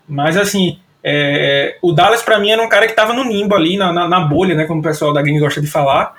Mas 0.08 0.38
assim, 0.38 0.78
o 1.82 1.92
Dallas 1.92 2.22
para 2.22 2.38
mim 2.38 2.52
era 2.52 2.62
um 2.62 2.70
cara 2.70 2.86
que 2.86 2.92
estava 2.92 3.12
no 3.12 3.24
nimbo 3.24 3.56
ali, 3.56 3.76
na, 3.76 3.92
na, 3.92 4.08
na, 4.08 4.20
bolha, 4.20 4.54
né, 4.54 4.66
como 4.66 4.82
o 4.82 4.84
pessoal 4.84 5.12
da 5.12 5.22
game 5.24 5.40
gosta 5.40 5.60
de 5.60 5.66
falar. 5.66 6.14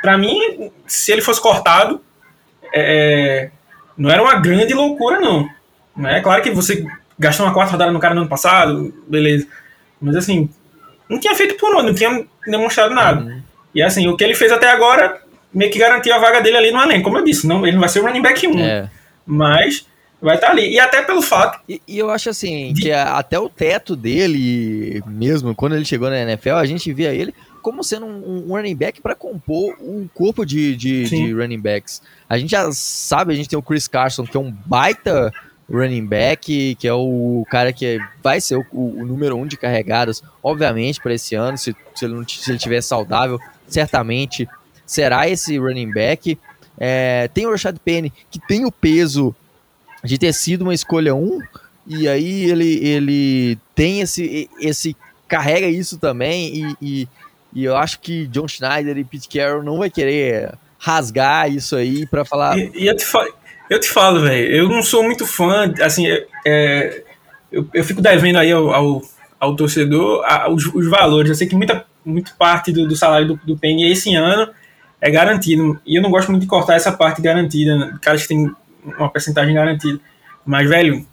Para 0.00 0.16
mim, 0.16 0.70
se 0.86 1.10
ele 1.10 1.22
fosse 1.22 1.40
cortado, 1.40 2.00
não 3.96 4.10
era 4.10 4.22
uma 4.22 4.36
grande 4.36 4.74
loucura, 4.74 5.18
não. 5.18 5.48
É 6.06 6.20
claro 6.20 6.40
que 6.40 6.50
você 6.52 6.86
gastou 7.18 7.46
uma 7.46 7.54
quarta 7.54 7.72
rodada 7.72 7.90
no 7.90 7.98
cara 7.98 8.14
no 8.14 8.20
ano 8.20 8.30
passado, 8.30 8.94
beleza. 9.08 9.48
Mas 10.00 10.14
assim, 10.14 10.48
não 11.08 11.18
tinha 11.18 11.34
feito 11.34 11.56
por 11.56 11.74
onde, 11.74 11.86
não 11.86 11.94
tinha 11.94 12.24
demonstrado 12.46 12.94
nada. 12.94 13.22
Uhum. 13.22 13.42
E 13.74 13.82
assim, 13.82 14.06
o 14.06 14.16
que 14.16 14.22
ele 14.22 14.34
fez 14.34 14.52
até 14.52 14.70
agora 14.70 15.20
meio 15.52 15.70
que 15.70 15.78
garantir 15.78 16.10
a 16.12 16.18
vaga 16.18 16.40
dele 16.40 16.56
ali 16.56 16.70
no 16.70 16.80
elenco. 16.80 17.04
Como 17.04 17.18
eu 17.18 17.24
disse, 17.24 17.46
não, 17.46 17.66
ele 17.66 17.72
não 17.72 17.80
vai 17.80 17.88
ser 17.88 18.00
o 18.00 18.04
running 18.04 18.22
back 18.22 18.46
1. 18.46 18.58
É. 18.58 18.90
Mas 19.26 19.86
vai 20.20 20.34
estar 20.34 20.48
tá 20.48 20.52
ali. 20.52 20.72
E 20.72 20.80
até 20.80 21.02
pelo 21.02 21.22
fato. 21.22 21.60
E, 21.68 21.80
e 21.86 21.98
eu 21.98 22.10
acho 22.10 22.30
assim, 22.30 22.72
de... 22.72 22.82
que 22.82 22.92
a, 22.92 23.18
até 23.18 23.38
o 23.38 23.48
teto 23.48 23.96
dele, 23.96 25.02
mesmo, 25.06 25.54
quando 25.54 25.74
ele 25.76 25.84
chegou 25.84 26.10
na 26.10 26.18
NFL, 26.20 26.54
a 26.54 26.66
gente 26.66 26.92
via 26.92 27.12
ele 27.12 27.34
como 27.62 27.82
sendo 27.82 28.06
um, 28.06 28.46
um 28.46 28.54
running 28.54 28.76
back 28.76 29.00
para 29.00 29.14
compor 29.14 29.76
um 29.80 30.08
corpo 30.14 30.44
de, 30.46 30.76
de, 30.76 31.04
de, 31.04 31.32
running 31.32 31.60
backs. 31.60 32.00
A 32.28 32.38
gente 32.38 32.50
já 32.50 32.70
sabe, 32.72 33.32
a 33.32 33.36
gente 33.36 33.48
tem 33.48 33.58
o 33.58 33.62
Chris 33.62 33.88
Carson, 33.88 34.24
que 34.24 34.36
é 34.36 34.40
um 34.40 34.50
baita 34.50 35.32
running 35.70 36.06
back, 36.06 36.76
que 36.76 36.88
é 36.88 36.94
o 36.94 37.44
cara 37.50 37.72
que 37.72 38.00
vai 38.22 38.40
ser 38.40 38.56
o, 38.56 38.64
o, 38.72 39.00
o 39.00 39.06
número 39.06 39.36
um 39.36 39.46
de 39.46 39.56
carregadas, 39.56 40.22
obviamente, 40.42 41.00
para 41.00 41.12
esse 41.12 41.34
ano, 41.34 41.58
se, 41.58 41.76
se 41.94 42.04
ele, 42.04 42.14
não, 42.14 42.26
se 42.26 42.50
ele 42.50 42.58
tiver 42.58 42.80
saudável, 42.80 43.38
certamente 43.66 44.48
será 44.88 45.28
esse 45.28 45.58
running 45.58 45.92
back. 45.92 46.36
É, 46.80 47.28
tem 47.34 47.46
o 47.46 47.50
Rashad 47.50 47.76
Penny, 47.84 48.12
que 48.30 48.40
tem 48.40 48.64
o 48.64 48.72
peso 48.72 49.34
de 50.02 50.16
ter 50.18 50.32
sido 50.32 50.62
uma 50.62 50.74
escolha 50.74 51.14
1, 51.14 51.40
e 51.86 52.08
aí 52.08 52.44
ele, 52.50 52.86
ele 52.86 53.58
tem 53.74 54.00
esse, 54.00 54.48
esse. 54.60 54.96
carrega 55.28 55.66
isso 55.66 55.98
também, 55.98 56.54
e, 56.54 56.76
e, 56.80 57.08
e 57.52 57.64
eu 57.64 57.76
acho 57.76 58.00
que 58.00 58.26
John 58.28 58.48
Schneider 58.48 58.96
e 58.96 59.04
Pete 59.04 59.28
Carroll 59.28 59.62
não 59.62 59.78
vai 59.78 59.90
querer 59.90 60.54
rasgar 60.78 61.52
isso 61.52 61.76
aí 61.76 62.06
para 62.06 62.24
falar. 62.24 62.56
E, 62.56 62.70
e, 62.74 62.86
eu 62.86 62.96
te 62.96 63.04
falo, 63.04 63.34
eu 63.68 63.80
te 63.80 63.88
falo, 63.88 64.20
velho, 64.20 64.54
eu 64.54 64.68
não 64.68 64.82
sou 64.82 65.02
muito 65.02 65.26
fã, 65.26 65.72
assim, 65.82 66.06
é, 66.46 67.02
eu, 67.50 67.68
eu 67.74 67.84
fico 67.84 68.00
devendo 68.00 68.38
aí 68.38 68.52
ao, 68.52 68.70
ao, 68.72 69.02
ao 69.40 69.56
torcedor 69.56 70.24
a, 70.24 70.48
os, 70.48 70.64
os, 70.66 70.88
valores. 70.88 71.30
Eu 71.30 71.34
sei 71.34 71.48
que 71.48 71.56
muita, 71.56 71.84
muita 72.04 72.32
parte 72.38 72.70
do, 72.70 72.86
do 72.86 72.94
salário 72.94 73.26
do, 73.26 73.40
do 73.44 73.58
Penny 73.58 73.90
esse 73.90 74.14
ano 74.14 74.48
é 75.00 75.10
garantido. 75.10 75.80
E 75.86 75.96
eu 75.96 76.02
não 76.02 76.10
gosto 76.10 76.30
muito 76.30 76.42
de 76.42 76.48
cortar 76.48 76.74
essa 76.74 76.92
parte 76.92 77.22
garantida, 77.22 77.98
caras 78.00 78.22
que 78.22 78.28
tem 78.28 78.50
uma 78.82 79.10
percentagem 79.10 79.54
garantida. 79.54 80.00
Mas, 80.44 80.68
velho, 80.68 81.06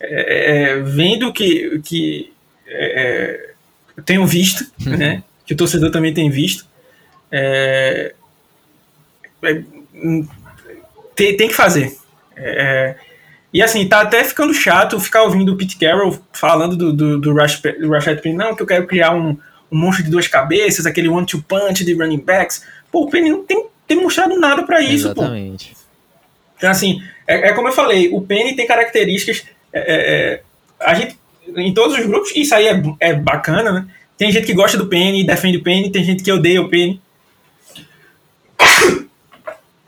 é, 0.00 0.72
é, 0.72 0.80
vendo 0.80 1.32
que, 1.32 1.80
que 1.84 2.32
é, 2.66 3.50
eu 3.96 4.02
tenho 4.02 4.26
visto, 4.26 4.64
né? 4.80 5.22
Que 5.46 5.54
o 5.54 5.56
torcedor 5.56 5.90
também 5.90 6.14
tem 6.14 6.30
visto. 6.30 6.66
É, 7.30 8.14
é, 9.42 9.62
tem, 11.14 11.36
tem 11.36 11.48
que 11.48 11.54
fazer. 11.54 11.96
É, 12.36 12.96
e 13.52 13.62
assim, 13.62 13.86
tá 13.86 14.00
até 14.00 14.24
ficando 14.24 14.54
chato 14.54 14.98
ficar 14.98 15.22
ouvindo 15.24 15.52
o 15.52 15.56
Pete 15.56 15.76
Carroll 15.76 16.18
falando 16.32 16.74
do, 16.74 16.92
do, 16.92 17.20
do, 17.20 17.34
Rush, 17.34 17.60
do 17.78 17.90
Rashad 17.90 18.20
Penny, 18.20 18.34
não, 18.34 18.56
que 18.56 18.62
eu 18.62 18.66
quero 18.66 18.86
criar 18.86 19.14
um, 19.14 19.36
um 19.70 19.78
monstro 19.78 20.04
de 20.04 20.10
duas 20.10 20.26
cabeças, 20.26 20.86
aquele 20.86 21.08
one-two 21.08 21.42
punch 21.42 21.84
de 21.84 21.92
running 21.92 22.20
backs. 22.20 22.64
Pô, 22.92 23.04
o 23.04 23.10
Penny 23.10 23.30
não 23.30 23.42
tem, 23.42 23.66
tem 23.88 23.96
mostrado 23.96 24.38
nada 24.38 24.62
para 24.62 24.82
isso, 24.82 25.08
Exatamente. 25.08 25.70
pô. 25.70 25.80
Então, 26.58 26.70
assim, 26.70 27.02
é, 27.26 27.48
é, 27.48 27.52
como 27.54 27.68
eu 27.68 27.72
falei, 27.72 28.10
o 28.12 28.20
Penny 28.20 28.54
tem 28.54 28.66
características. 28.66 29.44
É, 29.72 29.80
é, 29.80 30.34
é, 30.34 30.42
a 30.78 30.94
gente, 30.94 31.18
em 31.56 31.72
todos 31.72 31.98
os 31.98 32.06
grupos, 32.06 32.30
isso 32.36 32.54
aí 32.54 32.68
é, 32.68 32.82
é 33.00 33.14
bacana, 33.14 33.72
né? 33.72 33.86
Tem 34.18 34.30
gente 34.30 34.46
que 34.46 34.54
gosta 34.54 34.76
do 34.76 34.86
Penny 34.86 35.22
e 35.22 35.26
defende 35.26 35.56
o 35.56 35.62
Penny, 35.62 35.90
tem 35.90 36.04
gente 36.04 36.22
que 36.22 36.30
odeia 36.30 36.60
o 36.60 36.68
Penny. 36.68 37.00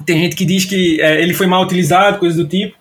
Tem 0.04 0.18
gente 0.18 0.34
que 0.34 0.44
diz 0.44 0.64
que 0.64 1.00
é, 1.00 1.22
ele 1.22 1.32
foi 1.32 1.46
mal 1.46 1.62
utilizado, 1.62 2.18
coisa 2.18 2.42
do 2.42 2.48
tipo. 2.48 2.76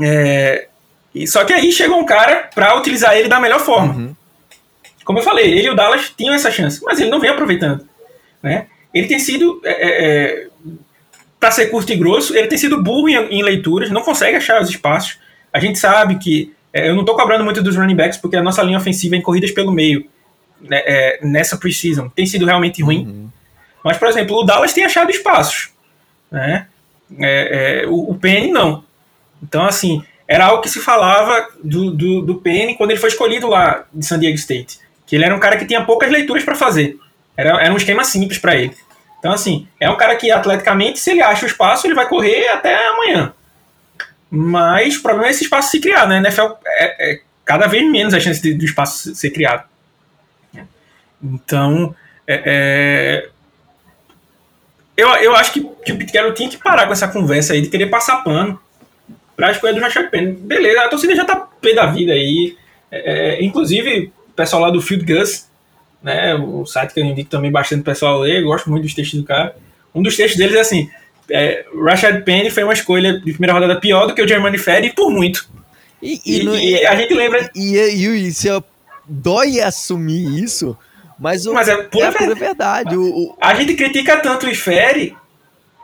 É, 0.00 0.68
e, 1.14 1.26
só 1.26 1.44
que 1.44 1.52
aí 1.52 1.72
chegou 1.72 1.98
um 1.98 2.04
cara 2.04 2.50
para 2.54 2.76
utilizar 2.76 3.16
ele 3.16 3.28
da 3.28 3.40
melhor 3.40 3.60
forma. 3.60 3.94
Uhum. 3.94 4.16
Como 5.04 5.18
eu 5.18 5.22
falei, 5.22 5.50
ele 5.50 5.68
e 5.68 5.70
o 5.70 5.74
Dallas 5.74 6.12
tinham 6.16 6.34
essa 6.34 6.50
chance, 6.50 6.80
mas 6.82 7.00
ele 7.00 7.10
não 7.10 7.20
vem 7.20 7.30
aproveitando. 7.30 7.88
Né? 8.42 8.66
Ele 8.92 9.06
tem 9.06 9.18
sido, 9.18 9.60
é, 9.64 9.70
é, 9.70 10.44
é 10.44 10.46
para 11.38 11.50
ser 11.50 11.66
curto 11.66 11.92
e 11.92 11.96
grosso, 11.96 12.36
ele 12.36 12.46
tem 12.46 12.58
sido 12.58 12.82
burro 12.82 13.08
em, 13.08 13.16
em, 13.16 13.42
leituras, 13.42 13.90
não 13.90 14.02
consegue 14.02 14.36
achar 14.36 14.60
os 14.62 14.70
espaços. 14.70 15.18
A 15.52 15.58
gente 15.58 15.78
sabe 15.78 16.18
que. 16.18 16.52
É, 16.72 16.88
eu 16.88 16.94
não 16.94 17.00
estou 17.00 17.16
cobrando 17.16 17.44
muito 17.44 17.62
dos 17.62 17.76
running 17.76 17.96
backs, 17.96 18.16
porque 18.16 18.36
a 18.36 18.42
nossa 18.42 18.62
linha 18.62 18.78
ofensiva 18.78 19.14
é 19.14 19.18
em 19.18 19.22
corridas 19.22 19.50
pelo 19.50 19.72
meio, 19.72 20.06
né, 20.60 20.82
é, 20.86 21.18
nessa 21.22 21.58
preseason, 21.58 22.08
tem 22.08 22.24
sido 22.24 22.46
realmente 22.46 22.82
ruim. 22.82 23.04
Uhum. 23.06 23.28
Mas, 23.84 23.98
por 23.98 24.08
exemplo, 24.08 24.36
o 24.36 24.44
Dallas 24.44 24.72
tem 24.72 24.84
achado 24.84 25.10
espaços. 25.10 25.70
Né? 26.30 26.66
o, 27.88 28.12
o 28.12 28.14
Penny 28.14 28.50
não. 28.50 28.84
Então, 29.42 29.66
assim, 29.66 30.02
era 30.26 30.46
algo 30.46 30.62
que 30.62 30.68
se 30.68 30.80
falava 30.80 31.48
do, 31.62 31.90
do, 31.90 32.22
do 32.22 32.34
Penny 32.36 32.74
quando 32.76 32.90
ele 32.90 33.00
foi 33.00 33.10
escolhido 33.10 33.48
lá 33.48 33.84
de 33.92 34.06
San 34.06 34.18
Diego 34.18 34.36
State. 34.36 34.78
Que 35.04 35.16
ele 35.16 35.24
era 35.24 35.34
um 35.34 35.40
cara 35.40 35.56
que 35.56 35.66
tinha 35.66 35.84
poucas 35.84 36.10
leituras 36.10 36.44
para 36.44 36.54
fazer. 36.54 36.98
Era, 37.36 37.62
era 37.62 37.72
um 37.72 37.76
esquema 37.76 38.04
simples 38.04 38.38
para 38.38 38.56
ele. 38.56 38.76
Então, 39.18 39.32
assim, 39.32 39.68
é 39.78 39.88
um 39.88 39.96
cara 39.96 40.16
que 40.16 40.30
atleticamente, 40.30 40.98
se 40.98 41.10
ele 41.10 41.22
acha 41.22 41.44
o 41.44 41.48
espaço, 41.48 41.86
ele 41.86 41.94
vai 41.94 42.08
correr 42.08 42.48
até 42.48 42.88
amanhã. 42.88 43.32
Mas 44.30 44.96
o 44.96 45.02
problema 45.02 45.28
é 45.28 45.30
esse 45.30 45.44
espaço 45.44 45.70
se 45.70 45.80
criar, 45.80 46.06
né? 46.06 46.18
NFL 46.18 46.54
é, 46.66 47.12
é 47.12 47.20
cada 47.44 47.66
vez 47.66 47.88
menos 47.90 48.14
a 48.14 48.20
chance 48.20 48.54
do 48.54 48.64
espaço 48.64 49.14
ser 49.14 49.30
criado. 49.30 49.64
Então, 51.22 51.94
é, 52.26 52.42
é, 52.44 53.28
eu, 54.96 55.08
eu 55.16 55.36
acho 55.36 55.52
que, 55.52 55.60
que 55.84 55.92
o 55.92 55.98
Pete 55.98 56.12
tinha 56.34 56.48
que 56.48 56.56
parar 56.56 56.86
com 56.86 56.92
essa 56.92 57.08
conversa 57.08 57.52
aí 57.52 57.60
de 57.60 57.68
querer 57.68 57.86
passar 57.86 58.24
pano 58.24 58.60
pra 59.36 59.50
escolha 59.50 59.74
do 59.74 59.80
Rashad 59.80 60.08
Penny. 60.10 60.32
Beleza, 60.32 60.82
a 60.82 60.88
torcida 60.88 61.14
já 61.14 61.24
tá 61.24 61.36
pé 61.36 61.74
da 61.74 61.86
vida 61.86 62.12
aí. 62.12 62.56
É, 62.90 63.38
é, 63.38 63.44
inclusive, 63.44 64.12
o 64.28 64.32
pessoal 64.32 64.62
lá 64.62 64.70
do 64.70 64.82
Field 64.82 65.04
Gus, 65.04 65.48
né, 66.02 66.34
o 66.34 66.64
site 66.66 66.92
que 66.92 67.00
eu 67.00 67.04
indico 67.04 67.30
também 67.30 67.50
bastante 67.50 67.80
o 67.80 67.84
pessoal 67.84 68.20
ler, 68.20 68.42
gosto 68.42 68.70
muito 68.70 68.84
dos 68.84 68.94
textos 68.94 69.20
do 69.20 69.26
cara. 69.26 69.56
Um 69.94 70.02
dos 70.02 70.16
textos 70.16 70.38
deles 70.38 70.56
é 70.56 70.60
assim: 70.60 70.90
é, 71.30 71.64
Rashad 71.84 72.22
Penny 72.22 72.50
foi 72.50 72.64
uma 72.64 72.72
escolha 72.72 73.20
de 73.20 73.32
primeira 73.32 73.52
rodada 73.52 73.80
pior 73.80 74.06
do 74.06 74.14
que 74.14 74.22
o 74.22 74.28
Germany 74.28 74.58
Ferry 74.58 74.92
por 74.94 75.10
muito. 75.10 75.48
E, 76.02 76.20
e, 76.26 76.40
e, 76.40 76.44
no, 76.44 76.56
e 76.56 76.86
a 76.86 76.96
gente 76.96 77.14
lembra. 77.14 77.50
E, 77.54 77.76
e, 77.76 78.28
e 78.28 78.32
se 78.32 78.48
eu 78.48 78.62
dói 79.06 79.60
assumir 79.60 80.42
isso, 80.42 80.76
mas, 81.18 81.46
o, 81.46 81.54
mas 81.54 81.68
é, 81.68 81.76
pura 81.76 82.06
é 82.06 82.08
a 82.08 82.12
pura 82.12 82.34
verdade. 82.34 82.96
O, 82.96 83.02
o, 83.02 83.36
a 83.40 83.54
gente 83.54 83.74
critica 83.74 84.16
tanto 84.18 84.46
o 84.46 84.50
Ifere 84.50 85.16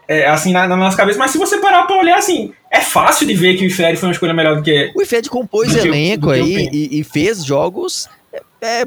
é, 0.09 0.27
assim, 0.27 0.53
na, 0.53 0.67
na, 0.67 0.75
nossa 0.75 0.97
cabeça, 0.97 1.19
mas 1.19 1.31
se 1.31 1.39
você 1.39 1.59
parar 1.59 1.83
pra 1.83 1.99
olhar, 1.99 2.17
assim, 2.17 2.53
é 2.71 2.81
fácil 2.81 3.27
de 3.27 3.35
ver 3.35 3.57
que 3.57 3.65
o 3.65 3.67
Ifed 3.67 3.99
foi 3.99 4.09
uma 4.09 4.13
escolha 4.13 4.33
melhor 4.33 4.57
do 4.57 4.63
que. 4.63 4.91
O 4.97 5.03
Ifed 5.03 5.29
compôs 5.29 5.75
elenco 5.77 6.31
aí 6.31 6.69
e, 6.73 6.99
e, 6.99 7.05
fez 7.05 7.45
jogos. 7.45 8.09
É, 8.33 8.43
é, 8.63 8.87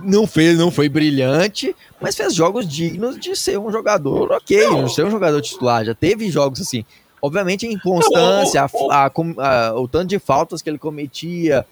não 0.00 0.26
fez, 0.26 0.58
não 0.58 0.70
foi 0.70 0.88
brilhante, 0.88 1.74
mas 2.00 2.16
fez 2.16 2.34
jogos 2.34 2.68
dignos 2.68 3.18
de 3.18 3.34
ser 3.36 3.58
um 3.58 3.70
jogador 3.70 4.32
ok, 4.32 4.66
não. 4.66 4.84
de 4.84 4.94
ser 4.94 5.04
um 5.04 5.10
jogador 5.10 5.40
titular. 5.40 5.84
Já 5.84 5.94
teve 5.94 6.30
jogos 6.30 6.60
assim. 6.60 6.84
Obviamente 7.20 7.66
a 7.66 7.70
inconstância, 7.70 8.62
a, 8.62 8.68
a, 8.90 9.06
a, 9.06 9.74
o 9.74 9.88
tanto 9.88 10.06
de 10.06 10.18
faltas 10.18 10.62
que 10.62 10.70
ele 10.70 10.78
cometia. 10.78 11.66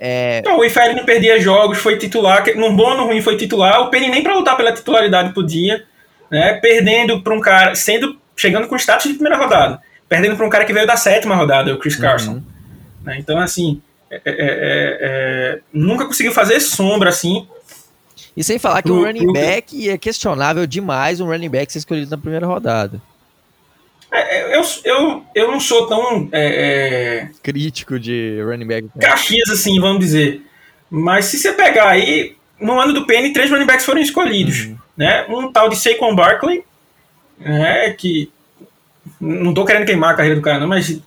É... 0.00 0.42
Não, 0.44 0.58
o 0.58 0.94
não 0.96 1.04
perdia 1.04 1.38
jogos, 1.38 1.78
foi 1.78 1.96
titular, 1.96 2.44
num 2.56 2.74
bom 2.74 2.90
ou 2.90 2.96
no 2.96 3.04
ruim 3.06 3.22
foi 3.22 3.36
titular. 3.36 3.80
O 3.82 3.90
Penny 3.90 4.08
nem 4.08 4.22
para 4.22 4.34
lutar 4.34 4.56
pela 4.56 4.72
titularidade 4.72 5.32
podia, 5.32 5.84
né? 6.30 6.54
Perdendo 6.54 7.22
para 7.22 7.34
um 7.34 7.40
cara, 7.40 7.74
sendo 7.74 8.18
chegando 8.34 8.66
com 8.66 8.76
status 8.76 9.06
de 9.06 9.14
primeira 9.14 9.36
rodada, 9.36 9.80
perdendo 10.08 10.36
para 10.36 10.46
um 10.46 10.50
cara 10.50 10.64
que 10.64 10.72
veio 10.72 10.86
da 10.86 10.96
sétima 10.96 11.36
rodada, 11.36 11.72
o 11.72 11.78
Chris 11.78 11.94
uhum. 11.96 12.00
Carson. 12.00 12.32
Uhum. 12.32 12.42
Né? 13.04 13.16
Então, 13.18 13.38
assim, 13.38 13.82
é, 14.10 14.16
é, 14.16 14.20
é, 14.24 14.98
é, 15.02 15.58
nunca 15.72 16.06
conseguiu 16.06 16.32
fazer 16.32 16.58
sombra 16.60 17.10
assim. 17.10 17.46
E 18.36 18.44
sem 18.44 18.58
falar 18.58 18.82
que 18.82 18.90
o 18.90 18.96
um 19.00 19.04
running 19.04 19.32
back 19.32 19.88
é 19.88 19.98
questionável 19.98 20.66
demais 20.66 21.20
um 21.20 21.26
running 21.26 21.48
back 21.48 21.72
ser 21.72 21.78
escolhido 21.78 22.10
na 22.10 22.18
primeira 22.18 22.46
rodada. 22.46 23.00
É, 24.12 24.56
eu, 24.56 24.62
eu, 24.84 25.24
eu 25.34 25.50
não 25.50 25.60
sou 25.60 25.86
tão. 25.86 26.28
Crítico 27.42 27.98
de 27.98 28.40
running 28.42 28.66
back. 28.66 28.88
Caxias, 29.00 29.50
assim, 29.50 29.80
vamos 29.80 30.00
dizer. 30.00 30.42
Mas 30.90 31.26
se 31.26 31.38
você 31.38 31.52
pegar 31.52 31.88
aí, 31.88 32.36
no 32.60 32.78
ano 32.80 32.92
do 32.92 33.06
PN, 33.06 33.32
três 33.32 33.50
running 33.50 33.66
backs 33.66 33.86
foram 33.86 34.00
escolhidos. 34.00 34.66
Uhum. 34.66 34.78
Né? 34.96 35.24
Um 35.28 35.52
tal 35.52 35.68
de 35.68 35.76
Saquon 35.76 36.14
Barkley, 36.14 36.64
é 37.42 37.90
que 37.90 38.30
não 39.20 39.54
tô 39.54 39.64
querendo 39.64 39.86
queimar 39.86 40.12
a 40.12 40.16
carreira 40.16 40.36
do 40.36 40.42
cara, 40.42 40.58
não, 40.58 40.68
mas 40.68 41.00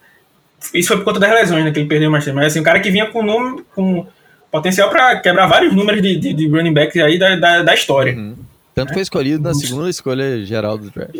isso 0.73 0.87
foi 0.87 0.97
por 0.97 1.03
conta 1.03 1.19
das 1.19 1.31
lesões, 1.31 1.65
né, 1.65 1.71
que 1.71 1.79
ele 1.79 1.87
perdeu 1.87 2.09
mais 2.09 2.23
tempo. 2.23 2.37
Mas 2.37 2.47
assim, 2.47 2.59
um 2.59 2.63
cara 2.63 2.79
que 2.79 2.89
vinha 2.89 3.07
com, 3.07 3.21
número, 3.23 3.65
com 3.75 4.07
potencial 4.53 4.87
para 4.87 5.19
quebrar 5.19 5.47
vários 5.47 5.73
números 5.73 5.99
de, 5.99 6.15
de, 6.15 6.31
de, 6.31 6.47
running 6.47 6.71
backs 6.71 7.01
aí 7.01 7.17
da, 7.17 7.35
da, 7.35 7.63
da 7.63 7.73
história. 7.73 8.13
Uhum. 8.13 8.35
Tanto 8.75 8.91
é. 8.91 8.93
foi 8.93 9.01
escolhido 9.01 9.41
na 9.41 9.51
segunda 9.55 9.89
escolha 9.89 10.45
geral 10.45 10.77
do 10.77 10.91
draft. 10.91 11.15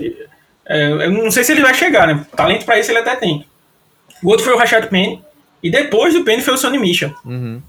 É, 0.68 0.92
eu 0.92 1.12
não 1.12 1.32
sei 1.32 1.44
se 1.44 1.52
ele 1.52 1.62
vai 1.62 1.74
chegar, 1.74 2.06
né? 2.06 2.24
Talento 2.36 2.64
para 2.64 2.80
isso 2.80 2.92
ele 2.92 3.00
até 3.00 3.16
tem. 3.16 3.44
O 4.22 4.30
outro 4.30 4.46
foi 4.46 4.54
o 4.54 4.58
Rashad 4.58 4.88
Penny. 4.88 5.20
E 5.64 5.72
depois 5.72 6.14
do 6.14 6.24
Penny 6.24 6.44
foi 6.44 6.54
o 6.54 6.58
Sonny 6.58 6.78
Mitchell. 6.78 7.12
Uhum. 7.26 7.60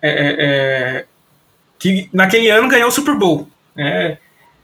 É, 0.00 0.08
é, 0.08 0.36
é 0.38 1.04
que 1.78 2.08
naquele 2.10 2.48
ano 2.48 2.68
ganhou 2.68 2.88
o 2.88 2.92
Super 2.92 3.14
Bowl. 3.14 3.46
É, 3.76 4.16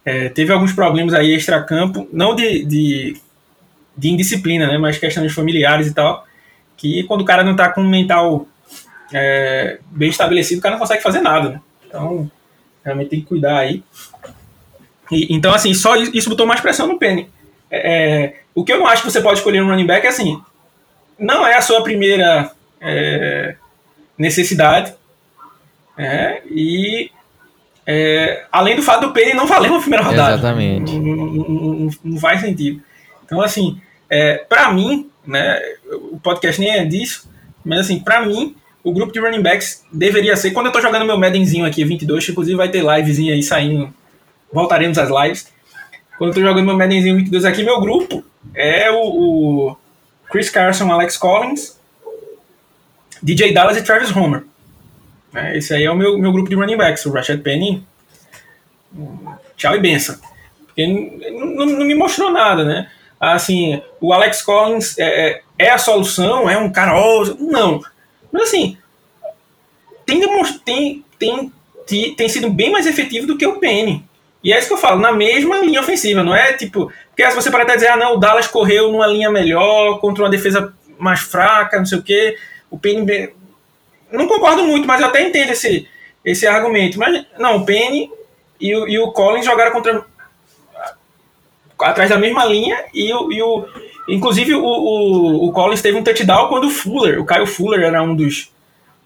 é, 0.03 0.29
teve 0.31 0.51
alguns 0.51 0.73
problemas 0.73 1.13
aí 1.13 1.35
extra-campo, 1.35 2.09
não 2.11 2.35
de, 2.35 2.65
de, 2.65 3.17
de, 3.97 4.09
indisciplina, 4.09 4.67
né, 4.67 4.79
mas 4.79 4.99
questões 4.99 5.33
familiares 5.33 5.89
e 5.89 5.95
tal, 5.95 6.27
que 6.77 7.03
quando 7.05 7.21
o 7.21 7.25
cara 7.25 7.45
não 7.45 7.55
tá 7.55 7.69
com 7.69 7.83
um 7.83 7.89
mental 7.89 8.47
é, 9.13 9.79
bem 9.91 10.09
estabelecido, 10.09 10.59
o 10.59 10.63
cara 10.63 10.75
não 10.75 10.81
consegue 10.81 11.03
fazer 11.03 11.21
nada, 11.21 11.49
né? 11.51 11.61
Então, 11.87 12.31
realmente 12.85 13.11
tem 13.11 13.21
que 13.21 13.27
cuidar 13.27 13.59
aí. 13.59 13.83
E, 15.11 15.35
então, 15.35 15.55
assim, 15.55 15.73
só 15.75 15.97
isso 15.97 16.29
botou 16.29 16.47
mais 16.47 16.61
pressão 16.61 16.87
no 16.87 16.99
Penny. 16.99 17.31
É, 17.71 17.93
é, 17.93 18.41
o 18.55 18.65
que 18.65 18.73
eu 18.73 18.79
não 18.79 18.87
acho 18.87 19.03
que 19.03 19.11
você 19.11 19.21
pode 19.21 19.39
escolher 19.39 19.63
um 19.63 19.69
running 19.69 19.87
back 19.87 20.07
é 20.07 20.09
assim, 20.09 20.41
não 21.19 21.47
é 21.47 21.57
a 21.57 21.63
sua 21.63 21.83
primeira 21.83 22.51
é, 22.81 23.57
necessidade, 24.19 24.95
é, 25.97 26.43
e 26.51 27.11
além 28.51 28.75
do 28.75 28.83
fato 28.83 29.07
do 29.07 29.13
Penny 29.13 29.33
não 29.33 29.47
valer 29.47 29.71
uma 29.71 29.81
primeira 29.81 30.05
rodada. 30.05 30.35
Exatamente. 30.35 30.93
Não, 30.93 31.17
não, 31.17 31.27
não, 31.27 31.91
não 32.03 32.19
faz 32.19 32.41
sentido. 32.41 32.83
Então, 33.25 33.41
assim, 33.41 33.81
é, 34.11 34.39
para 34.39 34.73
mim, 34.73 35.11
né, 35.27 35.61
o 36.13 36.19
podcast 36.19 36.61
nem 36.61 36.71
é 36.71 36.85
disso, 36.85 37.29
mas 37.65 37.81
assim, 37.81 37.99
para 37.99 38.25
mim, 38.25 38.57
o 38.87 38.93
grupo 38.93 39.13
de 39.13 39.19
running 39.19 39.43
backs 39.43 39.85
deveria 39.93 40.37
ser, 40.37 40.53
quando 40.53 40.67
eu 40.67 40.73
tô 40.73 40.81
jogando 40.81 41.05
meu 41.05 41.19
Maddenzinho 41.19 41.67
aqui, 41.67 41.85
22, 41.85 42.29
inclusive 42.29 42.57
vai 42.57 42.69
ter 42.69 42.85
livezinha 42.85 43.35
aí 43.35 43.43
saindo, 43.43 43.93
voltaremos 44.53 44.97
às 44.97 45.11
lives. 45.11 45.53
Quando 46.17 46.31
eu 46.31 46.35
tô 46.35 46.41
jogando 46.41 46.65
meu 46.65 46.77
Maddenzinho 46.77 47.17
22 47.17 47.45
aqui, 47.45 47.65
meu 47.65 47.81
grupo 47.81 48.25
é 48.55 48.89
o, 48.93 49.01
o 49.01 49.77
Chris 50.31 50.49
Carson, 50.49 50.89
Alex 50.93 51.17
Collins, 51.17 51.81
DJ 53.21 53.53
Dallas 53.53 53.77
e 53.77 53.83
Travis 53.83 54.15
Homer. 54.15 54.45
É, 55.35 55.59
esse 55.59 55.75
aí 55.75 55.83
é 55.83 55.91
o 55.91 55.97
meu, 55.97 56.17
meu 56.17 56.31
grupo 56.31 56.49
de 56.49 56.55
running 56.55 56.77
backs. 56.77 57.05
O 57.07 57.13
Rashad 57.13 57.43
Penny, 57.43 57.85
tchau 59.57 59.75
e 59.75 59.81
benção. 59.81 60.15
Porque 60.65 60.87
não, 60.87 61.47
não, 61.47 61.67
não, 61.67 61.85
me 61.85 61.95
mostrou 61.97 62.31
nada, 62.31 62.65
né? 62.65 62.89
Assim, 63.19 63.83
o 64.01 64.13
Alex 64.13 64.43
Collins 64.43 64.97
é, 64.97 65.31
é, 65.31 65.43
é 65.59 65.71
a 65.71 65.79
solução, 65.79 66.49
é 66.49 66.57
um 66.57 66.71
cara. 66.71 66.93
não. 67.41 67.83
Mas 68.37 68.49
assim, 68.49 68.77
tem, 70.65 71.05
tem, 71.19 71.53
tem, 71.87 72.15
tem 72.15 72.29
sido 72.29 72.51
bem 72.51 72.71
mais 72.71 72.87
efetivo 72.87 73.27
do 73.27 73.37
que 73.37 73.47
o 73.47 73.59
Penny. 73.59 74.05
E 74.45 74.53
é 74.53 74.59
isso 74.59 74.69
que 74.69 74.75
eu 74.75 74.79
falo, 74.79 75.01
na 75.01 75.11
mesma 75.11 75.59
linha 75.59 75.81
ofensiva, 75.81 76.23
não 76.23 76.35
é 76.35 76.53
tipo. 76.53 76.93
Porque 77.09 77.29
se 77.29 77.35
você 77.35 77.51
parar 77.51 77.65
dizer, 77.65 77.89
ah, 77.89 77.97
não, 77.97 78.15
o 78.15 78.17
Dallas 78.19 78.47
correu 78.47 78.93
numa 78.93 79.07
linha 79.07 79.31
melhor, 79.31 79.99
contra 79.99 80.23
uma 80.23 80.31
defesa 80.31 80.73
mais 80.99 81.21
fraca, 81.21 81.79
não 81.79 81.87
sei 81.87 81.99
o 81.99 82.03
quê. 82.03 82.39
O 82.71 82.79
Penny. 82.79 83.31
Não 84.13 84.29
concordo 84.29 84.63
muito, 84.63 84.87
mas 84.87 85.01
eu 85.01 85.09
até 85.09 85.23
entendo 85.23 85.51
esse, 85.51 85.89
esse 86.25 86.47
argumento. 86.47 86.99
Mas, 86.99 87.27
não, 87.39 87.57
o 87.57 87.67
Penny 87.67 88.11
e 88.61 88.75
o, 88.77 88.87
e 88.87 88.99
o 88.99 89.11
Collins 89.11 89.45
jogaram 89.45 89.73
contra. 89.73 90.05
atrás 91.81 92.11
da 92.11 92.19
mesma 92.19 92.45
linha 92.45 92.85
e 92.95 93.13
o. 93.13 93.33
E 93.33 93.43
o 93.43 93.67
inclusive, 94.09 94.55
o, 94.55 94.65
o, 94.65 95.49
o 95.49 95.53
Collins 95.53 95.83
teve 95.83 95.97
um 95.97 96.03
touchdown 96.03 96.49
quando 96.49 96.67
o 96.67 96.71
Fuller, 96.71 97.21
o 97.21 97.25
Caio 97.25 97.47
Fuller 97.47 97.81
era 97.81 98.03
um 98.03 98.15
dos. 98.15 98.51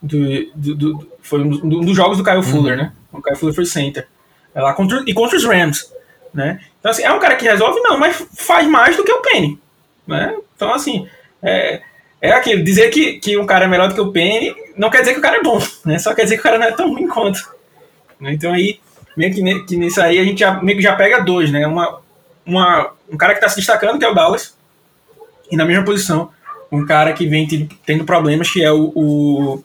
Do, 0.03 0.19
do, 0.55 0.75
do 0.75 1.11
foi 1.23 1.41
um 1.41 1.85
dos 1.85 1.97
jogos 1.97 2.17
do 2.19 2.25
Caio 2.25 2.39
uhum. 2.39 2.45
Fuller, 2.45 2.77
né? 2.77 2.93
O 3.13 3.21
Caio 3.21 3.37
Fuller 3.37 3.55
foi 3.55 3.67
center. 3.67 4.07
É 4.55 4.61
lá 4.61 4.73
contra, 4.73 5.03
e 5.07 5.13
contra 5.13 5.37
os 5.37 5.45
Rams. 5.45 5.93
Né? 6.33 6.61
Então, 6.79 6.91
assim, 6.91 7.03
é 7.03 7.13
um 7.13 7.19
cara 7.19 7.37
que 7.37 7.45
resolve? 7.45 7.81
Não, 7.81 7.99
mas 7.99 8.25
faz 8.37 8.67
mais 8.67 8.97
do 8.97 9.05
que 9.05 9.13
o 9.13 9.23
Penny. 9.23 9.59
Né? 10.07 10.35
Então, 10.57 10.73
assim, 10.73 11.07
é, 11.43 11.83
é 12.21 12.33
aquilo. 12.33 12.63
Dizer 12.63 12.91
que, 12.91 13.19
que 13.19 13.37
um 13.37 13.47
cara 13.47 13.65
é 13.65 13.69
melhor 13.69 13.89
do 13.89 13.95
que 13.95 14.01
o 14.01 14.13
Penny 14.13 14.55
não 14.77 14.91
quer 14.91 15.01
dizer 15.01 15.13
que 15.13 15.19
o 15.19 15.23
cara 15.23 15.37
é 15.37 15.43
bom, 15.43 15.61
né? 15.85 15.99
Só 15.99 16.15
quer 16.15 16.23
dizer 16.25 16.37
que 16.37 16.41
o 16.41 16.45
cara 16.45 16.59
não 16.59 16.67
é 16.67 16.73
tão 16.73 16.93
ruim 16.93 17.09
quanto. 17.09 17.53
Né? 18.21 18.33
Então, 18.33 18.53
aí, 18.53 18.81
meio 19.17 19.35
que, 19.35 19.67
que 19.67 19.77
nisso 19.77 20.01
aí, 20.01 20.19
a 20.19 20.25
gente 20.25 20.41
já, 20.41 20.61
meio 20.63 20.77
que 20.77 20.83
já 20.83 20.95
pega 20.97 21.21
dois, 21.21 21.51
né? 21.51 21.67
Uma, 21.67 22.01
uma, 22.47 22.93
um 23.11 23.17
cara 23.17 23.33
que 23.33 23.39
está 23.39 23.49
se 23.49 23.57
destacando, 23.57 23.99
que 23.99 24.05
é 24.05 24.09
o 24.09 24.15
Dallas, 24.15 24.57
e 25.51 25.57
na 25.57 25.65
mesma 25.65 25.85
posição, 25.85 26.31
um 26.71 26.85
cara 26.87 27.13
que 27.13 27.27
vem 27.27 27.47
tendo 27.85 28.05
problemas, 28.05 28.51
que 28.51 28.63
é 28.63 28.71
o, 28.71 28.93
o, 28.95 29.65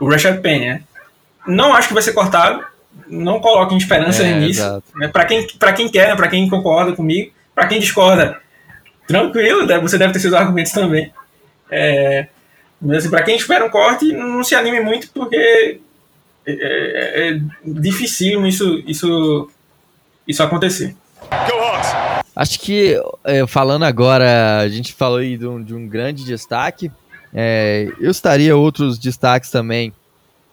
o 0.00 0.10
Rashad 0.10 0.40
Penny, 0.40 0.66
né? 0.66 0.82
Não 1.46 1.72
acho 1.74 1.88
que 1.88 1.94
vai 1.94 2.02
ser 2.02 2.12
cortado, 2.12 2.64
não 3.08 3.40
coloquem 3.40 3.78
esperança 3.78 4.22
é, 4.22 4.38
nisso. 4.38 4.82
Né? 4.96 5.08
Para 5.08 5.24
quem, 5.24 5.46
quem 5.46 5.88
quer, 5.88 6.08
né? 6.08 6.16
para 6.16 6.28
quem 6.28 6.48
concorda 6.48 6.92
comigo, 6.92 7.32
para 7.54 7.66
quem 7.66 7.80
discorda, 7.80 8.38
tranquilo, 9.06 9.66
você 9.80 9.98
deve 9.98 10.12
ter 10.12 10.20
seus 10.20 10.34
argumentos 10.34 10.72
também. 10.72 11.12
É, 11.70 12.26
mas 12.80 12.98
assim, 12.98 13.10
para 13.10 13.22
quem 13.22 13.36
espera 13.36 13.64
um 13.64 13.70
corte, 13.70 14.12
não 14.12 14.42
se 14.42 14.54
anime 14.54 14.80
muito, 14.80 15.10
porque 15.12 15.80
é, 16.46 16.52
é, 16.52 17.30
é 17.30 17.40
difícil 17.64 18.46
isso, 18.46 18.82
isso, 18.86 19.50
isso 20.26 20.42
acontecer. 20.42 20.96
Acho 22.34 22.60
que, 22.60 23.00
é, 23.24 23.46
falando 23.46 23.84
agora, 23.84 24.60
a 24.60 24.68
gente 24.68 24.92
falou 24.92 25.18
aí 25.18 25.36
de 25.36 25.46
um, 25.46 25.62
de 25.62 25.74
um 25.74 25.86
grande 25.86 26.24
destaque. 26.24 26.90
É, 27.32 27.92
eu 28.00 28.10
estaria 28.10 28.56
outros 28.56 28.98
destaques 28.98 29.50
também 29.50 29.92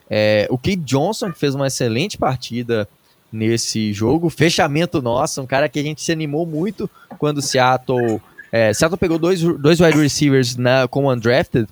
é, 0.09 0.47
o 0.49 0.57
Kate 0.57 0.77
Johnson, 0.77 1.31
que 1.31 1.39
fez 1.39 1.53
uma 1.53 1.67
excelente 1.67 2.17
partida 2.17 2.87
nesse 3.31 3.91
jogo. 3.91 4.29
Fechamento 4.29 5.01
nosso, 5.01 5.41
um 5.41 5.45
cara 5.45 5.67
que 5.67 5.79
a 5.79 5.83
gente 5.83 6.01
se 6.01 6.11
animou 6.11 6.45
muito 6.45 6.89
quando 7.17 7.41
Seattle. 7.41 8.21
É, 8.51 8.73
Seattle 8.73 8.97
pegou 8.97 9.19
dois, 9.19 9.41
dois 9.41 9.79
wide 9.79 9.97
receivers 9.97 10.55
na, 10.55 10.87
como 10.87 11.11
undrafted. 11.11 11.67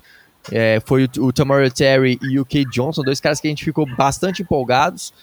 É, 0.51 0.81
foi 0.85 1.05
o, 1.05 1.25
o 1.25 1.33
Tamara 1.33 1.71
Terry 1.71 2.19
e 2.21 2.39
o 2.39 2.45
Kate 2.45 2.69
Johnson, 2.69 3.01
dois 3.01 3.19
caras 3.19 3.39
que 3.39 3.47
a 3.47 3.49
gente 3.49 3.63
ficou 3.63 3.85
bastante 3.95 4.41
empolgados. 4.41 5.13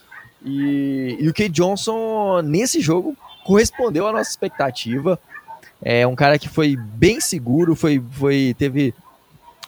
E, 0.45 1.19
e 1.21 1.29
o 1.29 1.35
Kate 1.35 1.51
Johnson, 1.51 2.41
nesse 2.43 2.81
jogo, 2.81 3.17
correspondeu 3.45 4.07
à 4.07 4.13
nossa 4.13 4.31
expectativa. 4.31 5.19
É 5.83 6.07
um 6.07 6.15
cara 6.15 6.39
que 6.39 6.49
foi 6.49 6.77
bem 6.77 7.21
seguro, 7.21 7.75
foi, 7.75 8.03
foi 8.13 8.55
teve 8.59 8.95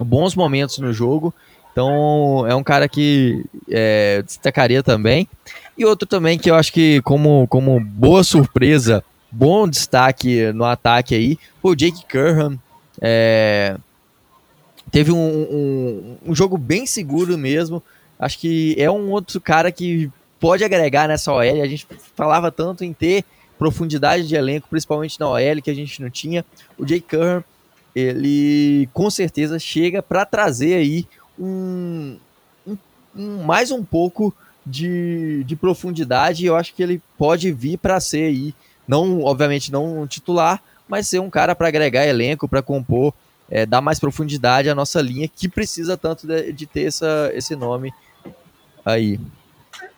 bons 0.00 0.34
momentos 0.34 0.78
no 0.78 0.92
jogo. 0.92 1.34
Então 1.72 2.46
é 2.46 2.54
um 2.54 2.62
cara 2.62 2.88
que 2.88 3.44
é, 3.68 4.22
destacaria 4.22 4.82
também. 4.82 5.28
E 5.76 5.84
outro 5.84 6.06
também 6.06 6.38
que 6.38 6.48
eu 6.48 6.54
acho 6.54 6.72
que, 6.72 7.02
como, 7.02 7.48
como 7.48 7.80
boa 7.80 8.22
surpresa, 8.22 9.02
bom 9.30 9.68
destaque 9.68 10.52
no 10.52 10.64
ataque 10.64 11.16
aí, 11.16 11.38
foi 11.60 11.72
o 11.72 11.76
Jake 11.76 12.04
Curran. 12.08 12.56
É, 13.00 13.76
teve 14.92 15.10
um, 15.10 15.18
um, 15.18 16.16
um, 16.26 16.34
jogo 16.34 16.56
bem 16.56 16.86
seguro 16.86 17.36
mesmo. 17.36 17.82
Acho 18.16 18.38
que 18.38 18.76
é 18.78 18.88
um 18.88 19.10
outro 19.10 19.40
cara 19.40 19.72
que 19.72 20.08
pode 20.38 20.62
agregar 20.62 21.08
nessa 21.08 21.32
OL. 21.32 21.40
A 21.40 21.66
gente 21.66 21.88
falava 22.14 22.52
tanto 22.52 22.84
em 22.84 22.92
ter 22.92 23.24
profundidade 23.58 24.26
de 24.26 24.34
elenco, 24.34 24.68
principalmente 24.68 25.18
na 25.18 25.28
OL, 25.28 25.62
que 25.62 25.70
a 25.70 25.74
gente 25.74 26.02
não 26.02 26.10
tinha. 26.10 26.44
O 26.78 26.84
Jake 26.84 27.06
Curran, 27.08 27.42
ele 27.94 28.88
com 28.92 29.08
certeza 29.10 29.58
chega 29.58 30.02
para 30.02 30.24
trazer 30.24 30.74
aí 30.74 31.06
um, 31.38 32.16
um, 32.66 32.76
um, 33.14 33.42
mais 33.42 33.70
um 33.70 33.84
pouco 33.84 34.34
de, 34.66 35.44
de 35.44 35.56
profundidade. 35.56 36.44
Eu 36.44 36.56
acho 36.56 36.74
que 36.74 36.82
ele 36.82 37.00
pode 37.16 37.52
vir 37.52 37.78
para 37.78 38.00
ser 38.00 38.24
aí, 38.24 38.54
não, 38.86 39.22
obviamente, 39.22 39.72
não 39.72 40.02
um 40.02 40.06
titular, 40.06 40.62
mas 40.88 41.08
ser 41.08 41.20
um 41.20 41.30
cara 41.30 41.54
para 41.54 41.68
agregar 41.68 42.06
elenco, 42.06 42.48
para 42.48 42.62
compor, 42.62 43.14
é, 43.50 43.64
dar 43.64 43.80
mais 43.80 44.00
profundidade 44.00 44.68
à 44.68 44.74
nossa 44.74 45.00
linha, 45.00 45.28
que 45.28 45.48
precisa 45.48 45.96
tanto 45.96 46.26
de, 46.26 46.52
de 46.52 46.66
ter 46.66 46.86
essa, 46.86 47.30
esse 47.34 47.54
nome 47.54 47.92
aí. 48.84 49.18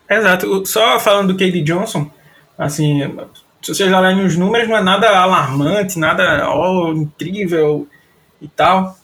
Exato. 0.08 0.64
Só 0.66 0.98
falando 1.00 1.32
do 1.32 1.38
Cade 1.38 1.62
Johnson, 1.62 2.10
assim, 2.56 3.00
se 3.62 3.74
vocês 3.74 3.92
olharem 3.92 4.24
os 4.24 4.36
números, 4.36 4.68
não 4.68 4.76
é 4.76 4.82
nada 4.82 5.08
alarmante, 5.08 5.98
nada 5.98 6.48
oh, 6.50 6.92
incrível 6.92 7.86
e 8.40 8.48
tal. 8.48 8.96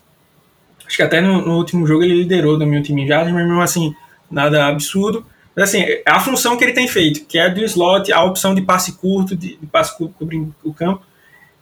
Acho 0.87 0.97
que 0.97 1.03
até 1.03 1.21
no, 1.21 1.41
no 1.41 1.57
último 1.57 1.87
jogo 1.87 2.05
ele 2.05 2.15
liderou 2.15 2.59
no 2.59 2.67
meu 2.67 2.83
time 2.83 3.07
já, 3.07 3.25
mas 3.25 3.33
mesmo 3.33 3.61
assim, 3.61 3.95
nada 4.31 4.67
absurdo. 4.67 5.25
Mas 5.55 5.69
assim, 5.69 5.85
a 6.07 6.19
função 6.21 6.57
que 6.57 6.65
ele 6.65 6.73
tem 6.73 6.88
feito, 6.88 7.25
que 7.27 7.38
é 7.38 7.51
do 7.51 7.62
slot, 7.65 8.12
a 8.12 8.23
opção 8.25 8.55
de 8.55 8.62
passe 8.62 8.93
curto, 8.93 9.37
de, 9.37 9.57
de 9.57 9.67
passe 9.67 9.97
curto 9.97 10.15
cobrindo 10.19 10.55
o 10.62 10.73
campo, 10.73 11.03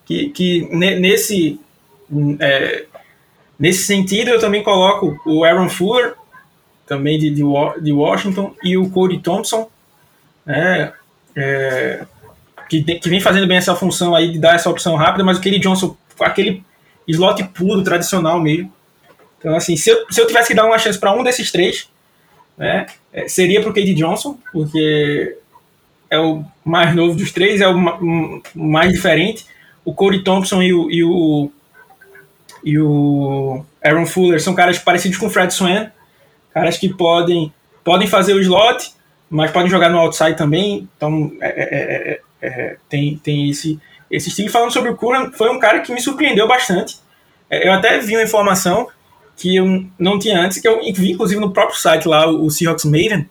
que, 0.04 0.30
que 0.30 0.68
nesse, 0.72 1.60
é, 2.38 2.86
nesse 3.58 3.84
sentido 3.84 4.28
eu 4.28 4.40
também 4.40 4.62
coloco 4.62 5.20
o 5.26 5.44
Aaron 5.44 5.68
Fuller, 5.68 6.14
também 6.86 7.18
de, 7.18 7.30
de, 7.30 7.92
Washington, 7.92 8.54
e 8.62 8.76
o 8.76 8.90
Cody 8.90 9.18
Thompson, 9.18 9.68
né, 10.44 10.92
é, 11.36 12.04
que, 12.70 12.82
que 12.82 13.08
vem 13.08 13.20
fazendo 13.20 13.46
bem 13.46 13.56
essa 13.56 13.74
função 13.74 14.14
aí 14.14 14.30
de 14.30 14.38
dar 14.38 14.54
essa 14.54 14.70
opção 14.70 14.94
rápida, 14.94 15.24
mas 15.24 15.38
o 15.38 15.40
Kelly 15.40 15.58
Johnson, 15.58 15.96
aquele 16.20 16.62
slot 17.06 17.42
puro, 17.52 17.82
tradicional 17.82 18.40
mesmo, 18.40 18.72
então, 19.40 19.56
assim, 19.56 19.74
se 19.74 19.90
eu, 19.90 20.04
se 20.10 20.20
eu 20.20 20.26
tivesse 20.26 20.48
que 20.48 20.54
dar 20.54 20.66
uma 20.66 20.78
chance 20.78 20.98
para 20.98 21.12
um 21.12 21.24
desses 21.24 21.50
três, 21.50 21.88
né, 22.58 22.86
é, 23.10 23.26
seria 23.26 23.60
para 23.60 23.70
o 23.70 23.74
Cade 23.74 23.94
Johnson, 23.94 24.38
porque 24.52 25.36
é 26.10 26.18
o 26.18 26.44
mais 26.62 26.94
novo 26.94 27.16
dos 27.16 27.32
três, 27.32 27.60
é 27.60 27.66
o 27.66 28.42
mais 28.54 28.92
diferente. 28.92 29.46
O 29.82 29.94
Cody 29.94 30.22
Thompson 30.22 30.62
e 30.62 30.74
o, 30.74 30.90
e 30.90 31.02
o, 31.02 31.50
e 32.62 32.78
o 32.78 33.64
Aaron 33.82 34.04
Fuller 34.04 34.42
são 34.42 34.54
caras 34.54 34.78
parecidos 34.78 35.16
com 35.16 35.26
o 35.26 35.30
Fred 35.30 35.54
Swan, 35.54 35.90
caras 36.52 36.76
que 36.76 36.90
podem, 36.90 37.50
podem 37.82 38.06
fazer 38.06 38.34
o 38.34 38.40
slot, 38.40 38.92
mas 39.30 39.50
podem 39.50 39.70
jogar 39.70 39.88
no 39.88 39.98
outside 39.98 40.36
também. 40.36 40.86
Então, 40.96 41.32
é, 41.40 41.48
é, 41.48 42.20
é, 42.40 42.48
é 42.48 42.76
tem, 42.88 43.16
tem 43.18 43.50
esse, 43.50 43.78
esse 44.10 44.28
estilo. 44.28 44.50
Falando 44.50 44.72
sobre 44.72 44.90
o 44.90 44.96
Curran, 44.96 45.30
foi 45.32 45.50
um 45.50 45.58
cara 45.58 45.80
que 45.80 45.92
me 45.92 46.00
surpreendeu 46.00 46.46
bastante. 46.46 46.98
Eu 47.50 47.72
até 47.72 47.98
vi 47.98 48.14
uma 48.14 48.22
informação 48.22 48.88
que 49.36 49.56
eu 49.56 49.86
não 49.98 50.18
tinha 50.18 50.38
antes, 50.40 50.60
que 50.60 50.68
eu 50.68 50.80
vi 50.92 51.12
inclusive 51.12 51.40
no 51.40 51.52
próprio 51.52 51.78
site 51.78 52.06
lá, 52.06 52.28
o 52.28 52.50
Seahawks 52.50 52.84
Maven. 52.84 53.28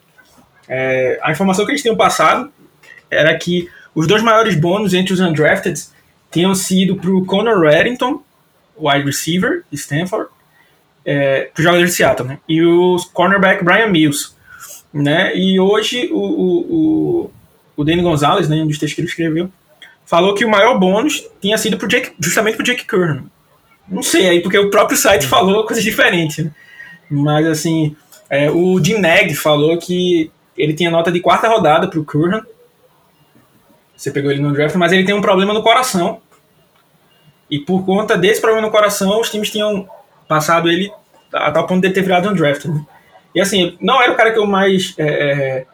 É, 0.68 1.20
a 1.22 1.32
informação 1.32 1.66
que 1.66 1.72
eles 1.72 1.82
tinham 1.82 1.96
passado 1.96 2.52
era 3.10 3.36
que 3.38 3.70
os 3.96 4.08
dois 4.08 4.22
maiores 4.22 4.56
bônus 4.56 4.94
entre 4.94 5.14
os 5.14 5.20
undrafted 5.20 5.80
tinham 6.32 6.54
sido 6.54 6.96
para 6.96 7.10
o 7.10 7.26
Conor 7.26 7.62
Reddington, 7.62 8.22
wide 8.78 9.06
receiver 9.06 9.64
Stanford, 9.72 10.30
é, 11.06 11.50
para 11.54 11.62
o 11.62 11.64
jogador 11.64 11.86
de 11.86 11.92
Seattle, 11.92 12.28
né? 12.28 12.40
e 12.48 12.64
o 12.64 12.98
cornerback 13.14 13.64
Brian 13.64 13.88
Mills. 13.88 14.32
Né? 14.94 15.36
E 15.36 15.60
hoje 15.60 16.10
o, 16.12 16.18
o, 16.18 17.32
o 17.80 17.84
Danny 17.86 18.02
Gonzalez, 18.02 18.50
né, 18.50 18.58
um 18.58 18.68
dos 18.68 18.78
textos 18.78 18.94
que 18.94 19.00
ele 19.00 19.08
escreveu, 19.08 19.50
falou 20.06 20.36
que 20.36 20.44
o 20.44 20.50
maior 20.50 20.78
bônus 20.78 21.26
tinha 21.42 21.58
sido 21.58 21.78
pro 21.78 21.88
Jake, 21.88 22.12
justamente 22.20 22.56
para 22.56 22.64
o 22.64 22.66
Jake 22.66 22.86
Curran. 22.86 23.24
Não 23.88 24.04
sei 24.04 24.28
aí, 24.28 24.42
porque 24.42 24.60
o 24.60 24.70
próprio 24.70 24.98
site 24.98 25.26
falou 25.26 25.66
coisas 25.66 25.82
diferentes. 25.82 26.44
Né? 26.44 26.52
Mas 27.10 27.48
assim, 27.48 27.96
é, 28.30 28.52
o 28.52 28.84
Jim 28.84 28.98
Nag 28.98 29.34
falou 29.34 29.78
que 29.78 30.30
ele 30.58 30.74
tinha 30.74 30.92
nota 30.92 31.10
de 31.10 31.22
quarta 31.22 31.48
rodada 31.48 31.88
para 31.88 31.98
o 31.98 32.04
Curran. 32.04 32.42
Você 33.96 34.12
pegou 34.12 34.30
ele 34.30 34.42
no 34.42 34.52
draft, 34.52 34.76
mas 34.76 34.92
ele 34.92 35.06
tem 35.06 35.16
um 35.16 35.22
problema 35.22 35.54
no 35.54 35.64
coração. 35.64 36.20
E 37.50 37.60
por 37.60 37.86
conta 37.86 38.18
desse 38.18 38.42
problema 38.42 38.68
no 38.68 38.74
coração, 38.74 39.22
os 39.22 39.32
times 39.32 39.50
tinham 39.50 39.88
passado 40.28 40.70
ele 40.70 40.92
a 41.32 41.50
tal 41.50 41.66
ponto 41.66 41.88
de 41.88 41.94
ter 41.94 42.02
virado 42.02 42.28
um 42.28 42.34
draft. 42.34 42.66
Né? 42.66 42.86
E 43.34 43.40
assim, 43.40 43.78
não 43.80 44.02
era 44.02 44.12
o 44.12 44.18
cara 44.18 44.34
que 44.34 44.40
eu 44.40 44.46
mais 44.46 44.94
é, 44.98 45.08
é 45.08 45.66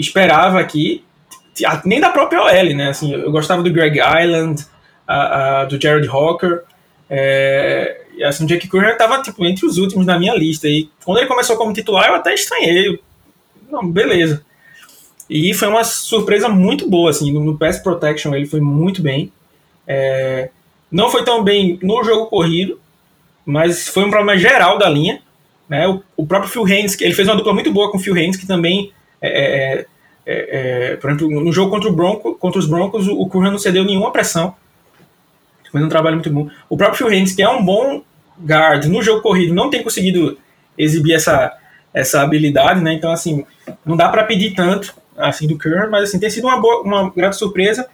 esperava 0.00 0.58
aqui, 0.58 1.04
nem 1.84 2.00
da 2.00 2.10
própria 2.10 2.42
OL, 2.42 2.74
né? 2.74 2.88
Assim, 2.88 3.12
eu 3.12 3.30
gostava 3.30 3.62
do 3.62 3.72
Greg 3.72 3.98
Island, 3.98 4.64
a, 5.06 5.60
a, 5.60 5.64
do 5.64 5.80
Jared 5.80 6.08
Hawker, 6.08 6.62
é, 7.08 8.00
e 8.16 8.24
assim, 8.24 8.44
o 8.44 8.46
Jake 8.46 8.68
Curran 8.68 8.92
estava 8.92 9.20
tipo, 9.22 9.44
entre 9.44 9.66
os 9.66 9.78
últimos 9.78 10.06
na 10.06 10.18
minha 10.18 10.34
lista. 10.34 10.68
E 10.68 10.88
quando 11.04 11.18
ele 11.18 11.26
começou 11.26 11.56
como 11.56 11.72
titular, 11.72 12.08
eu 12.08 12.14
até 12.14 12.34
estranhei. 12.34 13.00
Não, 13.70 13.90
beleza. 13.90 14.44
E 15.28 15.54
foi 15.54 15.68
uma 15.68 15.84
surpresa 15.84 16.48
muito 16.48 16.88
boa, 16.88 17.10
assim, 17.10 17.32
no, 17.32 17.42
no 17.42 17.56
pass 17.56 17.78
protection 17.78 18.34
ele 18.34 18.46
foi 18.46 18.60
muito 18.60 19.00
bem. 19.00 19.32
É, 19.86 20.50
não 20.90 21.08
foi 21.08 21.24
tão 21.24 21.42
bem 21.42 21.78
no 21.82 22.02
jogo 22.04 22.26
corrido, 22.26 22.80
mas 23.44 23.88
foi 23.88 24.04
um 24.04 24.10
problema 24.10 24.36
geral 24.36 24.78
da 24.78 24.88
linha. 24.88 25.22
Né? 25.68 25.86
O, 25.86 26.02
o 26.16 26.26
próprio 26.26 26.50
Phil 26.50 26.64
Haynes, 26.64 27.00
ele 27.00 27.14
fez 27.14 27.28
uma 27.28 27.36
dupla 27.36 27.54
muito 27.54 27.72
boa 27.72 27.90
com 27.90 27.96
o 27.96 28.00
Phil 28.00 28.14
Haynes, 28.14 28.36
que 28.36 28.46
também, 28.46 28.92
é, 29.20 29.28
é, 29.28 29.86
é, 30.26 30.92
é 30.92 30.96
por 30.96 31.10
exemplo, 31.10 31.40
no 31.40 31.52
jogo 31.52 31.70
contra, 31.70 31.88
o 31.88 31.92
Bronco, 31.92 32.34
contra 32.34 32.58
os 32.58 32.66
Broncos, 32.66 33.08
o, 33.08 33.26
Curran 33.26 33.52
não 33.52 33.58
cedeu 33.58 33.84
nenhuma 33.84 34.10
pressão. 34.10 34.54
Fez 35.70 35.84
um 35.84 35.88
trabalho 35.88 36.16
muito 36.16 36.30
bom. 36.30 36.48
O 36.68 36.76
próprio 36.76 36.98
Phil 36.98 37.08
Haynes, 37.08 37.34
que 37.34 37.42
é 37.42 37.48
um 37.48 37.64
bom 37.64 38.02
guard 38.42 38.86
no 38.86 39.02
jogo 39.02 39.22
corrido, 39.22 39.54
não 39.54 39.70
tem 39.70 39.82
conseguido 39.82 40.38
exibir 40.76 41.14
essa, 41.14 41.56
essa 41.94 42.22
habilidade, 42.22 42.80
né? 42.80 42.92
Então, 42.92 43.12
assim, 43.12 43.44
não 43.84 43.96
dá 43.96 44.08
para 44.08 44.24
pedir 44.24 44.54
tanto 44.54 44.94
assim 45.16 45.46
do 45.46 45.58
Curran, 45.58 45.88
mas 45.90 46.04
assim, 46.04 46.18
tem 46.18 46.30
sido 46.30 46.46
uma, 46.46 46.60
boa, 46.60 46.82
uma 46.82 47.10
grande 47.10 47.36
surpresa. 47.36 47.86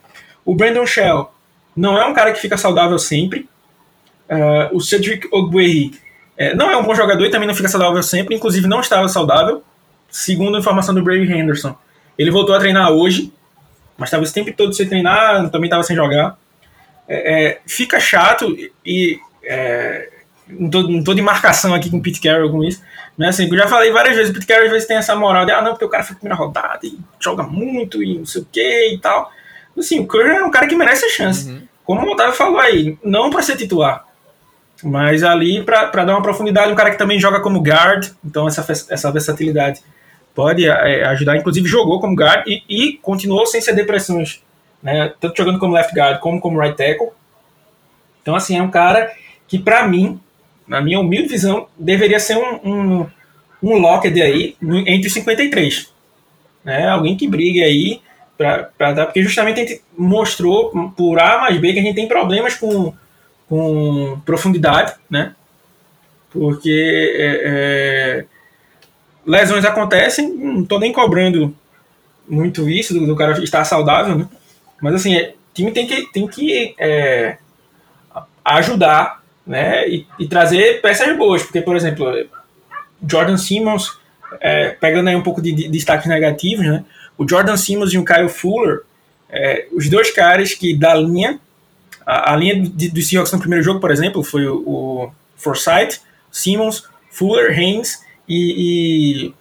O 0.44 0.54
Brandon 0.54 0.86
Shell 0.86 1.30
não 1.76 1.98
é 1.98 2.06
um 2.06 2.14
cara 2.14 2.32
que 2.32 2.40
fica 2.40 2.56
saudável 2.56 2.98
sempre. 2.98 3.48
Uh, 4.30 4.76
o 4.76 4.80
Cedric 4.80 5.28
Ogbuehi 5.32 5.92
é, 6.36 6.54
não 6.54 6.70
é 6.70 6.76
um 6.76 6.82
bom 6.82 6.94
jogador 6.94 7.24
e 7.24 7.30
também 7.30 7.46
não 7.46 7.54
fica 7.54 7.68
saudável 7.68 8.02
sempre, 8.02 8.34
inclusive 8.34 8.66
não 8.66 8.80
estava 8.80 9.08
saudável, 9.08 9.62
segundo 10.16 10.56
a 10.56 10.60
informação 10.60 10.94
do 10.94 11.02
Brady 11.02 11.30
Henderson. 11.30 11.76
Ele 12.18 12.30
voltou 12.30 12.54
a 12.54 12.58
treinar 12.58 12.90
hoje, 12.90 13.30
mas 13.98 14.08
estava 14.08 14.24
esse 14.24 14.32
tempo 14.32 14.50
todo 14.52 14.72
sem 14.72 14.88
treinar, 14.88 15.50
também 15.50 15.66
estava 15.66 15.82
sem 15.82 15.94
jogar. 15.94 16.38
É, 17.06 17.48
é, 17.48 17.60
fica 17.66 18.00
chato 18.00 18.56
e 18.84 19.18
é, 19.44 20.08
não, 20.48 20.70
tô, 20.70 20.82
não 20.84 21.04
tô 21.04 21.12
de 21.12 21.20
marcação 21.20 21.74
aqui 21.74 21.90
com 21.90 21.98
o 21.98 22.02
Pete 22.02 22.20
Carroll 22.20 22.50
com 22.50 22.64
isso, 22.64 22.82
mas 23.16 23.28
assim, 23.28 23.48
eu 23.48 23.58
já 23.58 23.68
falei 23.68 23.92
várias 23.92 24.16
vezes, 24.16 24.30
o 24.30 24.34
Pete 24.34 24.46
Carroll 24.46 24.64
às 24.64 24.72
vezes 24.72 24.88
tem 24.88 24.96
essa 24.96 25.14
moral 25.14 25.44
de, 25.44 25.52
ah 25.52 25.60
não, 25.60 25.72
porque 25.72 25.84
o 25.84 25.88
cara 25.90 26.02
foi 26.02 26.16
primeira 26.16 26.34
rodada 26.34 26.80
e 26.82 26.98
joga 27.20 27.42
muito 27.42 28.02
e 28.02 28.18
não 28.18 28.26
sei 28.26 28.40
o 28.40 28.48
que 28.50 28.94
e 28.94 28.98
tal. 28.98 29.30
Assim, 29.78 30.00
o 30.00 30.06
Curry 30.06 30.30
é 30.30 30.44
um 30.44 30.50
cara 30.50 30.66
que 30.66 30.74
merece 30.74 31.04
a 31.04 31.10
chance. 31.10 31.50
Uhum. 31.50 31.62
Como 31.84 32.06
o 32.06 32.12
Otávio 32.12 32.32
falou 32.32 32.58
aí, 32.58 32.98
não 33.04 33.28
para 33.28 33.42
ser 33.42 33.56
titular, 33.56 34.06
mas 34.82 35.22
ali, 35.22 35.62
para 35.62 36.04
dar 36.04 36.14
uma 36.14 36.22
profundidade, 36.22 36.72
um 36.72 36.74
cara 36.74 36.90
que 36.90 36.98
também 36.98 37.20
joga 37.20 37.40
como 37.40 37.62
guard, 37.62 38.08
então 38.24 38.48
essa, 38.48 38.64
essa 38.90 39.12
versatilidade 39.12 39.82
pode 40.36 40.66
é, 40.66 41.04
ajudar. 41.06 41.36
Inclusive, 41.36 41.66
jogou 41.66 41.98
como 41.98 42.14
guard 42.14 42.46
e, 42.46 42.62
e, 42.68 42.92
continuou 42.98 43.46
sem 43.46 43.60
ceder 43.60 43.86
pressões, 43.86 44.42
né? 44.82 45.12
tanto 45.18 45.36
jogando 45.36 45.58
como 45.58 45.74
left 45.74 45.92
guard 45.94 46.20
como 46.20 46.40
como 46.40 46.60
right 46.60 46.76
tackle. 46.76 47.08
Então, 48.22 48.36
assim, 48.36 48.56
é 48.56 48.62
um 48.62 48.70
cara 48.70 49.10
que, 49.48 49.58
para 49.58 49.88
mim, 49.88 50.20
na 50.68 50.80
minha 50.80 51.00
humilde 51.00 51.28
visão, 51.28 51.66
deveria 51.78 52.20
ser 52.20 52.36
um, 52.36 52.70
um, 52.70 53.06
um 53.62 53.78
locked 53.78 54.20
aí 54.20 54.56
entre 54.86 55.08
os 55.08 55.14
53. 55.14 55.92
Né? 56.62 56.86
Alguém 56.86 57.16
que 57.16 57.26
brigue 57.26 57.62
aí 57.62 58.00
para 58.36 58.92
dar, 58.92 59.06
porque 59.06 59.22
justamente 59.22 59.60
a 59.60 59.64
gente 59.64 59.82
mostrou 59.96 60.70
por 60.94 61.18
A 61.18 61.40
mais 61.40 61.58
B 61.58 61.72
que 61.72 61.78
a 61.78 61.82
gente 61.82 61.94
tem 61.94 62.06
problemas 62.06 62.54
com 62.54 62.92
com 63.48 64.20
profundidade, 64.24 64.94
né? 65.08 65.34
Porque 66.30 67.14
é, 67.16 67.40
é, 67.44 68.24
lesões 69.26 69.64
acontecem, 69.64 70.32
não 70.32 70.62
estou 70.62 70.78
nem 70.78 70.92
cobrando 70.92 71.54
muito 72.28 72.68
isso 72.68 72.94
do, 72.94 73.06
do, 73.06 73.16
cara 73.16 73.32
estar 73.42 73.64
saudável, 73.64 74.16
né? 74.16 74.28
Mas 74.80 74.94
assim, 74.94 75.16
é, 75.16 75.34
time 75.52 75.72
tem 75.72 75.86
que, 75.86 76.12
tem 76.12 76.26
que 76.26 76.74
é, 76.78 77.38
ajudar, 78.44 79.22
né? 79.46 79.88
E, 79.88 80.06
e, 80.18 80.28
trazer 80.28 80.80
peças 80.80 81.16
boas, 81.16 81.42
porque, 81.42 81.60
por 81.60 81.76
exemplo, 81.76 82.06
Jordan 83.06 83.36
Simmons, 83.36 83.98
é, 84.40 84.70
pegando 84.70 85.08
aí 85.08 85.16
um 85.16 85.22
pouco 85.22 85.42
de, 85.42 85.52
de 85.52 85.68
destaques 85.68 86.06
negativos, 86.06 86.66
né? 86.66 86.84
O 87.18 87.28
Jordan 87.28 87.56
Simmons 87.56 87.92
e 87.92 87.98
o 87.98 88.04
Kyle 88.04 88.28
Fuller, 88.28 88.82
é, 89.28 89.66
os 89.72 89.88
dois 89.88 90.10
caras 90.10 90.54
que 90.54 90.76
da 90.76 90.94
linha 90.94 91.40
a, 92.06 92.34
a 92.34 92.36
linha 92.36 92.62
dos 92.62 93.08
Seahawks 93.08 93.32
no 93.32 93.40
primeiro 93.40 93.64
jogo, 93.64 93.80
por 93.80 93.90
exemplo, 93.90 94.22
foi 94.22 94.46
o, 94.46 94.58
o 94.58 95.12
Forsyth, 95.36 96.00
Simmons, 96.30 96.84
Fuller, 97.10 97.50
Haynes 97.50 98.05
e, 98.28 99.28
e, 99.28 99.34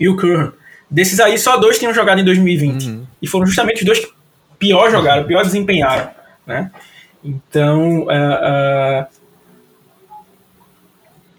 e 0.00 0.08
o 0.08 0.16
Curran. 0.16 0.52
Desses 0.90 1.18
aí, 1.18 1.36
só 1.38 1.56
dois 1.56 1.78
tinham 1.78 1.92
jogado 1.92 2.20
em 2.20 2.24
2020. 2.24 2.86
Uhum. 2.86 3.06
E 3.20 3.26
foram 3.26 3.46
justamente 3.46 3.78
os 3.78 3.84
dois 3.84 3.98
que 3.98 4.12
pior 4.58 4.90
jogaram, 4.90 5.24
pior 5.24 5.42
desempenharam. 5.42 6.10
Né? 6.46 6.70
Então, 7.24 8.02
uh, 8.02 8.04
uh, 8.04 9.06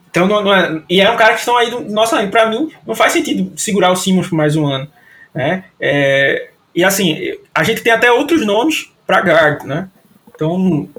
então 0.10 0.28
não, 0.28 0.43
não 0.43 0.54
é, 0.54 0.82
e 0.89 1.02
é 1.02 1.10
um 1.12 1.17
cara 1.17 1.34
que 1.34 1.39
estão 1.39 1.58
aí 1.58 1.69
do 1.69 1.82
nosso 1.82 2.15
para 2.30 2.50
mim 2.50 2.71
não 2.88 2.95
faz 2.95 3.13
sentido 3.13 3.52
segurar 3.60 3.91
o 3.91 3.95
Simmons 3.95 4.28
por 4.28 4.36
mais 4.36 4.56
um 4.56 4.65
ano, 4.65 4.88
né? 5.34 5.65
É, 5.80 6.50
e 6.74 6.84
assim, 6.84 7.38
a 7.54 7.63
gente 7.63 7.82
tem 7.82 7.93
até 7.93 8.12
outros 8.12 8.45
nomes 8.45 8.91
para 9.06 9.19
guard, 9.19 9.63
né? 9.63 9.89
Então, 10.34 10.89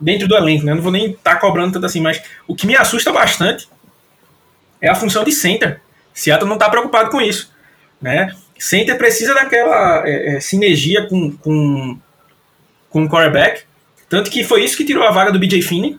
dentro 0.00 0.26
do 0.26 0.36
elenco, 0.36 0.64
né? 0.64 0.72
Eu 0.72 0.76
não 0.76 0.82
vou 0.82 0.92
nem 0.92 1.10
estar 1.10 1.34
tá 1.34 1.40
cobrando 1.40 1.72
tanto 1.72 1.86
assim, 1.86 2.00
mas 2.00 2.22
o 2.48 2.54
que 2.54 2.66
me 2.66 2.76
assusta 2.76 3.12
bastante 3.12 3.68
é 4.84 4.90
a 4.90 4.94
função 4.94 5.24
de 5.24 5.32
center. 5.32 5.80
Seattle 6.12 6.46
não 6.46 6.56
está 6.56 6.68
preocupado 6.68 7.10
com 7.10 7.20
isso, 7.20 7.50
né? 8.00 8.30
Center 8.58 8.96
precisa 8.98 9.34
daquela 9.34 10.06
é, 10.06 10.36
é, 10.36 10.40
sinergia 10.40 11.06
com, 11.08 11.32
com, 11.38 11.98
com 12.90 13.04
o 13.04 13.08
quarterback, 13.08 13.62
tanto 14.08 14.30
que 14.30 14.44
foi 14.44 14.62
isso 14.62 14.76
que 14.76 14.84
tirou 14.84 15.02
a 15.02 15.10
vaga 15.10 15.32
do 15.32 15.38
BJ 15.38 15.62
Finney, 15.62 15.98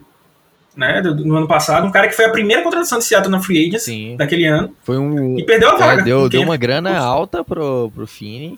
né, 0.78 1.02
do, 1.02 1.16
no 1.16 1.36
ano 1.36 1.48
passado, 1.48 1.88
um 1.88 1.92
cara 1.92 2.08
que 2.08 2.16
foi 2.16 2.26
a 2.26 2.30
primeira 2.30 2.62
contratação 2.62 3.00
de 3.00 3.06
Seattle 3.06 3.32
na 3.32 3.42
Free 3.42 3.60
Agents 3.60 3.84
Sim. 3.84 4.16
daquele 4.18 4.46
ano. 4.46 4.76
Foi 4.84 4.98
um 4.98 5.38
e 5.38 5.44
perdeu 5.44 5.70
a 5.70 5.76
vaga. 5.76 6.02
É, 6.02 6.06
deu, 6.06 6.30
deu 6.30 6.42
uma 6.42 6.58
grana 6.58 6.98
alta 6.98 7.44
pro, 7.44 7.92
pro 7.94 8.06
Finney. 8.06 8.58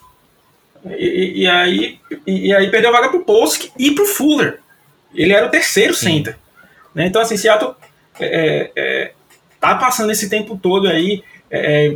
E, 0.85 1.43
e, 1.43 1.47
aí, 1.47 1.99
e, 2.25 2.53
aí 2.53 2.69
perdeu 2.69 2.89
a 2.89 2.93
vaga 2.93 3.09
pro 3.09 3.23
Polsk 3.23 3.71
e 3.77 3.91
pro 3.91 4.05
Fuller. 4.05 4.59
Ele 5.15 5.33
era 5.33 5.45
o 5.45 5.49
terceiro 5.49 5.93
Sim. 5.93 6.17
center. 6.17 6.37
Né? 6.93 7.07
Então, 7.07 7.21
assim, 7.21 7.37
Seattle 7.37 7.75
é, 8.19 8.71
é, 8.75 9.11
tá 9.59 9.75
passando 9.75 10.11
esse 10.11 10.29
tempo 10.29 10.57
todo 10.61 10.87
aí. 10.87 11.23
É, 11.49 11.95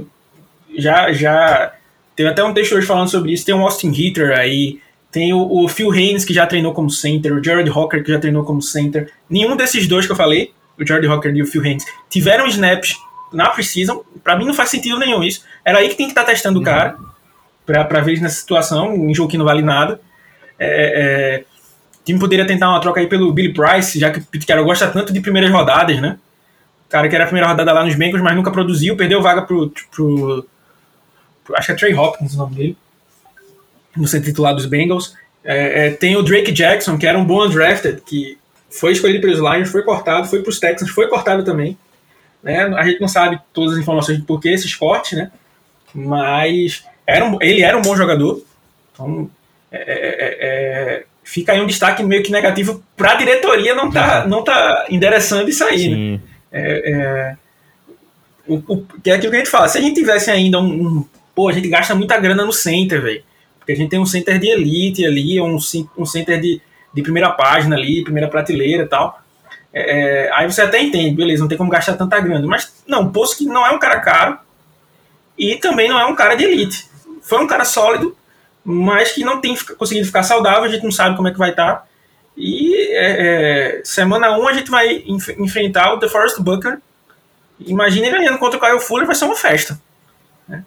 já, 0.77 1.11
já 1.11 1.73
teve 2.15 2.29
até 2.29 2.43
um 2.43 2.53
texto 2.53 2.73
hoje 2.73 2.87
falando 2.87 3.09
sobre 3.09 3.33
isso. 3.33 3.45
Tem 3.45 3.55
o 3.55 3.61
Austin 3.61 3.91
Hitter 3.91 4.37
aí, 4.37 4.79
tem 5.11 5.33
o, 5.33 5.63
o, 5.63 5.67
Phil 5.67 5.91
Haynes, 5.91 6.23
que 6.23 6.33
já 6.33 6.45
treinou 6.45 6.73
como 6.73 6.89
center, 6.89 7.33
o 7.33 7.43
Jared 7.43 7.69
Hawker, 7.69 8.03
que 8.03 8.11
já 8.11 8.19
treinou 8.19 8.43
como 8.43 8.61
center. 8.61 9.11
Nenhum 9.29 9.55
desses 9.55 9.87
dois 9.87 10.05
que 10.05 10.11
eu 10.11 10.15
falei, 10.15 10.53
o 10.79 10.85
Jared 10.85 11.07
Hawker 11.07 11.35
e 11.35 11.41
o 11.41 11.47
Phil 11.47 11.61
Haynes, 11.61 11.85
tiveram 12.09 12.47
snaps 12.47 12.95
na 13.33 13.49
preseason. 13.49 14.03
Pra 14.23 14.37
mim 14.37 14.45
não 14.45 14.53
faz 14.53 14.69
sentido 14.69 14.97
nenhum 14.97 15.23
isso. 15.23 15.43
Era 15.65 15.79
aí 15.79 15.89
que 15.89 15.95
tem 15.95 16.05
que 16.05 16.11
estar 16.11 16.23
tá 16.23 16.31
testando 16.31 16.57
uhum. 16.57 16.61
o 16.61 16.65
cara 16.65 16.97
para 17.65 18.01
ver 18.01 18.19
nessa 18.19 18.39
situação, 18.39 18.93
um 18.93 19.13
jogo 19.13 19.29
que 19.29 19.37
não 19.37 19.45
vale 19.45 19.61
nada. 19.61 19.99
É, 20.59 21.39
é, 21.39 21.43
o 21.99 22.03
time 22.03 22.19
poderia 22.19 22.45
tentar 22.45 22.69
uma 22.69 22.79
troca 22.81 22.99
aí 22.99 23.07
pelo 23.07 23.31
Billy 23.31 23.53
Price, 23.53 23.99
já 23.99 24.11
que 24.11 24.19
o 24.19 24.23
Pete 24.23 24.45
Carroll 24.45 24.65
gosta 24.65 24.87
tanto 24.87 25.13
de 25.13 25.21
primeiras 25.21 25.51
rodadas, 25.51 25.99
né? 26.01 26.17
O 26.91 26.97
cara 26.99 27.07
que 27.07 27.15
era 27.15 27.23
a 27.23 27.27
primeira 27.27 27.47
rodada 27.47 27.71
lá 27.71 27.85
nos 27.85 27.95
Bengals, 27.95 28.21
mas 28.21 28.35
nunca 28.35 28.51
produziu, 28.51 28.97
perdeu 28.97 29.21
vaga 29.21 29.43
pro, 29.43 29.71
pro, 29.89 30.45
pro 31.41 31.55
acho 31.55 31.67
que 31.67 31.71
é 31.71 31.75
Trey 31.75 31.93
Hopkins 31.93 32.33
o 32.33 32.37
nome 32.37 32.55
dele, 32.55 32.77
no 33.95 34.05
ser 34.05 34.19
titular 34.19 34.53
dos 34.53 34.65
Bengals. 34.65 35.15
É, 35.41 35.87
é, 35.87 35.91
tem 35.91 36.17
o 36.17 36.21
Drake 36.21 36.51
Jackson, 36.51 36.97
que 36.97 37.07
era 37.07 37.17
um 37.17 37.23
bom 37.23 37.45
undrafted, 37.45 38.01
que 38.01 38.37
foi 38.69 38.91
escolhido 38.91 39.21
pelos 39.21 39.39
Lions, 39.39 39.69
foi 39.69 39.83
cortado, 39.83 40.27
foi 40.27 40.41
para 40.41 40.49
os 40.49 40.59
Texans, 40.59 40.89
foi 40.89 41.07
cortado 41.07 41.45
também. 41.45 41.77
Né? 42.43 42.61
A 42.75 42.83
gente 42.83 42.99
não 42.99 43.07
sabe 43.07 43.39
todas 43.53 43.75
as 43.75 43.79
informações 43.79 44.17
de 44.17 44.25
por 44.25 44.41
que 44.41 44.49
esses 44.49 44.75
cortes, 44.75 45.17
né? 45.17 45.31
Mas 45.95 46.83
era 47.07 47.23
um, 47.23 47.37
ele 47.41 47.61
era 47.61 47.77
um 47.77 47.81
bom 47.81 47.95
jogador. 47.95 48.43
Então, 48.91 49.31
é, 49.71 49.77
é, 49.77 50.07
é, 50.19 50.95
é 50.99 51.05
fica 51.23 51.53
aí 51.53 51.61
um 51.61 51.67
destaque 51.67 52.03
meio 52.03 52.21
que 52.21 52.33
negativo 52.33 52.83
para 52.97 53.13
a 53.13 53.15
diretoria 53.15 53.73
não 53.73 53.89
tá, 53.89 54.27
não 54.27 54.43
tá 54.43 54.87
endereçando 54.89 55.49
isso 55.49 55.63
aí. 55.63 55.87
Né? 55.87 56.19
É, 56.51 56.91
é, 56.91 57.37
o, 58.47 58.55
o, 58.67 58.85
que 59.01 59.09
é 59.09 59.15
aquilo 59.15 59.31
que 59.31 59.37
a 59.37 59.39
gente 59.39 59.51
fala. 59.51 59.67
Se 59.67 59.77
a 59.77 59.81
gente 59.81 59.95
tivesse 59.95 60.29
ainda 60.29 60.59
um, 60.59 60.65
um 60.65 61.05
pô, 61.33 61.49
a 61.49 61.53
gente 61.53 61.67
gasta 61.67 61.95
muita 61.95 62.17
grana 62.17 62.45
no 62.45 62.51
center, 62.53 63.01
velho. 63.01 63.23
Porque 63.57 63.71
a 63.73 63.75
gente 63.75 63.89
tem 63.89 63.99
um 63.99 64.05
center 64.05 64.39
de 64.39 64.47
elite 64.47 65.05
ali, 65.05 65.39
um, 65.39 65.57
um 65.97 66.05
center 66.05 66.41
de, 66.41 66.61
de 66.93 67.01
primeira 67.01 67.29
página 67.31 67.75
ali, 67.75 68.03
primeira 68.03 68.27
prateleira 68.27 68.83
e 68.83 68.87
tal. 68.87 69.21
É, 69.73 70.29
aí 70.33 70.51
você 70.51 70.61
até 70.63 70.81
entende, 70.81 71.15
beleza, 71.15 71.41
não 71.41 71.47
tem 71.47 71.57
como 71.57 71.69
gastar 71.69 71.93
tanta 71.93 72.19
grana. 72.19 72.45
Mas 72.47 72.83
não, 72.87 73.03
o 73.03 73.11
Poço 73.11 73.37
que 73.37 73.45
não 73.45 73.65
é 73.65 73.71
um 73.71 73.79
cara 73.79 73.99
caro 73.99 74.37
e 75.37 75.55
também 75.55 75.87
não 75.87 75.99
é 75.99 76.05
um 76.05 76.15
cara 76.15 76.35
de 76.35 76.43
elite 76.43 76.91
foi 77.21 77.39
um 77.39 77.47
cara 77.47 77.63
sólido, 77.63 78.17
mas 78.63 79.11
que 79.11 79.23
não 79.23 79.39
tem 79.39 79.55
conseguido 79.77 80.05
ficar 80.05 80.23
saudável, 80.23 80.63
a 80.63 80.67
gente 80.67 80.83
não 80.83 80.91
sabe 80.91 81.15
como 81.15 81.27
é 81.27 81.31
que 81.31 81.37
vai 81.37 81.51
estar. 81.51 81.75
Tá. 81.75 81.85
E 82.35 82.80
é, 82.91 83.79
é, 83.79 83.81
semana 83.83 84.37
1 84.37 84.41
um 84.41 84.47
a 84.47 84.53
gente 84.53 84.69
vai 84.69 85.03
enf 85.05 85.29
enfrentar 85.39 85.93
o 85.93 85.99
The 85.99 86.07
Forest 86.07 86.41
Bucker. 86.41 86.79
Imagina 87.59 88.07
ele 88.07 88.17
ganhando 88.17 88.39
contra 88.39 88.57
o 88.57 88.61
Kyle 88.61 88.79
Fuller, 88.79 89.05
vai 89.05 89.15
ser 89.15 89.25
uma 89.25 89.35
festa. 89.35 89.79
Né? 90.47 90.63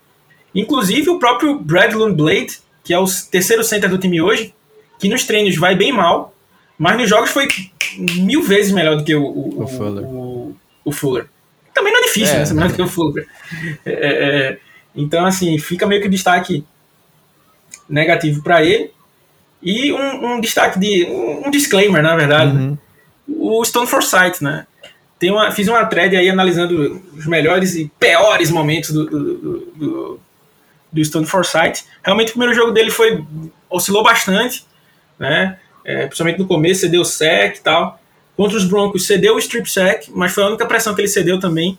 Inclusive 0.55 1.11
o 1.11 1.19
próprio 1.19 1.59
Brad 1.59 1.93
Blade, 1.93 2.59
que 2.83 2.95
é 2.95 2.99
o 2.99 3.05
terceiro 3.31 3.65
center 3.65 3.91
do 3.91 3.99
time 3.99 4.21
hoje, 4.21 4.55
que 4.99 5.09
nos 5.09 5.25
treinos 5.25 5.57
vai 5.57 5.75
bem 5.75 5.93
mal, 5.93 6.35
mas 6.79 6.97
nos 6.97 7.09
jogos 7.09 7.31
foi 7.31 7.49
mil 7.99 8.43
vezes 8.43 8.73
melhor 8.73 8.97
do 8.97 9.05
que 9.05 9.15
o, 9.15 9.25
o, 9.25 9.63
o, 9.63 9.67
Fuller. 9.67 10.05
o, 10.05 10.57
o 10.85 10.93
Fuller. 10.93 11.27
Também 11.73 11.93
não 11.93 12.01
é 12.01 12.05
difícil, 12.05 12.37
é, 12.37 12.39
né? 12.39 12.47
Ser 12.47 12.55
melhor 12.55 12.69
do 12.69 12.75
que 12.75 12.83
o 12.83 12.89
Fuller. 12.89 13.27
É, 13.85 13.93
é, 13.93 14.49
é 14.51 14.59
Então, 14.95 15.25
assim, 15.25 15.59
fica 15.59 15.87
meio 15.87 16.01
que 16.01 16.09
destaque 16.09 16.65
negativo 17.89 18.43
para 18.43 18.65
ele. 18.65 18.93
E 19.65 19.93
um, 19.93 20.35
um, 20.35 20.41
destaque 20.41 20.79
de. 20.79 21.07
Um, 21.07 21.51
disclaimer, 21.51 22.03
na 22.03 22.15
verdade. 22.15 22.55
Uhum. 22.55 22.79
O 23.27 23.65
Stone 23.65 23.87
Forsythe, 23.87 24.45
né? 24.45 24.67
Tem 25.19 25.31
uma, 25.31 25.51
fiz 25.51 25.67
uma 25.69 25.87
thread 25.87 26.15
aí 26.15 26.29
analisando 26.29 27.03
os 27.17 27.27
melhores 27.27 27.75
e 27.75 27.91
piores 27.99 28.51
momentos 28.51 28.91
do, 28.91 29.07
do, 29.07 29.61
do, 29.75 30.21
do 30.93 31.05
Stone 31.05 31.25
Forsythe. 31.25 31.85
Realmente 32.05 32.29
o 32.29 32.33
primeiro 32.33 32.55
jogo 32.55 32.73
dele 32.73 32.91
foi. 32.91 33.25
oscilou 33.71 34.03
bastante, 34.03 34.67
né? 35.19 35.59
É, 35.83 36.07
principalmente 36.07 36.39
no 36.39 36.47
começo, 36.47 36.83
cedeu 36.83 37.05
sec 37.05 37.57
e 37.57 37.61
tal. 37.61 37.99
Contra 38.37 38.57
os 38.57 38.65
Broncos, 38.65 39.07
cedeu 39.07 39.37
o 39.37 39.39
strip 39.39 39.71
sack, 39.71 40.11
mas 40.13 40.33
foi 40.33 40.43
a 40.43 40.49
única 40.49 40.67
pressão 40.67 40.95
que 40.95 41.01
ele 41.01 41.09
cedeu 41.09 41.39
também. 41.39 41.79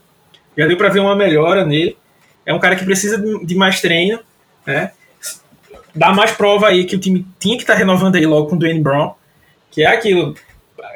Já 0.57 0.65
deu 0.65 0.77
para 0.77 0.89
ver 0.89 1.01
uma 1.01 1.15
melhora 1.15 1.65
nele. 1.65 1.97
É 2.45 2.53
um 2.53 2.59
cara 2.59 2.75
que 2.75 2.85
precisa 2.85 3.17
de 3.17 3.55
mais 3.55 3.81
treino, 3.81 4.19
né? 4.65 4.91
Dá 5.95 6.11
mais 6.11 6.31
prova 6.31 6.67
aí 6.67 6.85
que 6.85 6.95
o 6.95 6.99
time 6.99 7.25
tinha 7.39 7.55
que 7.55 7.63
estar 7.63 7.73
tá 7.73 7.79
renovando 7.79 8.15
aí 8.15 8.25
logo 8.25 8.49
com 8.49 8.55
o 8.55 8.59
Dwayne 8.59 8.81
Brown, 8.81 9.13
que 9.71 9.83
é 9.83 9.87
aquilo. 9.87 10.35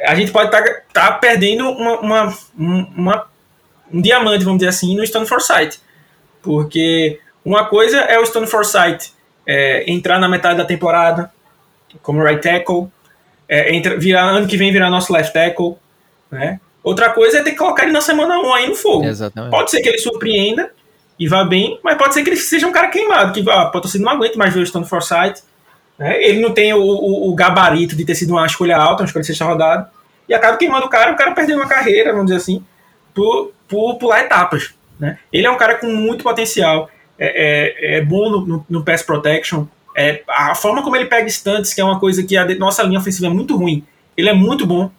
A 0.05 0.15
gente 0.15 0.31
pode 0.31 0.47
estar 0.47 0.61
tá, 0.61 0.81
tá 0.93 1.11
perdendo 1.13 1.69
uma, 1.69 1.99
uma, 1.99 2.37
uma, 2.57 3.27
um 3.91 4.01
diamante, 4.01 4.43
vamos 4.43 4.59
dizer 4.59 4.69
assim, 4.69 4.95
no 4.95 5.05
Stone 5.05 5.25
Forsythe. 5.27 5.79
Porque 6.41 7.19
uma 7.43 7.65
coisa 7.65 7.99
é 7.99 8.19
o 8.19 8.25
Stone 8.25 8.47
Forsythe 8.47 9.11
é, 9.47 9.89
entrar 9.89 10.19
na 10.19 10.27
metade 10.29 10.57
da 10.57 10.65
temporada 10.65 11.31
como 12.01 12.23
right 12.23 12.41
tackle, 12.41 12.87
é, 13.47 13.73
entra, 13.73 13.97
virar, 13.97 14.25
ano 14.29 14.47
que 14.47 14.57
vem 14.57 14.71
virar 14.71 14.89
nosso 14.89 15.11
left 15.11 15.33
tackle, 15.33 15.75
né? 16.29 16.59
Outra 16.83 17.09
coisa 17.09 17.39
é 17.39 17.43
ter 17.43 17.51
que 17.51 17.57
colocar 17.57 17.83
ele 17.83 17.91
na 17.91 18.01
semana 18.01 18.39
1 18.39 18.53
aí 18.53 18.69
no 18.69 18.75
fogo. 18.75 19.05
Exatamente. 19.05 19.51
Pode 19.51 19.71
ser 19.71 19.81
que 19.81 19.89
ele 19.89 19.97
surpreenda 19.97 20.71
e 21.19 21.27
vá 21.27 21.43
bem, 21.43 21.79
mas 21.83 21.97
pode 21.97 22.13
ser 22.13 22.23
que 22.23 22.29
ele 22.29 22.37
seja 22.37 22.65
um 22.65 22.71
cara 22.71 22.87
queimado, 22.87 23.33
que 23.33 23.47
ah, 23.49 23.65
pode 23.65 23.89
ser 23.89 23.99
não 23.99 24.09
aguente 24.09 24.37
mais 24.37 24.53
ver 24.53 24.61
o 24.61 24.65
Stone 24.65 24.87
Forsythe. 24.87 25.41
Né? 25.97 26.23
Ele 26.23 26.39
não 26.39 26.51
tem 26.51 26.73
o, 26.73 26.79
o, 26.79 27.29
o, 27.29 27.35
gabarito 27.35 27.95
de 27.95 28.05
ter 28.05 28.15
sido 28.15 28.31
uma 28.31 28.45
escolha 28.45 28.77
alta, 28.77 29.03
uma 29.03 29.07
escolha 29.07 29.25
sexta 29.25 29.43
rodada, 29.43 29.91
e 30.29 30.33
acaba 30.33 30.55
queimando 30.55 30.85
o 30.85 30.89
cara, 30.89 31.11
o 31.11 31.17
cara 31.17 31.33
perdendo 31.33 31.59
uma 31.59 31.67
carreira, 31.67 32.11
vamos 32.11 32.27
dizer 32.27 32.37
assim, 32.37 32.63
por, 33.13 33.51
por 33.67 33.95
pular 33.97 34.21
etapas. 34.21 34.73
Né? 34.97 35.19
Ele 35.33 35.45
é 35.45 35.51
um 35.51 35.57
cara 35.57 35.75
com 35.75 35.87
muito 35.87 36.23
potencial, 36.23 36.89
é, 37.17 37.95
é, 37.95 37.97
é 37.97 38.01
bom 38.01 38.29
no, 38.29 38.45
no, 38.45 38.65
no 38.69 38.83
pass 38.85 39.03
protection, 39.03 39.65
é, 39.97 40.23
a 40.29 40.55
forma 40.55 40.81
como 40.81 40.95
ele 40.95 41.05
pega 41.05 41.27
estantes, 41.27 41.73
que 41.73 41.81
é 41.81 41.83
uma 41.83 41.99
coisa 41.99 42.23
que 42.23 42.37
a 42.37 42.45
nossa 42.55 42.81
linha 42.83 42.99
ofensiva 42.99 43.27
é 43.27 43.29
muito 43.29 43.57
ruim, 43.57 43.85
ele 44.15 44.29
é 44.29 44.33
muito 44.33 44.65
bom. 44.65 44.89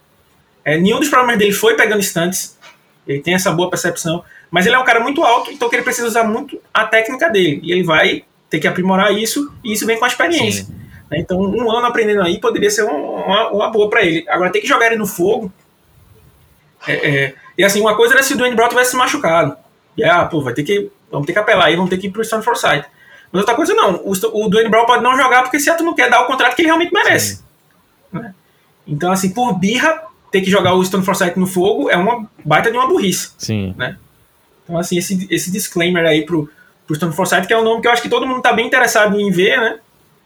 É, 0.63 0.77
nenhum 0.77 1.01
dos 1.01 1.09
problemas 1.09 1.39
dele 1.39 1.53
foi 1.53 1.75
pegando 1.75 2.01
estantes. 2.01 2.59
Ele 3.07 3.21
tem 3.21 3.35
essa 3.35 3.51
boa 3.51 3.71
percepção. 3.71 4.23
Mas 4.51 4.67
ele 4.67 4.75
é 4.75 4.79
um 4.79 4.85
cara 4.85 5.01
muito 5.01 5.23
alto, 5.23 5.53
então 5.53 5.69
que 5.69 5.77
ele 5.77 5.83
precisa 5.83 6.07
usar 6.07 6.25
muito 6.25 6.61
a 6.75 6.85
técnica 6.85 7.31
dele. 7.31 7.61
E 7.63 7.73
ele 7.73 7.85
vai 7.85 8.25
ter 8.49 8.59
que 8.59 8.67
aprimorar 8.67 9.13
isso, 9.13 9.53
e 9.63 9.73
isso 9.73 9.87
vem 9.87 9.99
com 9.99 10.05
a 10.05 10.09
experiência. 10.09 10.67
Né? 11.11 11.19
Então, 11.19 11.41
um 11.41 11.71
ano 11.71 11.87
aprendendo 11.87 12.23
aí 12.23 12.41
poderia 12.41 12.71
ser 12.71 12.83
uma, 12.83 13.51
uma 13.51 13.71
boa 13.71 13.89
para 13.89 14.03
ele. 14.03 14.25
Agora, 14.29 14.51
tem 14.51 14.61
que 14.61 14.69
jogar 14.69 14.87
ele 14.87 14.97
no 14.97 15.07
fogo. 15.07 15.53
É, 16.87 16.93
é, 16.93 17.35
e 17.57 17.65
assim, 17.65 17.81
uma 17.81 17.95
coisa 17.95 18.15
era 18.15 18.23
se 18.23 18.35
o 18.35 18.37
Dwayne 18.37 18.57
Brown 18.57 18.69
tivesse 18.69 18.91
se 18.91 18.97
machucado. 18.97 19.57
E 19.97 20.05
ah, 20.05 20.25
pô, 20.25 20.41
vai 20.41 20.55
ter 20.55 20.65
que. 20.65 20.91
Vamos 21.11 21.27
ter 21.27 21.33
que 21.33 21.39
apelar 21.39 21.67
aí, 21.67 21.77
vamos 21.77 21.91
ter 21.91 21.99
que 21.99 22.07
ir 22.07 22.11
pro 22.11 22.25
Stone 22.25 22.43
Forsythe. 22.43 22.87
Mas 23.33 23.41
outra 23.41 23.55
coisa 23.55 23.75
não, 23.75 23.97
o, 24.05 24.13
o 24.13 24.49
Dwayne 24.49 24.71
Brown 24.71 24.87
pode 24.87 25.03
não 25.03 25.17
jogar 25.17 25.43
porque 25.43 25.61
Seattle 25.61 25.87
não 25.87 25.95
quer 25.95 26.11
dar 26.11 26.23
o 26.23 26.27
contrato 26.27 26.55
que 26.55 26.63
ele 26.63 26.69
realmente 26.69 26.93
merece. 26.93 27.43
Né? 28.13 28.35
Então, 28.87 29.13
assim, 29.13 29.31
por 29.31 29.59
birra, 29.59 30.03
ter 30.31 30.41
que 30.41 30.51
jogar 30.51 30.75
o 30.75 30.85
Stone 30.85 31.05
Forsythe 31.05 31.39
no 31.39 31.47
fogo 31.47 31.91
é 31.91 31.97
uma 31.97 32.29
baita 32.45 32.71
de 32.71 32.77
uma 32.77 32.89
burrice. 32.89 33.33
Sim. 33.39 33.75
Né? 33.77 33.97
Então, 34.71 34.79
assim, 34.79 34.97
esse, 34.97 35.27
esse 35.29 35.51
disclaimer 35.51 36.07
aí 36.07 36.25
pro, 36.25 36.49
pro 36.87 36.95
Stone 36.95 37.13
Forsythe, 37.13 37.49
que 37.49 37.53
é 37.53 37.59
um 37.59 37.65
nome 37.65 37.83
que 37.83 37.89
eu 37.89 37.93
acho 37.93 38.01
que 38.01 38.09
todo 38.09 38.25
mundo 38.25 38.41
tá 38.41 38.53
bem 38.53 38.69
interessado 38.69 39.19
em 39.21 39.29
ver, 39.29 39.61
né? 39.61 39.81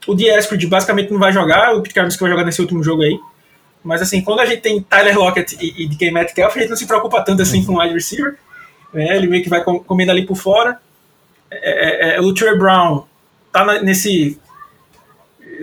O 0.07 0.15
Diesprid 0.15 0.67
basicamente 0.67 1.11
não 1.11 1.19
vai 1.19 1.33
jogar, 1.33 1.75
o 1.75 1.81
Pete 1.81 1.95
que 1.95 2.21
vai 2.21 2.31
jogar 2.31 2.45
nesse 2.45 2.61
último 2.61 2.83
jogo 2.83 3.03
aí. 3.03 3.19
Mas, 3.83 4.03
assim, 4.03 4.21
quando 4.21 4.41
a 4.41 4.47
gente 4.47 4.61
tem 4.61 4.83
Tyler 4.83 5.19
Lockett 5.19 5.57
e, 5.59 5.85
e 5.85 5.89
DK 5.89 6.11
Metcalf, 6.11 6.55
a 6.55 6.61
gente 6.61 6.69
não 6.69 6.77
se 6.77 6.87
preocupa 6.87 7.23
tanto 7.23 7.41
assim 7.41 7.65
com 7.65 7.75
o 7.75 7.81
wide 7.81 7.95
receiver. 7.95 8.37
Né? 8.93 9.17
Ele 9.17 9.27
meio 9.27 9.43
que 9.43 9.49
vai 9.49 9.63
comendo 9.65 10.11
ali 10.11 10.27
por 10.27 10.37
fora. 10.37 10.79
É, 11.51 12.13
é, 12.13 12.17
é, 12.17 12.21
o 12.21 12.35
Trey 12.35 12.59
Brown 12.59 13.05
tá 13.51 13.65
na, 13.65 13.81
nesse 13.81 14.39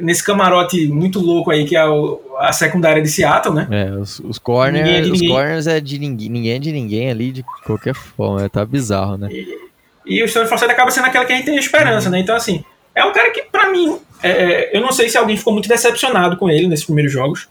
nesse 0.01 0.23
camarote 0.23 0.87
muito 0.87 1.19
louco 1.19 1.51
aí 1.51 1.65
que 1.65 1.75
é 1.75 1.85
o, 1.85 2.21
a 2.37 2.51
secundária 2.53 3.01
de 3.01 3.09
Seattle, 3.09 3.53
né? 3.53 3.67
É, 3.69 3.91
os, 3.91 4.19
os, 4.19 4.37
corner, 4.37 4.85
é 4.85 5.01
os 5.01 5.21
corners 5.21 5.67
é 5.67 5.79
de 5.79 5.99
ninguém, 5.99 6.29
ninguém 6.29 6.55
é 6.55 6.59
de 6.59 6.71
ninguém 6.71 7.09
ali 7.09 7.31
de 7.31 7.43
qualquer 7.65 7.93
forma, 7.93 8.43
é, 8.43 8.49
tá 8.49 8.65
bizarro, 8.65 9.17
né? 9.17 9.29
E, 9.31 9.57
e 10.05 10.23
o 10.23 10.25
Stanley 10.25 10.49
Forsythe 10.49 10.71
acaba 10.71 10.91
sendo 10.91 11.07
aquela 11.07 11.25
que 11.25 11.33
a 11.33 11.35
gente 11.35 11.45
tem 11.45 11.57
esperança, 11.57 12.07
uhum. 12.07 12.13
né? 12.13 12.19
Então, 12.19 12.35
assim, 12.35 12.63
é 12.93 13.03
um 13.05 13.13
cara 13.13 13.31
que, 13.31 13.43
para 13.43 13.69
mim, 13.71 13.99
é, 14.21 14.29
é, 14.29 14.77
eu 14.77 14.81
não 14.81 14.91
sei 14.91 15.09
se 15.09 15.17
alguém 15.17 15.37
ficou 15.37 15.53
muito 15.53 15.69
decepcionado 15.69 16.37
com 16.37 16.49
ele 16.49 16.67
nesses 16.67 16.85
primeiros 16.85 17.11
jogos, 17.11 17.47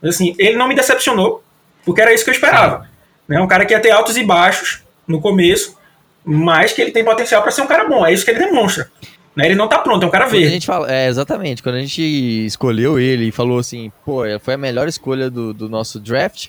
mas, 0.00 0.14
assim, 0.14 0.34
ele 0.38 0.56
não 0.56 0.68
me 0.68 0.74
decepcionou, 0.74 1.42
porque 1.84 2.00
era 2.00 2.12
isso 2.12 2.24
que 2.24 2.30
eu 2.30 2.34
esperava. 2.34 2.88
Né? 3.26 3.40
Um 3.40 3.46
cara 3.46 3.66
que 3.66 3.74
ia 3.74 3.80
ter 3.80 3.90
altos 3.90 4.16
e 4.16 4.22
baixos 4.22 4.82
no 5.06 5.20
começo, 5.20 5.76
mas 6.24 6.72
que 6.72 6.80
ele 6.80 6.90
tem 6.90 7.04
potencial 7.04 7.42
para 7.42 7.50
ser 7.50 7.62
um 7.62 7.66
cara 7.66 7.84
bom. 7.84 8.06
É 8.06 8.12
isso 8.12 8.24
que 8.24 8.30
ele 8.30 8.44
demonstra. 8.44 8.90
Né? 9.38 9.46
Ele 9.46 9.54
não 9.54 9.68
tá 9.68 9.78
pronto, 9.78 10.02
é 10.02 10.06
um 10.06 10.10
cara 10.10 10.26
verde. 10.26 10.48
A 10.48 10.50
gente 10.50 10.66
fala, 10.66 10.92
é, 10.92 11.06
exatamente. 11.06 11.62
Quando 11.62 11.76
a 11.76 11.80
gente 11.80 12.02
escolheu 12.44 12.98
ele 12.98 13.28
e 13.28 13.30
falou 13.30 13.60
assim, 13.60 13.92
pô, 14.04 14.22
foi 14.40 14.54
a 14.54 14.58
melhor 14.58 14.88
escolha 14.88 15.30
do, 15.30 15.54
do 15.54 15.68
nosso 15.68 16.00
draft, 16.00 16.48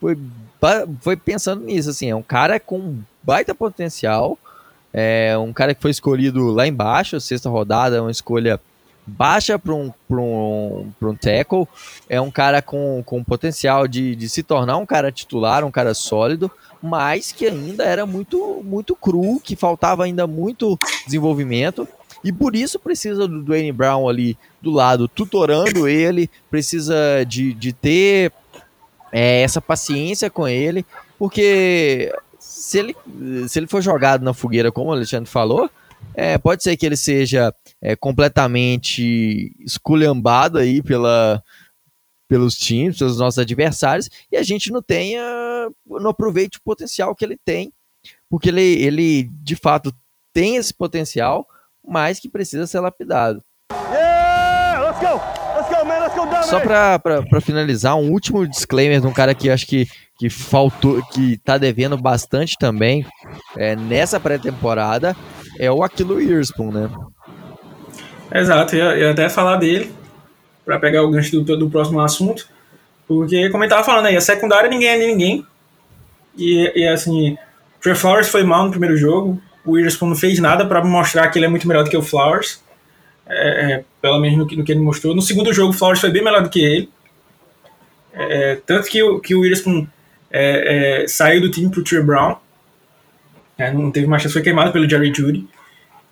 foi, 0.00 0.16
foi 1.02 1.16
pensando 1.18 1.66
nisso, 1.66 1.90
assim, 1.90 2.08
é 2.08 2.16
um 2.16 2.22
cara 2.22 2.58
com 2.58 2.96
baita 3.22 3.54
potencial, 3.54 4.38
é 4.90 5.36
um 5.36 5.52
cara 5.52 5.74
que 5.74 5.82
foi 5.82 5.90
escolhido 5.90 6.46
lá 6.46 6.66
embaixo, 6.66 7.20
sexta 7.20 7.50
rodada, 7.50 8.00
uma 8.00 8.10
escolha 8.10 8.58
baixa 9.06 9.58
para 9.58 9.74
um, 9.74 9.92
um, 10.10 10.90
um 11.02 11.14
tackle, 11.14 11.68
é 12.08 12.18
um 12.18 12.30
cara 12.30 12.62
com, 12.62 13.02
com 13.04 13.22
potencial 13.22 13.86
de, 13.86 14.16
de 14.16 14.30
se 14.30 14.42
tornar 14.42 14.78
um 14.78 14.86
cara 14.86 15.12
titular, 15.12 15.62
um 15.62 15.70
cara 15.70 15.92
sólido, 15.92 16.50
mas 16.82 17.32
que 17.32 17.46
ainda 17.46 17.84
era 17.84 18.06
muito, 18.06 18.62
muito 18.64 18.96
cru, 18.96 19.38
que 19.44 19.54
faltava 19.56 20.04
ainda 20.04 20.26
muito 20.26 20.78
desenvolvimento. 21.04 21.86
E 22.22 22.32
por 22.32 22.54
isso 22.54 22.78
precisa 22.78 23.26
do 23.26 23.42
Dwayne 23.42 23.72
Brown 23.72 24.08
ali 24.08 24.36
do 24.60 24.70
lado, 24.70 25.08
tutorando 25.08 25.88
ele, 25.88 26.30
precisa 26.50 27.24
de, 27.26 27.54
de 27.54 27.72
ter 27.72 28.32
é, 29.10 29.42
essa 29.42 29.60
paciência 29.60 30.30
com 30.30 30.46
ele, 30.46 30.84
porque 31.18 32.12
se 32.38 32.78
ele, 32.78 32.96
se 33.48 33.58
ele 33.58 33.66
for 33.66 33.80
jogado 33.80 34.22
na 34.22 34.34
fogueira, 34.34 34.70
como 34.70 34.90
o 34.90 34.92
Alexandre 34.92 35.28
falou, 35.28 35.70
é, 36.14 36.38
pode 36.38 36.62
ser 36.62 36.76
que 36.76 36.84
ele 36.84 36.96
seja 36.96 37.54
é, 37.80 37.96
completamente 37.96 39.54
esculhambado 39.60 40.58
aí 40.58 40.82
pela, 40.82 41.42
pelos 42.28 42.54
times, 42.54 42.98
pelos 42.98 43.18
nossos 43.18 43.38
adversários, 43.38 44.08
e 44.30 44.36
a 44.36 44.42
gente 44.42 44.70
não 44.70 44.82
tenha, 44.82 45.22
não 45.86 46.10
aproveite 46.10 46.58
o 46.58 46.62
potencial 46.62 47.14
que 47.14 47.24
ele 47.24 47.38
tem, 47.44 47.72
porque 48.28 48.48
ele, 48.48 48.60
ele 48.60 49.24
de 49.42 49.56
fato 49.56 49.92
tem 50.32 50.56
esse 50.56 50.72
potencial, 50.72 51.46
mas 51.86 52.20
que 52.20 52.28
precisa 52.28 52.66
ser 52.66 52.80
lapidado. 52.80 53.42
Yeah, 53.92 54.80
let's 54.80 55.00
go. 55.00 55.20
Let's 55.56 55.68
go, 55.68 55.84
man. 55.84 56.00
Let's 56.00 56.14
go 56.14 56.26
down, 56.26 56.42
Só 56.44 56.60
para 56.60 57.40
finalizar, 57.40 57.96
um 57.96 58.10
último 58.10 58.46
disclaimer 58.46 59.00
de 59.00 59.06
um 59.06 59.12
cara 59.12 59.34
que 59.34 59.50
acho 59.50 59.66
que, 59.66 59.86
que 60.18 60.30
faltou, 60.30 61.02
que 61.12 61.38
tá 61.38 61.58
devendo 61.58 61.96
bastante 61.96 62.56
também 62.58 63.06
é, 63.56 63.76
nessa 63.76 64.18
pré-temporada, 64.18 65.16
é 65.58 65.70
o 65.70 65.82
Aquilo 65.82 66.16
Witherspoon, 66.16 66.72
né? 66.72 66.90
Exato, 68.32 68.76
eu 68.76 68.96
ia 68.96 69.10
até 69.10 69.28
falar 69.28 69.56
dele 69.56 69.92
para 70.64 70.78
pegar 70.78 71.02
o 71.02 71.10
gancho 71.10 71.40
do, 71.40 71.56
do 71.56 71.68
próximo 71.68 72.00
assunto, 72.00 72.48
porque, 73.06 73.50
como 73.50 73.64
eu 73.64 73.68
tava 73.68 73.82
falando 73.82 74.06
aí, 74.06 74.16
a 74.16 74.20
secundária 74.20 74.70
ninguém 74.70 74.88
é 74.88 74.98
de 74.98 75.06
ninguém. 75.06 75.46
E, 76.36 76.72
e 76.76 76.86
assim, 76.86 77.32
o 77.32 77.80
Trey 77.82 77.94
Flowers 77.96 78.28
foi 78.28 78.44
mal 78.44 78.64
no 78.64 78.70
primeiro 78.70 78.96
jogo, 78.96 79.42
o 79.64 79.72
Witherspoon 79.72 80.08
não 80.08 80.16
fez 80.16 80.38
nada 80.38 80.66
para 80.66 80.84
mostrar 80.84 81.28
que 81.28 81.38
ele 81.38 81.46
é 81.46 81.48
muito 81.48 81.66
melhor 81.66 81.84
do 81.84 81.90
que 81.90 81.96
o 81.96 82.02
Flowers, 82.02 82.62
é, 83.26 83.72
é, 83.72 83.84
pelo 84.00 84.18
menos 84.18 84.38
no 84.38 84.46
que, 84.46 84.56
no 84.56 84.64
que, 84.64 84.72
ele 84.72 84.80
mostrou. 84.80 85.14
No 85.14 85.22
segundo 85.22 85.52
jogo, 85.52 85.70
o 85.70 85.76
Flowers 85.76 86.00
foi 86.00 86.10
bem 86.10 86.22
melhor 86.22 86.42
do 86.42 86.50
que 86.50 86.60
ele. 86.60 86.90
É, 88.12 88.56
tanto 88.66 88.88
que, 88.88 89.02
o, 89.02 89.20
que 89.20 89.34
o 89.34 89.40
Witherspoon 89.40 89.86
é, 90.30 91.02
é, 91.02 91.06
saiu 91.06 91.40
do 91.40 91.50
time 91.50 91.70
pro 91.70 91.84
Trey 91.84 92.02
Brown, 92.02 92.36
é, 93.56 93.72
não 93.72 93.90
teve 93.90 94.06
mais 94.06 94.22
chance, 94.22 94.32
foi 94.32 94.42
queimado 94.42 94.72
pelo 94.72 94.88
Jerry 94.88 95.12
Judy. 95.14 95.46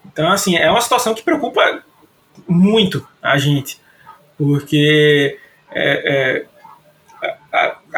Então, 0.07 0.31
assim, 0.31 0.57
é 0.57 0.71
uma 0.71 0.81
situação 0.81 1.15
que 1.15 1.23
preocupa 1.23 1.83
muito 2.47 3.07
a 3.23 3.37
gente 3.37 3.81
porque 4.39 5.37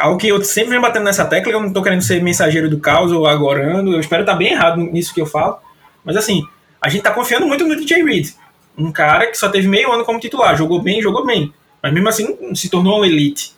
algo 0.01 0.17
que 0.17 0.27
eu 0.27 0.43
sempre 0.43 0.71
venho 0.71 0.81
batendo 0.81 1.03
nessa 1.03 1.23
tecla, 1.25 1.51
eu 1.51 1.59
não 1.59 1.67
estou 1.67 1.83
querendo 1.83 2.01
ser 2.01 2.21
mensageiro 2.21 2.69
do 2.69 2.79
caos 2.79 3.11
ou 3.11 3.27
agorando, 3.27 3.93
eu 3.93 3.99
espero 3.99 4.23
estar 4.23 4.35
bem 4.35 4.51
errado 4.53 4.77
nisso 4.77 5.13
que 5.13 5.21
eu 5.21 5.25
falo, 5.25 5.59
mas 6.03 6.17
assim, 6.17 6.47
a 6.81 6.89
gente 6.89 6.99
está 6.99 7.11
confiando 7.11 7.47
muito 7.47 7.65
no 7.65 7.75
DJ 7.75 8.03
Reed, 8.03 8.29
um 8.77 8.91
cara 8.91 9.27
que 9.27 9.37
só 9.37 9.49
teve 9.49 9.67
meio 9.67 9.91
ano 9.91 10.03
como 10.03 10.19
titular, 10.19 10.57
jogou 10.57 10.81
bem, 10.81 11.01
jogou 11.01 11.25
bem, 11.25 11.53
mas 11.81 11.93
mesmo 11.93 12.09
assim 12.09 12.55
se 12.55 12.69
tornou 12.69 12.99
um 12.99 13.05
elite, 13.05 13.53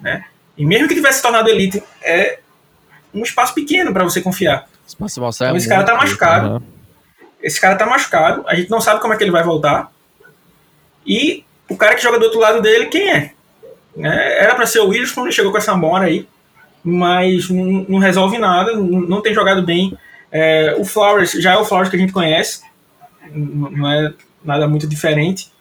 né? 0.00 0.24
E 0.56 0.64
mesmo 0.64 0.88
que 0.88 0.94
tivesse 0.94 1.18
se 1.18 1.22
tornado 1.22 1.48
elite, 1.48 1.82
é 2.02 2.40
um 3.12 3.22
espaço 3.22 3.54
pequeno 3.54 3.92
para 3.92 4.04
você 4.04 4.20
confiar. 4.20 4.68
Espaço 4.86 5.20
então, 5.20 5.56
esse 5.56 5.68
cara 5.68 5.84
tá 5.84 5.94
machucado. 5.94 6.48
Uhum. 6.54 6.62
esse 7.42 7.60
cara 7.60 7.76
tá 7.76 7.86
machucado, 7.86 8.44
a 8.46 8.54
gente 8.54 8.70
não 8.70 8.80
sabe 8.80 9.00
como 9.00 9.14
é 9.14 9.16
que 9.16 9.24
ele 9.24 9.30
vai 9.30 9.42
voltar. 9.42 9.92
E 11.06 11.44
o 11.68 11.76
cara 11.76 11.94
que 11.94 12.02
joga 12.02 12.18
do 12.18 12.24
outro 12.24 12.40
lado 12.40 12.60
dele, 12.62 12.86
quem 12.86 13.10
é? 13.10 13.32
É 13.98 14.44
era 14.44 14.54
para 14.54 14.66
ser 14.66 14.80
o 14.80 14.88
Williams 14.88 15.12
quando 15.12 15.26
ele 15.26 15.34
chegou 15.34 15.50
com 15.50 15.58
essa 15.58 15.76
mora 15.76 16.06
aí, 16.06 16.28
mas 16.82 17.48
não, 17.50 17.86
não 17.88 17.98
resolve 17.98 18.38
nada, 18.38 18.74
não, 18.74 19.00
não, 19.00 19.20
tem 19.20 19.34
jogado 19.34 19.62
bem. 19.62 19.96
É, 20.30 20.74
o 20.78 20.84
Flowers 20.84 21.32
já 21.32 21.54
é 21.54 21.56
o 21.56 21.64
Flowers 21.64 21.88
que 21.88 21.96
a 21.96 21.98
gente 21.98 22.12
conhece, 22.12 22.62
não 23.32 23.90
é 23.90 24.12
nada 24.44 24.68
muito 24.68 24.86
diferente. 24.86 25.52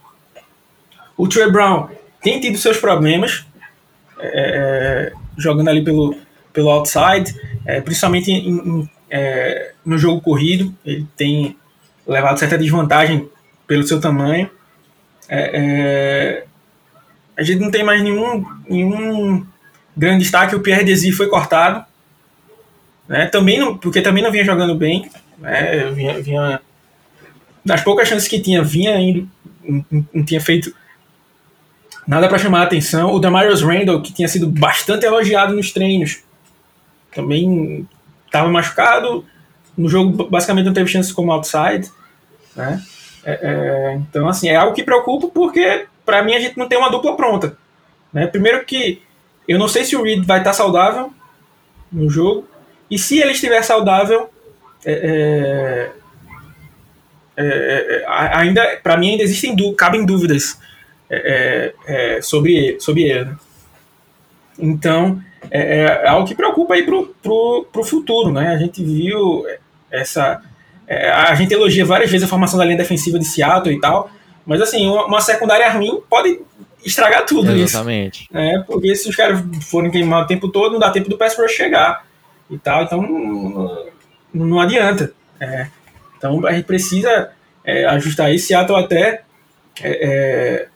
O 1.18 1.28
Trey 1.28 1.52
Brown 1.52 1.90
tem 2.22 2.40
tido 2.40 2.58
seus 2.58 2.78
problemas, 2.78 3.46
é, 4.20 5.12
é 5.14 5.14
jogando 5.38 5.70
ali 5.70 5.84
pelo, 5.84 6.16
pelo 6.52 6.70
outside, 6.70 7.34
é, 7.66 7.80
principalmente 7.82 8.32
em, 8.32 8.50
em, 8.50 8.90
é, 9.10 9.74
no 9.86 9.98
jogo 9.98 10.22
corrido, 10.22 10.74
ele 10.86 11.08
tem 11.16 11.56
levado 12.06 12.40
certa 12.40 12.58
desvantagem 12.58 13.30
pelo 13.68 13.84
seu 13.84 14.00
tamanho. 14.00 14.50
É, 15.30 16.44
a 17.38 17.44
gente 17.44 17.60
não 17.60 17.70
tem 17.70 17.84
mais 17.84 18.02
nenhum, 18.02 18.46
nenhum 18.68 19.46
grande 19.96 20.24
destaque. 20.24 20.56
O 20.56 20.60
Pierre 20.60 20.84
Desi 20.84 21.12
foi 21.12 21.28
cortado, 21.28 21.86
né? 23.08 23.28
também 23.28 23.60
não, 23.60 23.78
porque 23.78 24.02
também 24.02 24.24
não 24.24 24.32
vinha 24.32 24.44
jogando 24.44 24.76
bem. 24.76 25.10
Né? 25.38 25.92
Vinha, 25.92 26.20
vinha, 26.20 26.62
das 27.64 27.82
poucas 27.82 28.08
chances 28.08 28.28
que 28.28 28.40
tinha, 28.40 28.64
vinha 28.64 29.00
indo, 29.00 29.30
não, 29.64 30.08
não 30.14 30.26
tinha 30.26 30.42
feito 30.42 30.74
nada 32.08 32.28
para 32.28 32.40
chamar 32.40 32.62
a 32.62 32.64
atenção. 32.64 33.14
O 33.14 33.20
Damarius 33.20 33.62
Randall, 33.62 34.02
que 34.02 34.14
tinha 34.14 34.28
sido 34.28 34.48
bastante 34.48 35.06
elogiado 35.06 35.54
nos 35.54 35.72
treinos, 35.72 36.24
também 37.14 37.88
estava 38.26 38.50
machucado. 38.50 39.26
No 39.78 39.88
jogo, 39.88 40.28
basicamente, 40.30 40.66
não 40.66 40.74
teve 40.74 40.90
chance 40.90 41.14
como 41.14 41.32
outside. 41.32 41.92
Né? 42.56 42.82
É, 43.24 43.40
é, 43.42 43.96
então, 43.96 44.28
assim, 44.28 44.48
é 44.48 44.56
algo 44.56 44.74
que 44.74 44.84
preocupa 44.84 45.28
porque, 45.28 45.86
para 46.08 46.24
mim, 46.24 46.34
a 46.34 46.40
gente 46.40 46.58
não 46.58 46.70
tem 46.70 46.78
uma 46.78 46.90
dupla 46.90 47.18
pronta. 47.18 47.58
Né? 48.14 48.26
Primeiro 48.28 48.64
que 48.64 49.02
eu 49.46 49.60
não 49.60 49.68
sei 49.68 49.84
se 49.84 49.94
o 49.94 50.02
Reed 50.02 50.26
vai 50.26 50.38
estar 50.38 50.54
saudável 50.54 51.12
no 51.92 52.10
jogo. 52.10 52.48
E 52.90 52.98
se 52.98 53.20
ele 53.20 53.34
estiver 53.34 53.62
saudável, 53.62 54.30
é, 54.86 55.92
é, 57.36 57.44
é, 57.44 57.46
é 57.46 58.06
ainda 58.08 58.80
para 58.82 58.96
mim 58.96 59.12
ainda 59.12 59.24
existem 59.24 59.54
cabem 59.76 60.06
dúvidas 60.06 60.58
sobre, 62.22 62.80
sobre 62.80 63.04
ele. 63.04 63.26
Né? 63.26 63.38
Então, 64.58 65.22
é, 65.52 65.80
é, 65.80 66.08
algo 66.08 66.26
que 66.26 66.34
preocupa 66.34 66.74
aí 66.74 66.84
pro, 66.84 67.08
pro, 67.22 67.68
pro 67.70 67.84
futuro, 67.84 68.32
né? 68.32 68.48
A 68.48 68.58
gente 68.58 68.82
viu 68.82 69.46
essa... 69.92 70.42
É, 70.88 71.12
a 71.12 71.36
gente 71.36 71.54
elogia 71.54 71.84
várias 71.84 72.10
vezes 72.10 72.26
a 72.26 72.30
formação 72.30 72.58
da 72.58 72.64
linha 72.64 72.78
defensiva 72.78 73.20
de 73.20 73.26
Seattle 73.26 73.76
e 73.76 73.80
tal, 73.82 74.10
mas 74.48 74.62
assim, 74.62 74.88
uma, 74.88 75.06
uma 75.06 75.22
secundária 75.22 75.70
ruim 75.70 76.02
pode 76.10 76.40
estragar 76.84 77.26
tudo 77.26 77.52
Exatamente. 77.52 78.24
isso. 78.24 78.30
Exatamente. 78.32 78.60
É, 78.60 78.64
porque 78.64 78.96
se 78.96 79.10
os 79.10 79.16
caras 79.16 79.40
forem 79.70 79.92
queimar 79.92 80.24
o 80.24 80.28
tempo 80.28 80.48
todo, 80.48 80.72
não 80.72 80.80
dá 80.80 80.90
tempo 80.90 81.10
do 81.10 81.18
pass 81.18 81.38
rush 81.38 81.52
chegar 81.52 82.08
e 82.50 82.58
tal, 82.58 82.84
então 82.84 83.02
não, 83.02 83.86
não 84.34 84.60
adianta. 84.60 85.14
É, 85.40 85.68
então 86.18 86.44
a 86.48 86.54
gente 86.54 86.66
precisa 86.66 87.32
é, 87.64 87.86
ajustar 87.86 88.34
isso. 88.34 88.48
Seattle 88.48 88.80
até... 88.80 89.24
É, 89.84 90.08
é, 90.08 90.68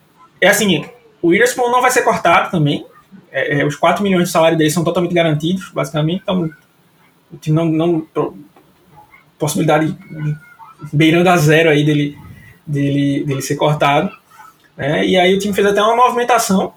é 0.42 0.48
assim, 0.48 0.86
o 1.22 1.30
Witherspoon 1.30 1.72
não 1.72 1.82
vai 1.82 1.90
ser 1.90 2.04
cortado 2.04 2.52
também, 2.52 2.86
é, 3.32 3.62
é, 3.62 3.66
os 3.66 3.76
4 3.76 4.04
milhões 4.04 4.26
de 4.26 4.32
salário 4.32 4.58
dele 4.58 4.70
são 4.70 4.84
totalmente 4.84 5.14
garantidos, 5.14 5.70
basicamente. 5.70 6.22
Então, 6.22 6.50
não, 7.48 7.66
não 7.66 8.08
possibilidade 9.40 9.98
beirando 10.92 11.30
a 11.30 11.38
zero 11.38 11.70
aí 11.70 11.84
dele, 11.84 12.18
dele, 12.66 13.24
dele 13.24 13.41
ser 13.41 13.55
cortado. 13.55 14.12
Né? 14.76 15.05
E 15.05 15.18
aí 15.18 15.36
o 15.36 15.39
time 15.39 15.53
fez 15.53 15.68
até 15.68 15.82
uma 15.82 15.95
movimentação 15.95 16.74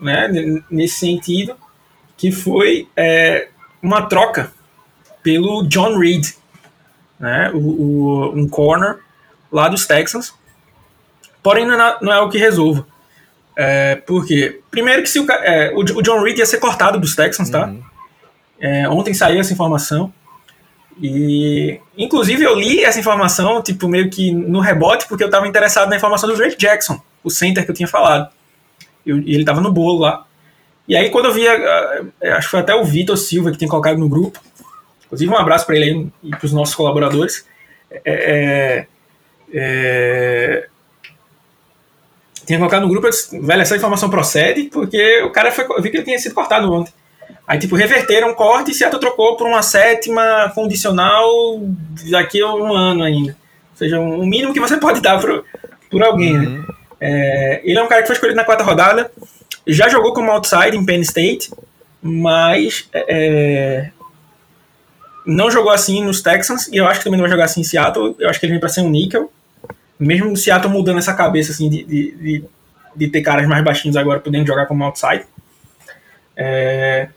né, 0.00 0.28
nesse 0.70 0.98
sentido, 1.00 1.54
que 2.16 2.32
foi 2.32 2.88
é, 2.96 3.48
uma 3.82 4.02
troca 4.02 4.52
pelo 5.22 5.66
John 5.66 5.98
Reed, 5.98 6.28
né, 7.18 7.50
o, 7.52 7.58
o, 7.58 8.32
um 8.34 8.48
corner 8.48 8.98
lá 9.52 9.68
dos 9.68 9.86
Texans. 9.86 10.34
Porém, 11.42 11.66
não 11.66 11.80
é, 11.80 11.98
não 12.00 12.12
é 12.12 12.20
o 12.20 12.28
que 12.28 12.38
resolva. 12.38 12.86
É, 13.56 13.96
porque, 13.96 14.60
primeiro 14.70 15.02
que 15.02 15.08
se 15.08 15.18
o, 15.18 15.30
é, 15.30 15.72
o, 15.74 15.82
John 16.02 16.22
Reed 16.22 16.38
ia 16.38 16.46
ser 16.46 16.58
cortado 16.58 16.98
dos 16.98 17.14
Texans, 17.14 17.50
tá? 17.50 17.66
Uhum. 17.66 17.82
É, 18.58 18.88
ontem 18.88 19.12
saiu 19.14 19.40
essa 19.40 19.52
informação. 19.52 20.12
E, 21.02 21.80
inclusive, 21.96 22.44
eu 22.44 22.54
li 22.54 22.84
essa 22.84 23.00
informação, 23.00 23.62
tipo, 23.62 23.88
meio 23.88 24.10
que 24.10 24.32
no 24.32 24.60
rebote, 24.60 25.08
porque 25.08 25.24
eu 25.24 25.28
estava 25.28 25.48
interessado 25.48 25.88
na 25.88 25.96
informação 25.96 26.28
do 26.28 26.36
Drake 26.36 26.58
Jackson, 26.58 27.00
o 27.24 27.30
center 27.30 27.64
que 27.64 27.70
eu 27.70 27.74
tinha 27.74 27.88
falado. 27.88 28.30
Eu, 29.04 29.18
e 29.18 29.32
ele 29.32 29.40
estava 29.40 29.60
no 29.60 29.72
bolo 29.72 30.00
lá. 30.00 30.26
E 30.86 30.94
aí, 30.94 31.08
quando 31.08 31.26
eu 31.26 31.32
vi, 31.32 31.46
acho 31.48 32.46
que 32.46 32.50
foi 32.50 32.60
até 32.60 32.74
o 32.74 32.84
Vitor 32.84 33.16
Silva 33.16 33.50
que 33.50 33.58
tem 33.58 33.68
colocado 33.68 33.98
no 33.98 34.08
grupo, 34.08 34.40
inclusive 35.06 35.32
um 35.32 35.36
abraço 35.38 35.64
para 35.64 35.76
ele 35.76 35.84
aí 35.84 36.06
e 36.24 36.30
para 36.30 36.44
os 36.44 36.52
nossos 36.52 36.74
colaboradores. 36.74 37.46
É, 37.90 38.00
é, 38.04 38.86
é 39.54 40.68
tinha 42.50 42.58
colocado 42.58 42.82
no 42.82 42.88
grupo, 42.88 43.06
eu 43.06 43.10
disse, 43.10 43.38
velho, 43.38 43.62
essa 43.62 43.76
informação 43.76 44.10
procede, 44.10 44.64
porque 44.64 45.22
o 45.22 45.30
cara 45.30 45.52
foi, 45.52 45.64
eu 45.64 45.80
vi 45.80 45.88
que 45.88 45.98
ele 45.98 46.04
tinha 46.04 46.18
sido 46.18 46.34
cortado 46.34 46.70
ontem. 46.72 46.92
Aí, 47.50 47.58
tipo, 47.58 47.74
reverteram 47.74 48.30
o 48.30 48.34
corte 48.36 48.70
e 48.70 48.74
Seattle 48.74 49.00
trocou 49.00 49.36
por 49.36 49.44
uma 49.44 49.60
sétima 49.60 50.52
condicional 50.54 51.60
daqui 52.08 52.40
a 52.40 52.54
um 52.54 52.72
ano 52.72 53.02
ainda. 53.02 53.32
Ou 53.72 53.76
seja, 53.76 53.98
o 53.98 54.22
um 54.22 54.24
mínimo 54.24 54.52
que 54.52 54.60
você 54.60 54.76
pode 54.78 55.00
dar 55.00 55.20
por, 55.20 55.44
por 55.90 56.00
alguém, 56.00 56.38
né? 56.38 56.46
uhum. 56.46 56.58
né? 56.58 56.64
É, 57.00 57.60
ele 57.64 57.76
é 57.76 57.82
um 57.82 57.88
cara 57.88 58.02
que 58.02 58.06
foi 58.06 58.14
escolhido 58.14 58.36
na 58.36 58.44
quarta 58.44 58.62
rodada, 58.62 59.10
já 59.66 59.88
jogou 59.88 60.12
como 60.14 60.30
outside 60.30 60.76
em 60.76 60.86
Penn 60.86 61.00
State, 61.00 61.50
mas 62.00 62.88
é, 62.92 63.04
é 63.08 63.90
não 65.26 65.50
jogou 65.50 65.72
assim 65.72 66.04
nos 66.04 66.22
Texans, 66.22 66.68
e 66.68 66.76
eu 66.76 66.86
acho 66.86 67.00
que 67.00 67.04
também 67.04 67.18
não 67.18 67.24
vai 67.24 67.32
jogar 67.32 67.46
assim 67.46 67.62
em 67.62 67.64
Seattle. 67.64 68.14
Eu 68.20 68.30
acho 68.30 68.38
que 68.38 68.46
ele 68.46 68.52
vem 68.52 68.60
para 68.60 68.68
ser 68.68 68.82
um 68.82 68.90
níquel 68.90 69.28
mesmo 69.98 70.30
o 70.30 70.36
Seattle 70.36 70.72
mudando 70.72 70.98
essa 70.98 71.14
cabeça 71.14 71.50
assim, 71.50 71.68
de, 71.68 71.82
de, 71.82 72.10
de, 72.12 72.44
de, 72.94 73.08
ter 73.08 73.22
caras 73.22 73.46
mais 73.48 73.62
baixinhos 73.64 73.96
agora 73.96 74.20
podendo 74.20 74.46
jogar 74.46 74.66
como 74.66 74.84
outside. 74.84 75.26
É, 76.36 77.08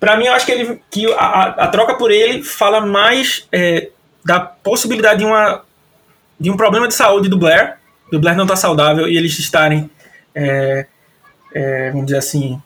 para 0.00 0.16
mim, 0.16 0.24
eu 0.24 0.32
acho 0.32 0.46
que, 0.46 0.52
ele, 0.52 0.82
que 0.90 1.12
a, 1.12 1.42
a 1.42 1.68
troca 1.68 1.94
por 1.94 2.10
ele 2.10 2.42
fala 2.42 2.80
mais 2.80 3.46
é, 3.52 3.90
da 4.24 4.40
possibilidade 4.40 5.20
de, 5.20 5.26
uma, 5.26 5.62
de 6.38 6.50
um 6.50 6.56
problema 6.56 6.88
de 6.88 6.94
saúde 6.94 7.28
do 7.28 7.36
Blair, 7.36 7.76
do 8.10 8.18
Blair 8.18 8.34
não 8.34 8.44
estar 8.44 8.54
tá 8.54 8.60
saudável 8.60 9.06
e 9.06 9.16
eles 9.16 9.38
estarem, 9.38 9.90
é, 10.34 10.86
é, 11.54 11.90
vamos 11.90 12.06
dizer 12.06 12.18
assim, 12.18 12.60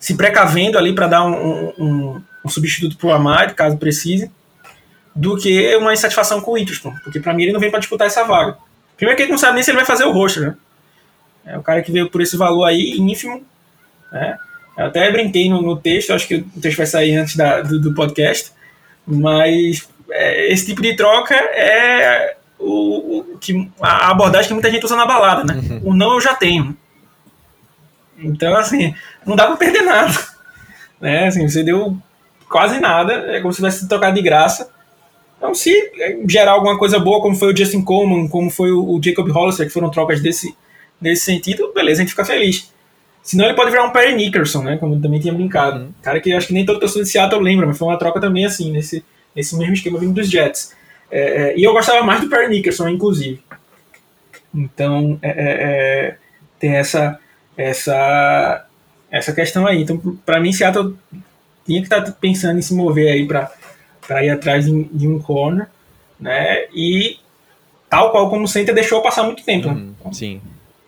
se 0.00 0.16
precavendo 0.16 0.78
ali 0.78 0.94
para 0.94 1.06
dar 1.06 1.24
um, 1.26 1.74
um, 1.78 2.22
um 2.42 2.48
substituto 2.48 2.96
para 2.96 3.08
o 3.08 3.12
Amad, 3.12 3.52
caso 3.52 3.76
precise 3.76 4.30
do 5.14 5.36
que 5.36 5.76
uma 5.76 5.92
insatisfação 5.92 6.40
com 6.40 6.52
o 6.52 6.54
Witherspoon, 6.54 6.94
porque 7.04 7.20
para 7.20 7.34
mim 7.34 7.42
ele 7.42 7.52
não 7.52 7.60
vem 7.60 7.70
para 7.70 7.80
disputar 7.80 8.06
essa 8.06 8.24
vaga. 8.24 8.56
Primeiro 8.96 9.16
que 9.16 9.24
ele 9.24 9.32
não 9.32 9.38
sabe 9.38 9.54
nem 9.54 9.62
se 9.62 9.70
ele 9.70 9.76
vai 9.76 9.84
fazer 9.84 10.04
o 10.04 10.12
roxo, 10.12 10.40
né? 10.40 10.56
É 11.44 11.58
o 11.58 11.62
cara 11.62 11.82
que 11.82 11.90
veio 11.90 12.08
por 12.08 12.20
esse 12.20 12.36
valor 12.36 12.64
aí, 12.64 12.96
ínfimo, 12.98 13.44
né? 14.12 14.38
Eu 14.78 14.86
até 14.86 15.10
brinquei 15.10 15.50
no, 15.50 15.60
no 15.60 15.76
texto, 15.76 16.12
acho 16.12 16.28
que 16.28 16.36
o 16.36 16.60
texto 16.60 16.78
vai 16.78 16.86
sair 16.86 17.16
antes 17.16 17.36
da, 17.36 17.60
do, 17.60 17.80
do 17.80 17.94
podcast, 17.94 18.52
mas 19.06 19.88
é, 20.10 20.52
esse 20.52 20.66
tipo 20.66 20.80
de 20.80 20.94
troca 20.94 21.34
é 21.34 22.36
o, 22.58 23.18
o, 23.18 23.38
que, 23.38 23.70
a 23.80 24.10
abordagem 24.10 24.48
que 24.48 24.54
muita 24.54 24.70
gente 24.70 24.84
usa 24.84 24.96
na 24.96 25.04
balada, 25.04 25.44
né? 25.44 25.60
Uhum. 25.60 25.90
O 25.90 25.94
não 25.94 26.14
eu 26.14 26.20
já 26.20 26.34
tenho. 26.34 26.76
Então, 28.18 28.56
assim, 28.56 28.94
não 29.26 29.36
dá 29.36 29.46
para 29.46 29.56
perder 29.56 29.82
nada. 29.82 30.12
Né? 31.00 31.28
Assim, 31.28 31.48
você 31.48 31.62
deu 31.62 31.96
quase 32.48 32.80
nada, 32.80 33.12
é 33.32 33.40
como 33.40 33.52
se 33.52 33.58
tivesse 33.58 33.88
trocado 33.88 34.16
de 34.16 34.20
graça 34.20 34.68
então, 35.38 35.54
se 35.54 35.72
gerar 36.28 36.52
alguma 36.52 36.76
coisa 36.76 36.98
boa, 36.98 37.22
como 37.22 37.36
foi 37.36 37.52
o 37.52 37.56
Justin 37.56 37.82
Coleman, 37.82 38.28
como 38.28 38.50
foi 38.50 38.72
o 38.72 39.00
Jacob 39.02 39.30
Hollister, 39.30 39.66
que 39.66 39.72
foram 39.72 39.88
trocas 39.88 40.20
desse, 40.20 40.54
desse 41.00 41.24
sentido, 41.24 41.72
beleza, 41.72 42.00
a 42.00 42.04
gente 42.04 42.10
fica 42.10 42.24
feliz. 42.24 42.72
Senão 43.28 43.44
ele 43.44 43.54
pode 43.54 43.70
virar 43.70 43.84
um 43.84 43.90
Perry 43.90 44.14
Nickerson, 44.14 44.62
né? 44.62 44.78
Como 44.78 44.94
eu 44.94 45.02
também 45.02 45.20
tinha 45.20 45.34
brincado. 45.34 45.80
Uhum. 45.80 45.92
Cara 46.00 46.18
que 46.18 46.32
acho 46.32 46.46
que 46.46 46.54
nem 46.54 46.64
todo 46.64 46.80
torcedor 46.80 47.02
de 47.04 47.10
Seattle 47.10 47.42
lembra, 47.42 47.66
mas 47.66 47.76
foi 47.76 47.86
uma 47.86 47.98
troca 47.98 48.18
também 48.18 48.46
assim, 48.46 48.72
nesse, 48.72 49.04
nesse 49.36 49.54
mesmo 49.54 49.74
esquema 49.74 49.98
vindo 49.98 50.14
dos 50.14 50.30
Jets. 50.30 50.74
É, 51.10 51.20
é, 51.20 51.58
e 51.58 51.62
eu 51.62 51.74
gostava 51.74 52.02
mais 52.02 52.22
do 52.22 52.30
Perry 52.30 52.48
Nickerson, 52.48 52.88
inclusive. 52.88 53.42
Então, 54.54 55.18
é, 55.20 55.28
é, 55.28 55.34
é 55.42 56.16
tem 56.58 56.74
essa, 56.74 57.18
essa, 57.54 58.66
essa 59.10 59.34
questão 59.34 59.66
aí. 59.66 59.82
Então, 59.82 59.98
para 60.24 60.40
mim, 60.40 60.50
Seattle 60.50 60.96
tinha 61.66 61.80
que 61.80 61.86
estar 61.86 62.00
tá 62.00 62.10
pensando 62.18 62.58
em 62.58 62.62
se 62.62 62.72
mover 62.72 63.12
aí 63.12 63.26
para 63.26 64.24
ir 64.24 64.30
atrás 64.30 64.64
de, 64.64 64.84
de, 64.84 65.06
um 65.06 65.20
corner, 65.20 65.66
né? 66.18 66.64
E 66.72 67.18
tal 67.90 68.10
qual 68.10 68.30
como 68.30 68.44
o 68.44 68.48
center 68.48 68.74
deixou 68.74 69.02
passar 69.02 69.24
muito 69.24 69.44
tempo. 69.44 69.68
Né? 69.68 69.88
Então, 70.00 70.14
sim. 70.14 70.40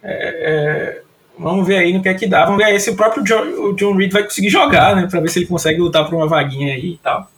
É, 0.03 1.03
é, 1.03 1.03
vamos 1.41 1.67
ver 1.67 1.79
aí 1.79 1.93
no 1.93 2.03
que 2.03 2.09
é 2.09 2.15
que 2.15 2.27
dá. 2.27 2.45
Vamos 2.45 2.59
ver 2.59 2.65
aí 2.65 2.79
se 2.79 2.91
o 2.91 2.97
próprio 2.97 3.25
John, 3.25 3.97
Reed 3.97 4.13
vai 4.13 4.23
conseguir 4.23 4.51
jogar, 4.51 4.95
né? 4.95 5.09
Para 5.11 5.21
ver 5.21 5.29
se 5.31 5.41
ele 5.41 5.47
consegue 5.47 5.81
lutar 5.81 6.09
por 6.09 6.15
uma 6.15 6.29
vaguinha 6.29 6.75
aí 6.75 6.93
e 6.93 6.99
tal. 6.99 7.29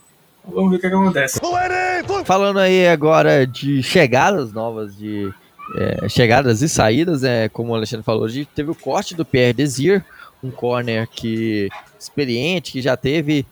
Vamos 0.44 0.70
ver 0.70 0.76
o 0.76 0.80
que, 0.80 0.86
é 0.86 0.90
que 0.90 0.96
acontece. 0.96 1.40
Falando 2.24 2.58
aí 2.58 2.88
agora 2.88 3.46
de 3.46 3.82
chegadas 3.82 4.52
novas, 4.52 4.96
de 4.96 5.32
é, 5.76 6.08
chegadas 6.08 6.62
e 6.62 6.68
saídas, 6.68 7.22
é, 7.22 7.48
como 7.48 7.72
o 7.72 7.74
Alexandre 7.74 8.04
falou, 8.04 8.24
a 8.24 8.28
gente 8.28 8.48
teve 8.54 8.70
o 8.70 8.74
corte 8.74 9.14
do 9.14 9.24
Pierre 9.24 9.52
Desir, 9.52 10.04
um 10.42 10.50
corner 10.50 11.08
que 11.08 11.68
experiente, 11.98 12.72
que 12.72 12.82
já 12.82 12.96
teve 12.96 13.46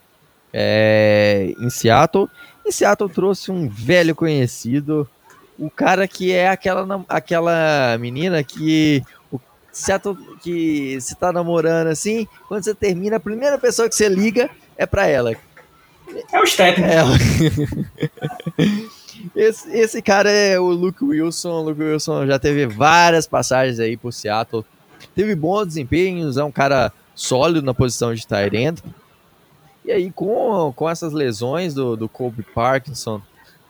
é, 0.53 1.53
em 1.59 1.69
Seattle. 1.69 2.27
Em 2.65 2.71
Seattle 2.71 3.09
trouxe 3.09 3.51
um 3.51 3.69
velho 3.69 4.13
conhecido, 4.13 5.09
o 5.57 5.69
cara 5.69 6.07
que 6.07 6.31
é 6.31 6.49
aquela, 6.49 7.05
aquela 7.07 7.97
menina 7.99 8.43
que 8.43 9.01
o 9.71 9.75
Seattle 9.75 10.17
que 10.41 10.99
você 10.99 11.15
tá 11.15 11.31
namorando 11.31 11.87
assim, 11.87 12.27
quando 12.47 12.63
você 12.63 12.75
termina, 12.75 13.17
a 13.17 13.19
primeira 13.19 13.57
pessoa 13.57 13.87
que 13.87 13.95
você 13.95 14.09
liga 14.09 14.49
é 14.77 14.85
para 14.85 15.07
ela. 15.07 15.33
É 16.31 16.39
o 16.39 16.45
Step. 16.45 16.81
É. 16.81 17.01
Esse, 19.35 19.69
esse 19.71 20.01
cara 20.01 20.31
é 20.31 20.59
o 20.59 20.69
Luke 20.69 21.03
Wilson. 21.03 21.51
O 21.51 21.63
Luke 21.63 21.81
Wilson 21.81 22.25
já 22.25 22.39
teve 22.39 22.65
várias 22.65 23.27
passagens 23.27 23.79
aí 23.79 23.95
por 23.95 24.11
Seattle. 24.11 24.65
Teve 25.15 25.35
bons 25.35 25.67
desempenhos, 25.67 26.37
é 26.37 26.43
um 26.43 26.51
cara 26.51 26.91
sólido 27.13 27.65
na 27.65 27.73
posição 27.73 28.13
de 28.13 28.25
end. 28.53 28.83
E 29.83 29.91
aí, 29.91 30.11
com, 30.11 30.71
com 30.75 30.89
essas 30.89 31.11
lesões 31.11 31.73
do, 31.73 31.95
do 31.95 32.07
Kobe 32.07 32.43
Parkinson 32.43 33.21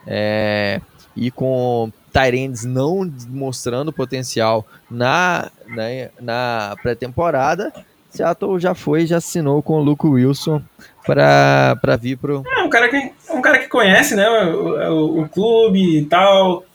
é, 0.06 0.82
e 1.16 1.32
com 1.32 1.92
Tyrands 2.12 2.66
não 2.66 3.12
mostrando 3.30 3.94
potencial 3.94 4.66
na, 4.90 5.50
na, 5.68 5.84
na 6.20 6.76
pré-temporada, 6.82 7.72
Seattle 8.12 8.60
já 8.60 8.76
foi, 8.76 9.08
já 9.08 9.18
assinou 9.18 9.64
com 9.64 9.76
o 9.76 9.84
Luke 9.84 10.06
Wilson 10.06 10.62
para 11.06 11.98
vir 12.00 12.18
pro. 12.18 12.44
É 12.46 12.62
um 12.62 12.70
cara 12.70 12.90
que, 12.90 13.12
um 13.30 13.42
cara 13.42 13.58
que 13.60 13.70
conhece 13.70 14.16
né, 14.16 14.30
o, 14.30 14.92
o, 14.92 15.22
o 15.22 15.30
clube 15.30 16.00
e 16.00 16.06
tal. 16.06 16.66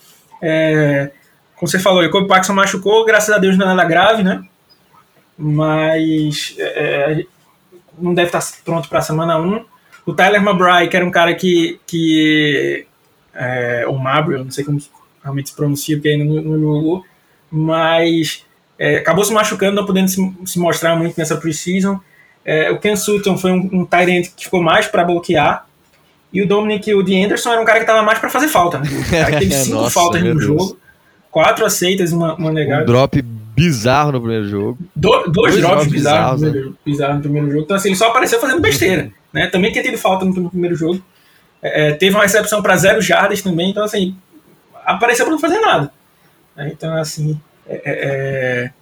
É, 0.43 1.11
como 1.55 1.71
você 1.71 1.79
falou, 1.79 2.03
o 2.03 2.11
Kobe 2.11 2.29
Parkinson 2.29 2.55
machucou, 2.55 3.05
graças 3.05 3.35
a 3.35 3.39
Deus 3.39 3.57
não 3.57 3.67
é 3.67 3.75
nada 3.75 3.89
grave, 3.89 4.23
né? 4.23 4.43
Mas 5.39 6.55
é, 6.59 7.21
é 7.21 7.27
não 7.99 8.15
deve 8.15 8.29
estar 8.29 8.43
pronto 8.65 8.89
para 8.89 8.99
a 8.99 9.03
semana 9.03 9.39
1. 9.39 9.65
O 10.07 10.15
Tyler 10.15 10.41
Mabry, 10.41 10.89
que 10.89 10.97
era 10.97 11.05
um 11.05 11.11
cara 11.11 11.35
que. 11.35 11.81
que 11.87 12.87
é, 13.35 13.85
o 13.87 13.99
Mabry, 13.99 14.43
não 14.43 14.51
sei 14.51 14.65
como 14.65 14.81
realmente 15.27 15.51
se 15.51 15.57
pronuncia, 15.57 15.97
porque 15.97 16.09
ainda 16.09 16.25
não, 16.25 16.59
jogou, 16.59 17.05
mas 17.51 18.45
é, 18.79 18.99
acabou 18.99 19.25
se 19.25 19.33
machucando, 19.33 19.75
não 19.75 19.85
podendo 19.85 20.09
se, 20.09 20.33
se 20.45 20.59
mostrar 20.59 20.97
muito 20.97 21.19
nessa 21.19 21.37
preseason. 21.37 22.01
É, 22.45 22.71
o 22.71 22.79
Ken 22.79 22.95
Sutton 22.95 23.37
foi 23.37 23.51
um, 23.51 23.69
um 23.73 23.85
tight 23.85 24.11
end 24.11 24.33
que 24.37 24.45
ficou 24.45 24.63
mais 24.63 24.87
para 24.87 25.05
bloquear. 25.05 25.67
E 26.33 26.43
o 26.43 26.47
Dominic 26.47 26.93
o 26.95 27.03
de 27.03 27.17
Anderson 27.23 27.53
era 27.53 27.61
um 27.61 27.65
cara 27.65 27.79
que 27.79 27.85
estava 27.85 28.03
mais 28.03 28.19
para 28.19 28.31
fazer 28.31 28.49
falta. 28.49 28.79
Né? 28.79 28.89
O 28.89 29.11
cara 29.11 29.33
que 29.33 29.39
teve 29.41 29.55
cinco 29.55 29.77
Nossa, 29.77 29.91
faltas 29.91 30.23
no 30.23 30.31
Deus. 30.31 30.45
jogo, 30.45 30.79
quatro 31.31 31.65
aceitas 31.65 32.13
e 32.13 32.15
uma, 32.15 32.35
uma 32.35 32.53
negada. 32.53 32.83
Um 32.83 32.87
drop 32.87 33.21
bizarro 33.23 34.13
no 34.13 34.21
primeiro 34.21 34.49
jogo. 34.49 34.79
Do, 34.95 35.11
dois, 35.25 35.33
dois, 35.33 35.57
drops, 35.57 35.87
bizarros, 35.87 36.41
bizarros, 36.41 36.43
no 36.43 36.51
primeiro, 36.51 36.71
né? 36.71 36.77
bizarros 36.85 37.17
no 37.17 37.23
primeiro 37.23 37.51
jogo. 37.51 37.63
Então, 37.65 37.77
assim, 37.77 37.89
ele 37.89 37.97
só 37.97 38.09
apareceu 38.09 38.39
fazendo 38.39 38.61
besteira. 38.61 39.11
Né? 39.33 39.47
Também 39.49 39.73
tinha 39.73 39.83
tido 39.83 39.99
falta 39.99 40.25
no, 40.25 40.33
no 40.33 40.51
primeiro 40.51 40.77
jogo. 40.77 41.03
É, 41.63 41.89
é 41.89 41.93
teve 41.95 42.15
uma 42.15 42.23
recepção 42.23 42.63
para 42.63 42.77
zero 42.77 43.01
jardas 43.01 43.43
também. 43.43 43.71
Então, 43.71 43.83
assim, 43.83 44.15
apareceu 44.87 45.25
para 45.25 45.33
não 45.33 45.41
fazer 45.41 45.59
nada. 45.59 45.93
Né? 46.55 46.71
Então, 46.73 46.95
assim, 46.97 47.39
é, 47.67 47.83
é, 47.85 48.73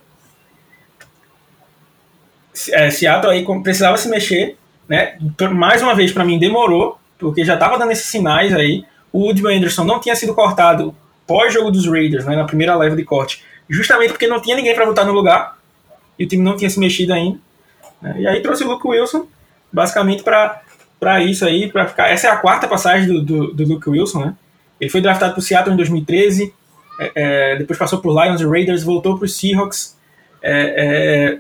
é, 2.71 2.87
é 2.87 2.91
Seattle 2.91 3.33
aí 3.33 3.45
precisava 3.63 3.97
se 3.97 4.09
mexer, 4.09 4.57
né? 4.87 5.19
Mais 5.53 5.83
uma 5.83 5.95
vez, 5.95 6.13
para 6.13 6.25
mim, 6.25 6.39
demorou, 6.39 6.99
porque 7.19 7.45
já 7.45 7.55
estava 7.55 7.79
dando 7.79 7.93
esses 7.93 8.07
sinais 8.07 8.53
aí. 8.53 8.85
O 9.11 9.21
Woodman 9.21 9.59
Anderson 9.59 9.85
não 9.85 10.01
tinha 10.01 10.15
sido 10.15 10.35
cortado 10.35 10.95
pós-jogo 11.27 11.71
dos 11.71 11.87
Raiders, 11.87 12.27
né, 12.27 12.37
na 12.37 12.45
primeira 12.45 12.77
leva 12.77 12.95
de 12.95 13.05
corte, 13.05 13.43
justamente 13.69 14.11
porque 14.11 14.27
não 14.27 14.43
tinha 14.43 14.57
ninguém 14.57 14.75
para 14.75 14.85
botar 14.85 15.05
no 15.05 15.13
lugar 15.13 15.57
e 16.19 16.25
o 16.25 16.29
time 16.29 16.43
não 16.43 16.57
tinha 16.57 16.69
se 16.69 16.79
mexido 16.79 17.15
ainda. 17.15 17.39
Né, 18.03 18.17
e 18.19 18.27
aí 18.27 18.43
trouxe 18.43 18.65
o 18.65 18.69
Luke 18.69 18.87
Wilson, 18.87 19.27
basicamente 19.73 20.23
para 20.23 21.23
isso 21.23 21.47
aí, 21.47 21.71
para 21.71 21.87
ficar. 21.87 22.11
Essa 22.11 22.27
é 22.27 22.31
a 22.31 22.37
quarta 22.37 22.69
passagem 22.69 23.09
do, 23.09 23.23
do, 23.23 23.55
do 23.55 23.65
Luke 23.65 23.89
Wilson, 23.89 24.21
né? 24.21 24.35
Ele 24.81 24.91
foi 24.91 25.01
draftado 25.01 25.33
para 25.33 25.41
o 25.41 25.43
Seattle 25.43 25.73
em 25.73 25.77
2013, 25.77 26.53
é, 27.01 27.13
é, 27.15 27.57
depois 27.57 27.79
passou 27.79 28.01
por 28.01 28.11
Lions 28.23 28.41
e 28.41 28.47
Raiders, 28.47 28.83
voltou 28.83 29.17
para 29.17 29.27
os 29.27 29.37
Seahawks. 29.37 29.97
É, 30.43 31.39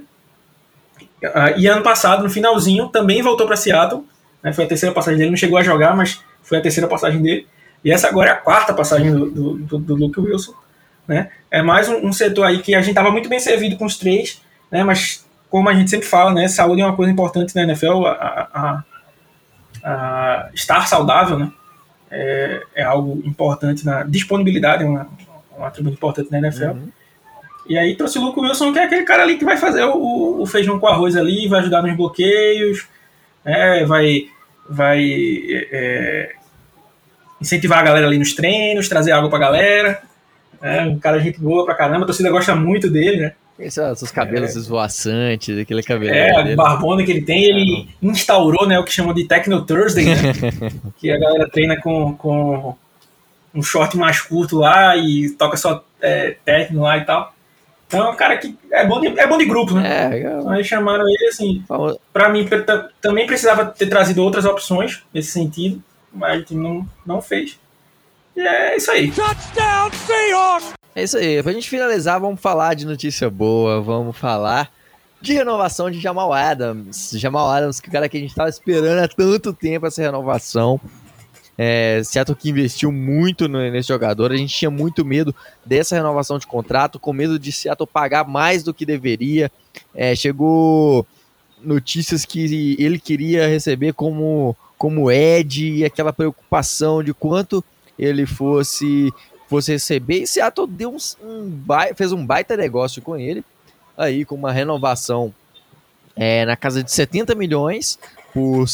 é, 1.22 1.58
e 1.58 1.66
ano 1.66 1.82
passado, 1.82 2.22
no 2.22 2.30
finalzinho, 2.30 2.88
também 2.88 3.22
voltou 3.22 3.46
para 3.46 3.56
Seattle. 3.56 4.04
Né, 4.42 4.52
foi 4.52 4.64
a 4.64 4.68
terceira 4.68 4.94
passagem 4.94 5.18
dele, 5.18 5.30
não 5.30 5.36
chegou 5.36 5.58
a 5.58 5.62
jogar, 5.62 5.96
mas 5.96 6.22
foi 6.42 6.58
a 6.58 6.60
terceira 6.60 6.88
passagem 6.88 7.22
dele. 7.22 7.46
E 7.84 7.90
essa 7.90 8.08
agora 8.08 8.30
é 8.30 8.32
a 8.32 8.36
quarta 8.36 8.72
passagem 8.72 9.12
do, 9.12 9.30
do, 9.30 9.54
do, 9.56 9.78
do 9.78 9.94
Luke 9.94 10.20
Wilson. 10.20 10.54
Né? 11.06 11.30
É 11.50 11.62
mais 11.62 11.88
um, 11.88 12.06
um, 12.06 12.12
setor 12.12 12.44
aí 12.44 12.60
que 12.60 12.74
a 12.74 12.80
gente 12.80 12.90
estava 12.90 13.10
muito 13.10 13.28
bem 13.28 13.38
servido 13.38 13.76
com 13.76 13.84
os 13.84 13.98
três, 13.98 14.40
né? 14.70 14.82
mas 14.82 15.24
como 15.50 15.68
a 15.68 15.74
gente 15.74 15.90
sempre 15.90 16.06
fala, 16.06 16.32
né, 16.32 16.48
saúde 16.48 16.80
é 16.80 16.84
uma 16.84 16.96
coisa 16.96 17.12
importante 17.12 17.54
na 17.54 17.62
NFL, 17.62 18.06
a, 18.06 18.48
a, 18.52 18.84
a 19.84 20.48
estar 20.52 20.88
saudável 20.88 21.38
né, 21.38 21.52
é, 22.14 22.62
é, 22.76 22.82
algo 22.84 23.20
importante 23.26 23.84
na 23.84 24.04
disponibilidade, 24.04 24.84
é 24.84 24.86
uma, 24.86 25.08
um 25.58 25.64
atributo 25.64 25.96
importante 25.96 26.30
na 26.30 26.38
NFL. 26.38 26.70
Uhum. 26.70 26.88
E 27.68 27.76
aí 27.76 27.96
trouxe 27.96 28.18
o 28.18 28.22
Luke 28.22 28.38
Wilson, 28.38 28.72
que 28.72 28.78
é 28.78 28.84
aquele 28.84 29.02
cara 29.02 29.22
ali 29.24 29.36
que 29.36 29.44
vai 29.44 29.56
fazer 29.56 29.82
o, 29.84 30.40
o 30.40 30.46
feijão 30.46 30.78
com 30.78 30.86
arroz 30.86 31.16
ali, 31.16 31.48
vai 31.48 31.60
ajudar 31.60 31.82
nos 31.82 31.96
bloqueios, 31.96 32.86
né, 33.44 33.84
vai, 33.84 34.28
vai 34.68 35.02
é, 35.72 36.34
incentivar 37.40 37.80
a 37.80 37.82
galera 37.82 38.06
ali 38.06 38.18
nos 38.18 38.32
treinos, 38.32 38.88
trazer 38.88 39.12
água 39.12 39.28
pra 39.28 39.38
galera. 39.38 40.02
É, 40.62 40.82
um 40.82 40.98
cara 40.98 41.18
gente 41.18 41.40
boa 41.40 41.64
pra 41.64 41.74
caramba, 41.74 42.04
a 42.04 42.06
torcida 42.06 42.30
gosta 42.30 42.54
muito 42.54 42.88
dele, 42.88 43.22
né? 43.22 43.32
Esses 43.58 44.10
cabelos 44.10 44.56
é. 44.56 44.58
esvoaçantes, 44.58 45.58
aquele 45.58 45.82
cabelo. 45.82 46.14
É, 46.14 46.52
a 46.52 46.56
barbona 46.56 47.04
que 47.04 47.10
ele 47.12 47.22
tem, 47.22 47.44
ele 47.44 47.88
é. 48.02 48.06
instaurou 48.06 48.66
né, 48.66 48.78
o 48.78 48.84
que 48.84 48.92
chamam 48.92 49.14
de 49.14 49.26
Techno 49.26 49.64
Thursday, 49.64 50.06
né? 50.06 50.32
que 50.98 51.10
a 51.10 51.18
galera 51.18 51.48
treina 51.48 51.80
com, 51.80 52.14
com 52.14 52.74
um 53.54 53.62
short 53.62 53.96
mais 53.96 54.20
curto 54.20 54.58
lá 54.58 54.96
e 54.96 55.30
toca 55.30 55.56
só 55.56 55.84
é, 56.00 56.36
techno 56.44 56.82
lá 56.82 56.98
e 56.98 57.04
tal. 57.04 57.32
Então 57.86 58.06
é 58.06 58.10
um 58.10 58.16
cara 58.16 58.36
que 58.38 58.56
é 58.72 58.84
bom 58.84 59.00
de, 59.00 59.06
é 59.18 59.26
bom 59.26 59.38
de 59.38 59.44
grupo, 59.44 59.74
né? 59.74 60.10
É, 60.12 60.18
então 60.18 60.50
aí 60.50 60.64
chamaram 60.64 61.06
ele 61.06 61.28
assim. 61.28 61.62
Pra 62.12 62.28
mim, 62.28 62.48
também 63.00 63.26
precisava 63.26 63.66
ter 63.66 63.86
trazido 63.86 64.22
outras 64.22 64.44
opções 64.44 65.02
nesse 65.12 65.30
sentido 65.30 65.80
mas 66.14 66.40
o 66.40 66.44
time 66.44 66.62
não, 66.62 66.88
não 67.04 67.20
fez. 67.20 67.58
E 68.36 68.40
é 68.40 68.76
isso 68.76 68.90
aí. 68.90 69.10
Touchdown, 69.10 69.90
Seahawks! 70.06 70.83
É 70.94 71.02
isso 71.02 71.16
aí. 71.16 71.42
Pra 71.42 71.52
gente 71.52 71.68
finalizar, 71.68 72.20
vamos 72.20 72.40
falar 72.40 72.74
de 72.74 72.86
notícia 72.86 73.28
boa, 73.28 73.80
vamos 73.80 74.16
falar 74.16 74.70
de 75.20 75.32
renovação 75.32 75.90
de 75.90 75.98
Jamal 75.98 76.32
Adams. 76.32 77.10
Jamal 77.14 77.50
Adams, 77.50 77.80
que 77.80 77.88
o 77.88 77.92
cara 77.92 78.08
que 78.08 78.16
a 78.16 78.20
gente 78.20 78.34
tava 78.34 78.48
esperando 78.48 79.02
há 79.02 79.08
tanto 79.08 79.52
tempo 79.52 79.86
essa 79.86 80.02
renovação. 80.02 80.80
É, 81.56 82.02
Seattle 82.04 82.36
que 82.36 82.50
investiu 82.50 82.90
muito 82.90 83.46
nesse 83.48 83.88
jogador, 83.88 84.32
a 84.32 84.36
gente 84.36 84.52
tinha 84.52 84.70
muito 84.70 85.04
medo 85.04 85.32
dessa 85.64 85.94
renovação 85.94 86.36
de 86.36 86.48
contrato, 86.48 86.98
com 86.98 87.12
medo 87.12 87.38
de 87.38 87.52
Seattle 87.52 87.86
pagar 87.86 88.26
mais 88.26 88.62
do 88.62 88.74
que 88.74 88.84
deveria. 88.84 89.50
É, 89.94 90.14
chegou 90.16 91.06
notícias 91.62 92.24
que 92.24 92.76
ele 92.78 92.98
queria 92.98 93.48
receber 93.48 93.92
como 93.94 94.56
como 94.76 95.10
Ed 95.10 95.64
e 95.64 95.84
aquela 95.84 96.12
preocupação 96.12 97.02
de 97.02 97.14
quanto 97.14 97.64
ele 97.98 98.26
fosse 98.26 99.12
fosse 99.54 99.72
receber. 99.72 100.22
E 100.22 100.26
Seattle 100.26 100.66
deu 100.66 100.90
um, 100.90 100.96
um 101.26 101.62
fez 101.94 102.12
um 102.12 102.24
baita 102.24 102.56
negócio 102.56 103.00
com 103.00 103.16
ele, 103.16 103.44
aí 103.96 104.24
com 104.24 104.34
uma 104.34 104.52
renovação 104.52 105.32
é, 106.16 106.44
na 106.44 106.56
casa 106.56 106.82
de 106.82 106.90
70 106.90 107.34
milhões 107.34 107.98
por, 108.32 108.66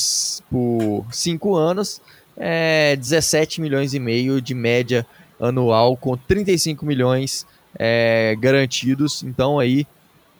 por 0.50 1.06
cinco 1.12 1.54
anos, 1.54 2.00
é, 2.36 2.96
17 2.96 3.60
milhões 3.60 3.92
e 3.92 4.00
meio 4.00 4.40
de 4.40 4.54
média 4.54 5.06
anual, 5.38 5.96
com 5.96 6.16
35 6.16 6.86
milhões 6.86 7.46
é, 7.78 8.34
garantidos. 8.38 9.22
Então 9.22 9.58
aí, 9.58 9.86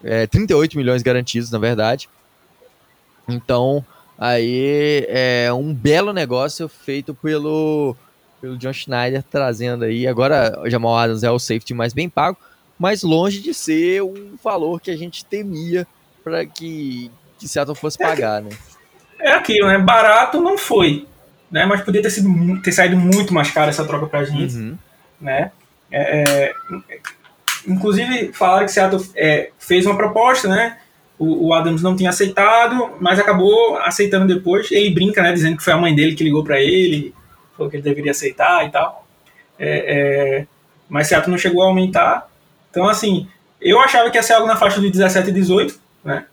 é, 0.02 0.26
38 0.26 0.76
milhões 0.76 1.02
garantidos, 1.02 1.50
na 1.50 1.58
verdade. 1.58 2.08
Então, 3.28 3.84
Aí 4.20 5.06
é 5.08 5.50
um 5.50 5.72
belo 5.72 6.12
negócio 6.12 6.68
feito 6.68 7.14
pelo, 7.14 7.96
pelo 8.40 8.56
John 8.56 8.72
Schneider, 8.72 9.22
trazendo 9.22 9.84
aí. 9.84 10.06
Agora 10.06 10.60
o 10.62 10.70
Jamal 10.70 10.96
Adams 10.96 11.22
é 11.22 11.30
o 11.30 11.38
safety 11.38 11.74
mais 11.74 11.92
bem 11.92 12.08
pago, 12.08 12.36
mas 12.78 13.02
longe 13.02 13.40
de 13.40 13.52
ser 13.52 14.02
um 14.02 14.36
valor 14.42 14.80
que 14.80 14.90
a 14.90 14.96
gente 14.96 15.24
temia 15.24 15.86
para 16.24 16.46
que, 16.46 17.10
que 17.38 17.48
Seattle 17.48 17.76
fosse 17.76 18.02
é 18.02 18.06
pagar, 18.06 18.42
né? 18.42 18.50
É 19.18 19.32
aquilo, 19.32 19.68
né? 19.68 19.78
Barato 19.78 20.40
não 20.40 20.56
foi, 20.56 21.06
né? 21.50 21.66
Mas 21.66 21.82
podia 21.82 22.02
ter, 22.02 22.10
sido, 22.10 22.60
ter 22.62 22.72
saído 22.72 22.96
muito 22.96 23.34
mais 23.34 23.50
caro 23.50 23.68
essa 23.70 23.84
troca 23.84 24.06
pra 24.06 24.24
gente, 24.24 24.56
uhum. 24.56 24.78
né? 25.20 25.52
É, 25.92 26.22
é, 26.22 26.54
inclusive, 27.66 28.32
falaram 28.32 28.64
que 28.64 28.72
Seattle 28.72 29.04
é, 29.14 29.50
fez 29.58 29.84
uma 29.84 29.96
proposta, 29.96 30.48
né? 30.48 30.78
o, 31.20 31.48
o, 31.48 31.52
Adams 31.52 31.82
não 31.82 31.94
tinha 31.94 32.08
aceitado, 32.08 32.92
mas 32.98 33.18
acabou 33.18 33.76
aceitando 33.76 34.26
depois. 34.26 34.72
Ele 34.72 34.88
brinca, 34.88 35.22
né, 35.22 35.30
dizendo 35.30 35.58
que 35.58 35.62
foi 35.62 35.74
a 35.74 35.76
mãe 35.76 35.94
dele 35.94 36.14
que 36.14 36.24
ligou 36.24 36.42
para 36.42 36.58
ele, 36.58 37.14
falou 37.60 37.70
que 37.70 37.76
ele 37.76 37.82
deveria 37.82 38.12
aceitar 38.12 38.66
e 38.66 38.70
tal. 38.70 39.06
É, 39.58 40.38
é, 40.38 40.46
mas 40.88 41.06
Seattle 41.06 41.30
não 41.30 41.38
chegou 41.38 41.62
a 41.62 41.66
aumentar. 41.66 42.28
Então, 42.70 42.88
assim, 42.88 43.28
eu 43.60 43.78
achava 43.78 44.10
que 44.10 44.16
ia 44.16 44.22
ser 44.22 44.32
algo 44.32 44.46
na 44.46 44.56
faixa 44.56 44.80
de 44.80 44.90
17 44.90 45.28
e 45.28 45.32
18, 45.32 45.78
né? 46.02 46.24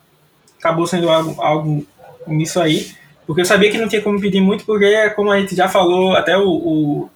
Acabou 0.58 0.88
sendo 0.88 1.10
algo, 1.10 1.42
algo 1.42 1.86
nisso 2.26 2.62
aí. 2.62 2.92
Porque 3.26 3.42
eu 3.42 3.46
sabia 3.46 3.70
que 3.70 3.78
não 3.78 3.90
tinha 3.90 4.02
como 4.02 4.22
pedir 4.22 4.40
muito, 4.40 4.66
porque, 4.66 5.10
como 5.12 5.32
a 5.32 5.40
gente 5.40 5.54
já 5.54 5.68
falou, 5.68 6.16
até 6.16 6.38
o, 6.38 6.48
o, 6.48 7.10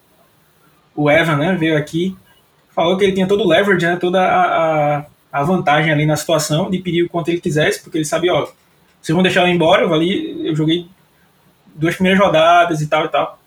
o 0.94 1.10
Evan 1.10 1.38
né, 1.38 1.56
veio 1.56 1.78
aqui, 1.78 2.16
falou 2.76 2.98
que 2.98 3.06
ele 3.06 3.14
tinha 3.14 3.28
todo 3.28 3.46
o 3.46 3.48
leverage, 3.48 3.86
né, 3.86 3.96
toda 3.96 4.22
a, 4.22 4.98
a, 4.98 5.06
a 5.32 5.44
vantagem 5.44 5.92
ali 5.92 6.06
na 6.06 6.18
situação 6.18 6.70
de 6.70 6.80
pedir 6.80 7.04
o 7.04 7.10
quanto 7.10 7.30
ele 7.30 7.40
quisesse, 7.40 7.82
porque 7.82 7.98
ele 7.98 8.04
sabia, 8.04 8.34
ó, 8.34 8.42
vocês 9.02 9.14
vão 9.14 9.24
deixar 9.24 9.48
ir 9.48 9.54
embora, 9.54 9.84
eu, 9.84 9.94
ali, 9.94 10.50
eu 10.50 10.54
joguei 10.54 10.86
duas 11.74 11.96
primeiras 11.96 12.22
rodadas 12.22 12.82
e 12.82 12.88
tal 12.88 13.06
e 13.06 13.10
tal. 13.10 13.41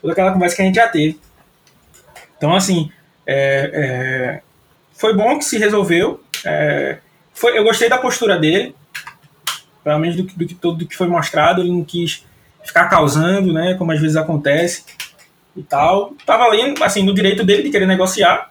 Toda 0.00 0.12
aquela 0.12 0.32
conversa 0.32 0.56
que 0.56 0.62
a 0.62 0.64
gente 0.64 0.76
já 0.76 0.88
teve. 0.88 1.18
Então, 2.36 2.54
assim, 2.54 2.90
é, 3.26 3.70
é, 3.72 4.40
foi 4.94 5.14
bom 5.14 5.38
que 5.38 5.44
se 5.44 5.58
resolveu. 5.58 6.22
É, 6.44 6.98
foi, 7.32 7.56
eu 7.56 7.64
gostei 7.64 7.88
da 7.88 7.98
postura 7.98 8.38
dele, 8.38 8.74
pelo 9.84 9.98
menos 9.98 10.16
do, 10.16 10.22
do, 10.22 10.46
do, 10.46 10.72
do 10.72 10.86
que 10.86 10.96
foi 10.96 11.06
mostrado. 11.06 11.60
Ele 11.60 11.70
não 11.70 11.84
quis 11.84 12.24
ficar 12.64 12.86
causando, 12.88 13.52
né, 13.52 13.74
como 13.74 13.92
às 13.92 14.00
vezes 14.00 14.16
acontece 14.16 14.84
e 15.56 15.62
tal. 15.62 16.14
Tava 16.24 16.44
ali, 16.44 16.74
assim, 16.80 17.02
no 17.02 17.14
direito 17.14 17.44
dele 17.44 17.62
de 17.62 17.70
querer 17.70 17.86
negociar. 17.86 18.50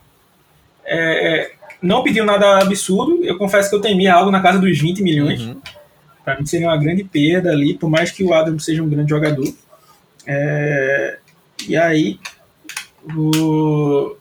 É, 0.85 1.51
não 1.81 2.03
pediu 2.03 2.25
nada 2.25 2.59
absurdo. 2.59 3.23
Eu 3.23 3.37
confesso 3.37 3.69
que 3.69 3.75
eu 3.75 3.81
temia 3.81 4.13
algo 4.13 4.31
na 4.31 4.41
casa 4.41 4.59
dos 4.59 4.77
20 4.77 5.01
milhões. 5.01 5.41
Uhum. 5.41 5.61
Para 6.23 6.37
mim 6.37 6.45
seria 6.45 6.67
uma 6.67 6.77
grande 6.77 7.03
perda 7.03 7.51
ali, 7.51 7.73
por 7.73 7.89
mais 7.89 8.11
que 8.11 8.23
o 8.23 8.33
Adam 8.33 8.57
seja 8.59 8.83
um 8.83 8.89
grande 8.89 9.09
jogador. 9.09 9.47
É, 10.27 11.18
e 11.68 11.78
aí, 11.78 12.20
o, 13.16 14.16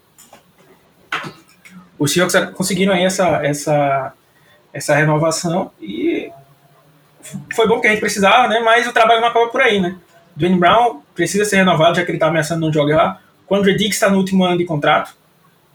os 1.99 2.12
Seahawks 2.12 2.34
conseguiram 2.55 2.93
aí 2.93 3.05
essa, 3.05 3.45
essa, 3.45 4.12
essa 4.72 4.95
renovação 4.95 5.70
e 5.80 6.30
foi 7.55 7.66
bom 7.66 7.80
que 7.80 7.86
a 7.86 7.91
gente 7.91 8.01
precisava, 8.01 8.49
né? 8.49 8.61
Mas 8.61 8.86
o 8.86 8.93
trabalho 8.93 9.20
não 9.20 9.28
acaba 9.28 9.49
por 9.49 9.61
aí, 9.61 9.80
né? 9.80 9.97
Dwayne 10.36 10.59
Brown 10.59 11.03
precisa 11.14 11.45
ser 11.45 11.57
renovado, 11.57 11.97
já 11.97 12.05
que 12.05 12.11
ele 12.11 12.16
está 12.16 12.28
ameaçando 12.28 12.64
não 12.64 12.72
jogar. 12.72 13.20
Quando 13.47 13.66
o 13.66 13.76
Dix 13.76 13.97
está 13.97 14.09
no 14.09 14.18
último 14.18 14.45
ano 14.45 14.57
de 14.57 14.64
contrato. 14.64 15.14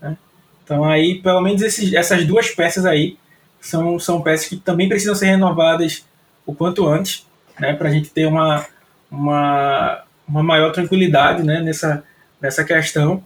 Né? 0.01 0.15
Então 0.63 0.83
aí, 0.85 1.21
pelo 1.21 1.41
menos 1.41 1.61
esses, 1.61 1.93
essas 1.93 2.25
duas 2.25 2.49
peças 2.49 2.85
aí 2.85 3.17
são, 3.59 3.99
são 3.99 4.21
peças 4.21 4.47
que 4.47 4.55
também 4.55 4.87
precisam 4.87 5.15
ser 5.15 5.25
renovadas 5.25 6.05
o 6.45 6.55
quanto 6.55 6.87
antes, 6.87 7.27
né? 7.59 7.73
Para 7.73 7.89
a 7.89 7.91
gente 7.91 8.09
ter 8.09 8.25
uma, 8.25 8.65
uma, 9.11 10.02
uma 10.27 10.43
maior 10.43 10.71
tranquilidade, 10.71 11.43
né? 11.43 11.61
Nessa, 11.61 12.03
nessa 12.41 12.63
questão. 12.63 13.23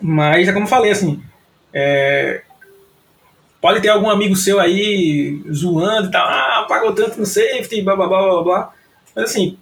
Mas, 0.00 0.48
é 0.48 0.52
como 0.52 0.66
falei, 0.66 0.90
assim, 0.90 1.22
é, 1.72 2.42
pode 3.60 3.80
ter 3.80 3.88
algum 3.88 4.10
amigo 4.10 4.36
seu 4.36 4.60
aí 4.60 5.42
zoando 5.52 6.08
e 6.08 6.10
tal, 6.10 6.26
ah, 6.26 6.66
pagou 6.68 6.92
tanto 6.94 7.18
no 7.18 7.26
safety, 7.26 7.82
blá 7.82 7.96
blá 7.96 8.06
blá 8.06 8.22
blá 8.22 8.42
blá. 8.42 8.74
Mas 9.14 9.24
assim, 9.30 9.58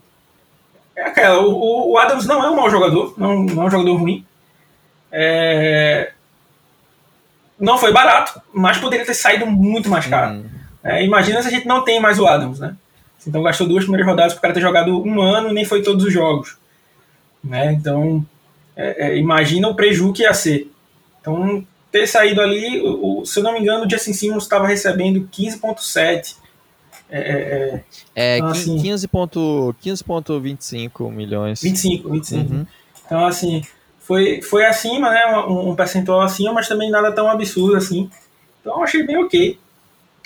é 0.96 1.02
aquela, 1.02 1.40
o, 1.40 1.92
o 1.92 1.98
Adams 1.98 2.26
não 2.26 2.42
é 2.44 2.50
um 2.50 2.56
mau 2.56 2.70
jogador, 2.70 3.14
não, 3.16 3.42
não 3.42 3.62
é 3.62 3.66
um 3.66 3.70
jogador 3.70 3.96
ruim. 3.96 4.26
É, 5.10 6.12
não 7.58 7.78
foi 7.78 7.92
barato, 7.92 8.40
mas 8.52 8.78
poderia 8.78 9.06
ter 9.06 9.14
saído 9.14 9.46
muito 9.46 9.88
mais 9.88 10.06
caro. 10.06 10.34
Hum. 10.34 10.44
É, 10.82 11.02
imagina 11.02 11.40
se 11.40 11.48
a 11.48 11.50
gente 11.50 11.66
não 11.66 11.82
tem 11.82 11.98
mais 12.00 12.18
o 12.18 12.26
Adams, 12.26 12.58
né? 12.58 12.76
Então 13.26 13.42
gastou 13.42 13.66
duas 13.66 13.84
primeiras 13.84 14.08
rodadas 14.08 14.32
para 14.32 14.38
o 14.38 14.42
cara 14.42 14.54
ter 14.54 14.60
jogado 14.60 15.02
um 15.02 15.20
ano 15.20 15.50
e 15.50 15.54
nem 15.54 15.64
foi 15.64 15.82
todos 15.82 16.04
os 16.04 16.12
jogos. 16.12 16.56
Né? 17.42 17.72
Então, 17.72 18.24
é, 18.76 19.08
é, 19.08 19.18
imagina 19.18 19.68
o 19.68 19.74
prejuízo 19.74 20.12
que 20.12 20.22
ia 20.22 20.34
ser. 20.34 20.70
Então, 21.20 21.66
ter 21.90 22.06
saído 22.06 22.40
ali, 22.40 22.80
o, 22.82 23.24
se 23.24 23.38
eu 23.38 23.44
não 23.44 23.52
me 23.52 23.60
engano, 23.60 23.86
o 23.86 23.90
Justin 23.90 24.12
Simmons 24.12 24.44
estava 24.44 24.66
recebendo 24.66 25.28
15,7. 25.32 26.36
É, 27.10 27.20
é, 27.20 27.82
é 28.14 28.38
então, 28.38 28.48
assim, 28.48 28.76
15,25 28.76 31.12
milhões. 31.12 31.60
25, 31.62 32.10
25. 32.10 32.52
Uhum. 32.52 32.66
Então, 33.06 33.26
assim, 33.26 33.62
foi, 34.00 34.42
foi 34.42 34.66
acima, 34.66 35.10
né? 35.10 35.24
Um, 35.48 35.70
um, 35.70 35.76
percentual 35.76 36.20
acima, 36.20 36.52
mas 36.52 36.68
também 36.68 36.90
nada 36.90 37.10
tão 37.12 37.30
absurdo 37.30 37.76
assim. 37.76 38.10
Então, 38.60 38.82
achei 38.82 39.06
bem 39.06 39.16
ok. 39.18 39.58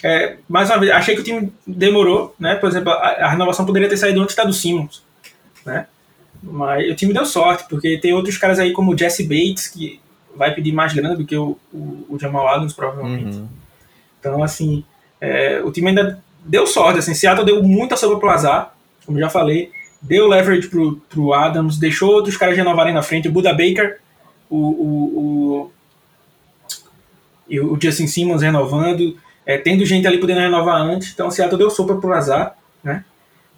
É, 0.03 0.37
mais 0.49 0.71
uma 0.71 0.79
vez, 0.79 0.93
achei 0.93 1.15
que 1.15 1.23
o 1.23 1.25
time 1.25 1.53
demorou, 1.67 2.35
né? 2.39 2.55
Por 2.55 2.69
exemplo, 2.69 2.93
a, 2.93 2.97
a 2.97 3.31
renovação 3.31 3.67
poderia 3.67 3.89
ter 3.89 3.97
saído 3.97 4.21
antes 4.21 4.37
da 4.37 4.45
do 4.45 4.53
Simmons, 4.53 5.03
né? 5.67 5.87
Mas 6.43 6.91
o 6.91 6.95
time 6.95 7.13
deu 7.13 7.27
sorte, 7.27 7.65
porque 7.69 7.99
tem 7.99 8.13
outros 8.13 8.39
caras 8.39 8.59
aí 8.59 8.73
como 8.73 8.93
o 8.93 8.99
Jesse 8.99 9.25
Bates, 9.25 9.67
que 9.67 10.01
vai 10.37 10.55
pedir 10.55 10.73
mais 10.73 10.93
grana 10.93 11.17
do 11.17 11.25
que 11.25 11.37
o, 11.37 11.59
o, 11.73 12.07
o 12.11 12.19
Jamal 12.19 12.47
Adams, 12.47 12.73
provavelmente. 12.73 13.37
Uhum. 13.37 13.49
Então, 14.21 14.43
assim, 14.43 14.85
é, 15.21 15.61
o 15.65 15.73
time 15.73 15.89
ainda 15.89 16.23
deu 16.45 16.67
sorte. 16.67 17.01
Assim, 17.01 17.15
Seattle 17.15 17.45
deu 17.45 17.63
muita 17.63 17.97
sobra 17.97 18.19
pro 18.19 18.31
azar, 18.31 18.75
como 19.05 19.19
já 19.19 19.29
falei. 19.29 19.73
Deu 20.01 20.29
leverage 20.29 20.69
pro, 20.69 20.97
pro 21.09 21.35
Adams, 21.35 21.77
deixou 21.77 22.13
outros 22.13 22.37
caras 22.37 22.57
renovarem 22.57 22.95
na 22.95 23.03
frente. 23.03 23.27
O 23.27 23.33
Buda 23.33 23.51
Baker, 23.51 23.99
o, 24.49 24.57
o, 24.57 25.73
o, 27.51 27.73
o 27.73 27.79
Justin 27.81 28.07
Simmons 28.07 28.43
renovando, 28.43 29.17
é, 29.49 29.57
tendo 29.57 29.83
gente 29.87 30.07
ali 30.07 30.19
podendo 30.19 30.41
renovar 30.41 30.83
antes. 30.83 31.11
Então, 31.11 31.31
Seattle 31.31 31.59
deu 31.59 31.71
sopa 31.71 31.97
pro 31.97 32.13
azar, 32.13 32.55
né? 32.85 33.03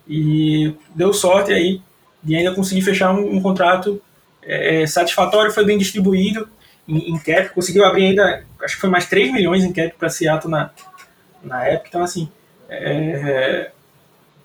E 0.09 0.73
deu 0.95 1.13
sorte 1.13 1.53
aí 1.53 1.83
de 2.23 2.37
ainda 2.37 2.55
conseguir 2.55 2.83
fechar 2.83 3.13
um, 3.13 3.37
um 3.37 3.43
contrato 3.43 4.01
é, 4.41 4.87
satisfatório, 4.87 5.51
foi 5.51 5.65
bem 5.65 5.77
distribuído 5.77 6.49
em, 6.87 7.11
em 7.11 7.19
cap, 7.19 7.49
conseguiu 7.51 7.85
abrir 7.85 8.07
ainda, 8.07 8.45
acho 8.63 8.77
que 8.77 8.81
foi 8.81 8.91
mais 8.91 9.07
3 9.07 9.33
milhões 9.33 9.65
em 9.65 9.73
cap 9.73 9.93
para 9.99 10.09
Seattle 10.09 10.51
na, 10.51 10.71
na 11.43 11.65
época, 11.65 11.89
então 11.89 12.03
assim, 12.03 12.31
é, 12.69 13.71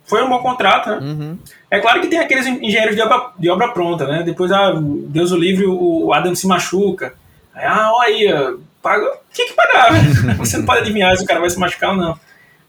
foi 0.05 0.23
um 0.23 0.29
bom 0.29 0.39
contrato, 0.39 0.89
né? 0.89 0.97
Uhum. 0.97 1.39
É 1.69 1.79
claro 1.79 2.01
que 2.01 2.07
tem 2.07 2.19
aqueles 2.19 2.45
engenheiros 2.45 2.95
de 2.95 3.01
obra, 3.01 3.31
de 3.37 3.49
obra 3.49 3.67
pronta, 3.69 4.07
né? 4.07 4.23
Depois, 4.23 4.51
ah, 4.51 4.73
Deus 4.75 5.31
o 5.31 5.37
livre, 5.37 5.65
o 5.65 6.13
Adam 6.13 6.35
se 6.35 6.47
machuca. 6.47 7.13
Aí, 7.53 7.65
ah, 7.65 7.91
olha 7.93 8.07
aí, 8.07 8.57
paga, 8.85 9.17
tinha 9.33 9.47
que 9.47 9.53
pagar, 9.53 9.91
né? 9.91 9.99
Você 10.37 10.57
não 10.57 10.65
pode 10.65 10.81
adivinhar 10.81 11.17
se 11.17 11.23
o 11.23 11.25
cara 11.25 11.39
vai 11.39 11.49
se 11.49 11.57
machucar 11.57 11.89
ou 11.89 11.95
não. 11.95 12.19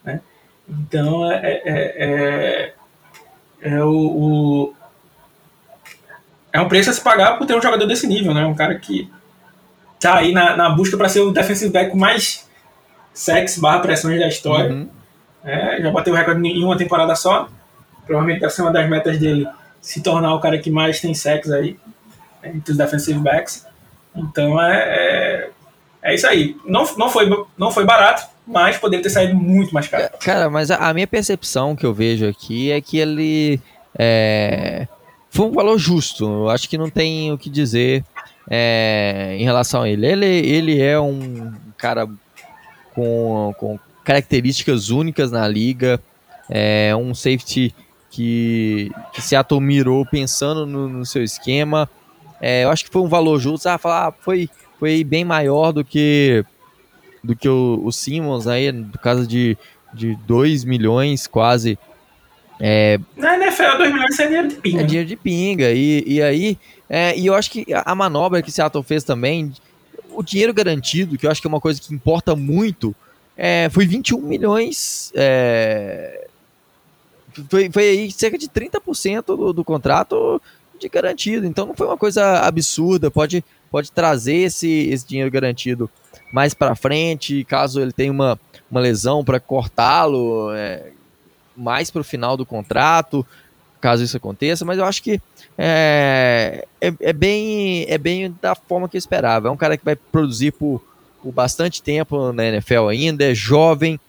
Né? 0.03 0.19
Então, 0.67 1.31
é, 1.31 1.37
é, 1.45 1.73
é, 1.99 2.75
é 3.61 3.85
o, 3.85 3.91
o, 3.91 4.75
é 6.51 6.59
um 6.59 6.69
preço 6.69 6.89
a 6.89 6.95
se 6.95 7.03
pagar 7.03 7.37
por 7.37 7.47
ter 7.47 7.55
um 7.55 7.61
jogador 7.61 7.85
desse 7.87 8.07
nível, 8.07 8.33
né? 8.33 8.47
Um 8.47 8.55
cara 8.55 8.75
que 8.77 9.13
tá 10.01 10.17
aí 10.17 10.33
na, 10.33 10.57
na 10.57 10.71
busca 10.71 10.97
para 10.97 11.11
ser 11.11 11.21
o 11.21 11.31
defensive 11.31 11.71
back 11.71 11.95
mais 11.95 12.49
sacks 13.13 13.59
barra 13.59 13.81
pressões 13.81 14.19
da 14.19 14.27
história. 14.27 14.71
Uhum. 14.71 14.89
É, 15.45 15.83
já 15.83 15.91
bateu 15.91 16.15
o 16.15 16.17
recorde 16.17 16.49
em 16.49 16.65
uma 16.65 16.79
temporada 16.79 17.15
só. 17.15 17.47
Provavelmente 18.07 18.41
deve 18.41 18.53
ser 18.55 18.63
uma 18.63 18.73
das 18.73 18.89
metas 18.89 19.19
dele 19.19 19.47
se 19.83 20.03
tornar 20.03 20.35
o 20.35 20.41
cara 20.41 20.59
que 20.59 20.71
mais 20.71 20.99
tem 20.99 21.13
sacks 21.13 21.51
aí 21.53 21.79
é, 22.43 22.49
entre 22.49 22.73
os 22.73 22.79
defensive 22.79 23.19
backs. 23.19 23.67
Então 24.15 24.59
é, 24.59 25.51
é, 26.07 26.13
é, 26.13 26.15
isso 26.15 26.27
aí. 26.27 26.57
Não, 26.65 26.85
não, 26.97 27.11
foi, 27.11 27.29
não 27.59 27.71
foi 27.71 27.85
barato, 27.85 28.27
mas 28.47 28.79
poderia 28.79 29.03
ter 29.03 29.11
saído 29.11 29.35
muito 29.35 29.73
mais 29.75 29.89
caro. 29.89 30.11
Cara, 30.21 30.49
mas 30.49 30.71
a, 30.71 30.89
a 30.89 30.95
minha 30.95 31.07
percepção 31.07 31.75
que 31.75 31.85
eu 31.85 31.93
vejo 31.93 32.29
aqui 32.29 32.71
é 32.71 32.81
que 32.81 32.99
ele 32.99 33.61
é, 33.99 34.87
foi 35.31 35.47
um 35.47 35.53
valor 35.53 35.79
justo. 35.79 36.25
Eu 36.25 36.51
acho 36.51 36.69
que 36.69 36.79
não 36.79 36.89
tem 36.89 37.33
o 37.33 37.39
que 37.39 37.51
dizer 37.51 38.05
é, 38.49 39.37
em 39.39 39.45
relação 39.45 39.83
a 39.83 39.89
ele. 39.89 40.07
ele. 40.07 40.27
Ele 40.27 40.81
é 40.81 40.99
um 40.99 41.53
cara 41.77 42.09
com, 42.95 43.55
com 43.59 43.79
características 44.05 44.91
únicas 44.91 45.31
na 45.31 45.47
liga, 45.49 46.01
é 46.49 46.95
um 46.95 47.15
safety 47.15 47.75
que, 48.11 48.91
que 49.13 49.21
Seattle 49.21 49.61
pensando 50.11 50.65
no, 50.65 50.89
no 50.89 51.05
seu 51.05 51.23
esquema. 51.23 51.89
É, 52.41 52.65
eu 52.65 52.71
acho 52.71 52.85
que 52.85 52.91
foi 52.91 53.03
um 53.03 53.09
valor 53.09 53.39
justo. 53.39 53.67
Ah, 53.69 53.79
falar, 53.79 54.09
ah, 54.09 54.13
foi, 54.13 54.49
foi 54.79 55.03
bem 55.05 55.25
maior 55.25 55.73
do 55.73 55.85
que 55.85 56.45
do 57.23 57.35
que 57.35 57.49
o, 57.49 57.81
o 57.85 57.91
Simmons 57.91 58.47
aí, 58.47 58.71
no 58.71 58.99
caso 58.99 59.27
de, 59.27 59.59
de 59.93 60.15
2 60.27 60.65
milhões 60.65 61.27
quase. 61.27 61.79
É, 62.61 62.99
Na 63.17 63.37
NFL, 63.37 63.79
2 63.79 63.93
milhões 63.93 64.19
é 64.19 64.27
dinheiro 64.27 64.49
de 64.49 64.55
pinga. 64.57 64.81
É 64.81 64.85
dinheiro 64.85 65.09
de 65.09 65.17
pinga. 65.17 65.73
E, 65.73 66.05
e 66.07 66.23
aí 66.23 66.59
é, 66.89 67.19
e 67.19 67.27
eu 67.27 67.35
acho 67.35 67.51
que 67.51 67.67
a 67.73 67.95
manobra 67.95 68.43
que 68.43 68.53
Seattle 68.53 68.85
fez 68.85 69.03
também, 69.03 69.53
o 70.13 70.23
dinheiro 70.23 70.55
garantido, 70.55 71.19
que 71.19 71.27
eu 71.27 71.31
acho 71.31 71.41
que 71.41 71.47
é 71.47 71.51
uma 71.51 71.61
coisa 71.61 71.81
que 71.81 71.93
importa 71.93 72.37
muito, 72.37 72.95
é, 73.37 73.69
foi 73.71 73.87
21 73.87 74.21
milhões. 74.21 75.13
É, 75.15 76.29
foi, 77.51 77.71
foi 77.71 77.89
aí 77.89 78.11
cerca 78.11 78.39
de 78.39 78.49
30% 78.49 79.25
do, 79.25 79.53
do 79.53 79.65
contrato 79.65 80.41
de 80.79 80.89
garantido. 80.89 81.47
Então 81.47 81.67
não 81.67 81.75
foi 81.75 81.87
uma 81.87 81.99
coisa 81.99 82.41
absurda. 82.41 83.11
Pode, 83.11 83.45
pode 83.71 83.93
trazer 83.93 84.37
esse, 84.37 84.89
esse 84.89 85.07
dinheiro 85.07 85.31
garantido 85.31 85.91
mais 86.33 86.55
para 86.55 86.75
frente, 86.75 87.45
caso 87.45 87.81
ele 87.81 87.93
tenha 87.93 88.13
uma, 88.13 88.39
uma 88.71 88.81
lesão 88.81 89.25
para 89.25 89.39
cortá-lo 89.41 90.53
é, 90.53 90.91
mais 91.57 91.91
para 91.91 92.01
o 92.01 92.05
final 92.05 92.37
do 92.37 92.45
contrato 92.45 93.27
caso 93.87 94.03
isso 94.03 94.17
aconteça, 94.17 94.65
mas 94.65 94.79
eu 94.79 94.85
acho 94.85 95.01
que 95.01 95.21
é, 95.57 96.67
é, 96.81 96.93
é, 97.01 97.13
bem, 97.13 97.87
é 97.89 97.97
bem 97.97 98.35
da 98.43 98.55
forma 98.55 98.89
que 98.89 98.97
eu 98.97 98.99
esperava. 98.99 99.47
É 99.47 99.51
um 99.51 99.57
cara 99.57 99.77
que 99.77 99.85
vai 99.85 99.95
produzir 99.95 100.53
por, 100.53 100.83
por 101.23 101.31
bastante 101.31 101.81
tempo 101.81 102.33
na 102.33 102.47
NFL 102.47 102.89
ainda, 102.89 103.25
é 103.25 103.35
jovem. 103.35 104.01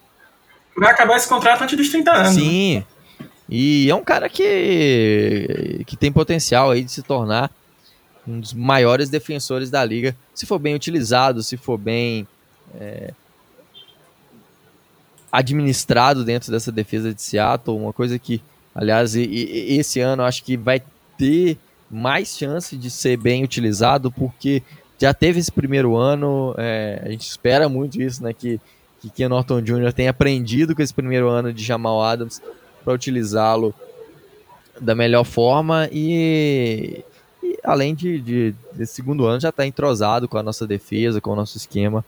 Vai 0.76 0.91
acabar 0.91 1.16
esse 1.18 1.28
contrato 1.28 1.64
antes 1.64 1.78
dos 1.78 1.89
30 1.89 2.12
anos. 2.12 2.36
Né? 2.36 2.41
Sim. 2.41 2.86
E 3.49 3.89
é 3.89 3.95
um 3.95 4.03
cara 4.03 4.28
que, 4.28 5.84
que 5.86 5.95
tem 5.95 6.12
potencial 6.12 6.72
aí 6.72 6.84
de 6.84 6.91
se 6.91 7.03
tornar 7.03 7.51
um 8.28 8.39
dos 8.39 8.53
maiores 8.53 9.09
defensores 9.09 9.69
da 9.69 9.84
liga, 9.84 10.15
se 10.34 10.45
for 10.45 10.59
bem 10.59 10.75
utilizado, 10.75 11.41
se 11.41 11.55
for 11.55 11.78
bem 11.78 12.28
é, 12.75 13.13
administrado 15.32 16.23
dentro 16.23 16.51
dessa 16.51 16.71
defesa 16.71 17.13
de 17.13 17.21
Seattle, 17.21 17.78
uma 17.78 17.93
coisa 17.93 18.17
que, 18.19 18.41
aliás, 18.75 19.15
esse 19.15 19.99
ano 19.99 20.23
acho 20.23 20.43
que 20.43 20.57
vai 20.57 20.82
ter 21.17 21.57
mais 21.89 22.38
chance 22.38 22.75
de 22.75 22.89
ser 22.89 23.17
bem 23.17 23.43
utilizado, 23.43 24.11
porque 24.11 24.61
já 24.99 25.13
teve 25.13 25.39
esse 25.39 25.51
primeiro 25.51 25.95
ano, 25.95 26.53
é, 26.57 27.01
a 27.05 27.09
gente 27.09 27.21
espera 27.21 27.69
muito 27.69 28.01
isso, 28.01 28.21
né, 28.23 28.34
que, 28.34 28.59
que 28.99 29.09
Ken 29.09 29.30
Norton 29.30 29.61
Jr. 29.61 29.93
tenha 29.93 30.09
aprendido 30.09 30.75
com 30.75 30.82
esse 30.82 30.93
primeiro 30.93 31.30
ano 31.30 31.53
de 31.53 31.63
Jamal 31.63 32.01
Adams 32.01 32.41
para 32.84 32.93
utilizá-lo 32.93 33.73
da 34.80 34.95
melhor 34.95 35.23
forma 35.23 35.89
e, 35.91 37.03
e 37.03 37.03
além 37.68 37.93
de, 37.93 38.22
de, 38.22 38.55
desse 38.72 38.93
segundo 38.93 39.26
ano 39.26 39.41
já 39.41 39.49
está 39.49 39.68
entrosado 39.68 40.26
com 40.26 40.38
a 40.38 40.43
nossa 40.43 40.65
defesa, 40.65 41.20
com 41.20 41.32
o 41.32 41.36
nosso 41.36 41.57
esquema. 41.57 42.03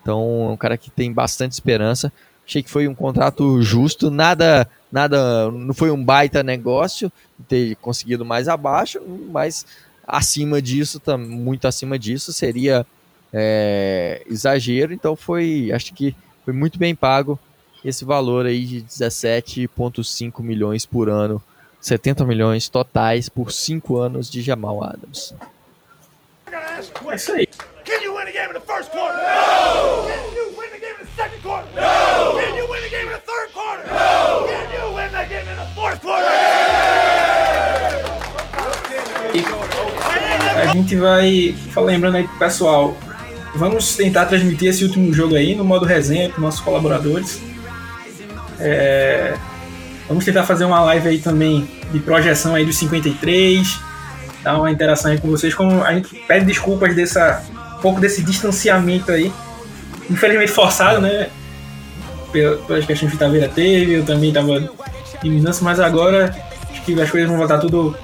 Então 0.00 0.46
é 0.48 0.52
um 0.52 0.56
cara 0.56 0.78
que 0.78 0.88
tem 0.88 1.12
bastante 1.12 1.50
esperança. 1.50 2.12
Achei 2.46 2.62
que 2.62 2.70
foi 2.70 2.86
um 2.86 2.94
contrato 2.94 3.60
justo, 3.60 4.08
nada, 4.08 4.68
nada, 4.92 5.50
não 5.50 5.74
foi 5.74 5.90
um 5.90 6.02
baita 6.02 6.44
negócio 6.44 7.10
ter 7.48 7.74
conseguido 7.76 8.24
mais 8.24 8.46
abaixo, 8.46 9.00
mas 9.32 9.66
acima 10.06 10.62
disso, 10.62 11.02
muito 11.18 11.66
acima 11.66 11.98
disso, 11.98 12.32
seria 12.32 12.86
é, 13.32 14.22
exagero. 14.30 14.92
Então 14.92 15.16
foi, 15.16 15.72
acho 15.72 15.92
que 15.92 16.14
foi 16.44 16.54
muito 16.54 16.78
bem 16.78 16.94
pago 16.94 17.36
esse 17.84 18.04
valor 18.04 18.46
aí 18.46 18.64
de 18.64 18.82
17,5 18.82 20.40
milhões 20.40 20.86
por 20.86 21.08
ano, 21.08 21.42
70 21.84 22.24
milhões 22.24 22.66
totais 22.66 23.28
por 23.28 23.52
5 23.52 23.98
anos 23.98 24.30
de 24.30 24.40
Jamal 24.40 24.82
Adams. 24.82 25.34
É 26.50 27.14
isso 27.14 27.32
aí. 27.32 27.46
Can 27.84 28.02
you 28.02 28.16
win 28.16 28.26
a 28.26 28.32
game 28.32 28.48
in 28.48 28.54
the 28.54 28.60
first 28.60 28.90
quarter? 28.90 29.18
No! 29.18 30.08
Can 30.08 30.34
you 30.34 30.48
win 30.56 30.70
the 30.72 30.80
game 30.80 30.96
in 30.98 31.04
the 31.04 31.12
second 31.14 31.42
quarter? 31.42 31.68
No! 31.74 32.40
Can 32.40 32.56
you 32.56 32.66
win 32.66 32.80
the 32.80 32.88
game 32.88 33.06
in 33.06 33.12
the 33.12 33.20
third 33.20 33.52
quarter? 33.52 33.84
No! 33.86 34.46
Can 34.48 34.72
you 34.72 34.94
win 34.96 35.12
the 35.12 35.26
game 35.28 35.46
in 35.46 35.56
the 35.58 35.66
fourth 35.74 36.00
quarter? 36.00 36.24
a 40.56 40.66
gente 40.72 40.96
vai 40.96 41.54
lembrando 41.76 42.16
aí 42.16 42.26
pro 42.26 42.38
pessoal, 42.38 42.96
vamos 43.56 43.94
tentar 43.94 44.24
transmitir 44.24 44.70
esse 44.70 44.84
último 44.84 45.12
jogo 45.12 45.34
aí 45.34 45.54
no 45.54 45.64
modo 45.64 45.84
resenha 45.84 46.30
com 46.30 46.40
nossos 46.40 46.60
colaboradores. 46.60 47.42
É, 48.58 49.36
vamos 50.08 50.24
tentar 50.24 50.44
fazer 50.44 50.64
uma 50.64 50.80
live 50.80 51.08
aí 51.08 51.18
também 51.18 51.68
de 51.92 51.98
projeção 52.00 52.54
aí 52.54 52.64
dos 52.64 52.76
53, 52.76 53.80
dar 54.42 54.58
uma 54.58 54.70
interação 54.70 55.10
aí 55.10 55.18
com 55.18 55.28
vocês. 55.28 55.54
Como 55.54 55.82
a 55.82 55.92
gente 55.94 56.14
pede 56.26 56.44
desculpas 56.44 56.94
dessa 56.94 57.42
pouco 57.84 58.00
desse 58.00 58.22
distanciamento 58.22 59.12
aí, 59.12 59.30
infelizmente 60.08 60.50
forçado, 60.50 61.02
né? 61.02 61.28
Pelas 62.32 62.86
questões 62.86 63.12
que 63.12 63.18
Taveira 63.18 63.46
teve, 63.46 63.92
eu 63.92 64.04
também 64.04 64.30
estava 64.30 64.58
em 65.22 65.30
Minas, 65.30 65.60
mas 65.60 65.78
agora 65.78 66.34
acho 66.70 66.82
que 66.82 67.00
as 67.00 67.10
coisas 67.10 67.28
vão 67.28 67.38
voltar 67.38 67.58
tudo, 67.58 67.94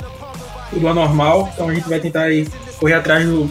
tudo 0.70 0.86
ao 0.86 0.94
normal, 0.94 1.50
então 1.52 1.68
a 1.68 1.74
gente 1.74 1.88
vai 1.88 1.98
tentar 1.98 2.24
aí 2.24 2.46
correr 2.78 2.94
atrás 2.94 3.24
do, 3.24 3.50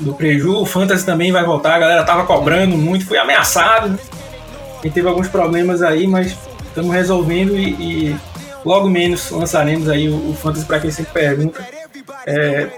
do 0.00 0.14
preju. 0.14 0.56
O 0.56 0.66
Fantasy 0.66 1.04
também 1.04 1.30
vai 1.30 1.44
voltar, 1.44 1.74
a 1.74 1.78
galera 1.78 2.04
tava 2.04 2.24
cobrando 2.24 2.76
muito, 2.76 3.06
foi 3.06 3.18
ameaçado. 3.18 3.90
Né? 3.90 3.98
A 4.80 4.82
gente 4.82 4.94
teve 4.94 5.06
alguns 5.06 5.28
problemas 5.28 5.82
aí, 5.82 6.06
mas 6.06 6.36
estamos 6.72 6.92
resolvendo 6.92 7.56
e, 7.56 7.70
e, 7.70 8.16
logo 8.64 8.88
menos 8.88 9.30
lançaremos 9.30 9.88
aí 9.88 10.08
o, 10.08 10.30
o 10.30 10.34
Fantasy 10.34 10.64
para 10.64 10.80
quem 10.80 10.90
sempre 10.90 11.12
pergunta. 11.12 11.64
É, 12.26 12.68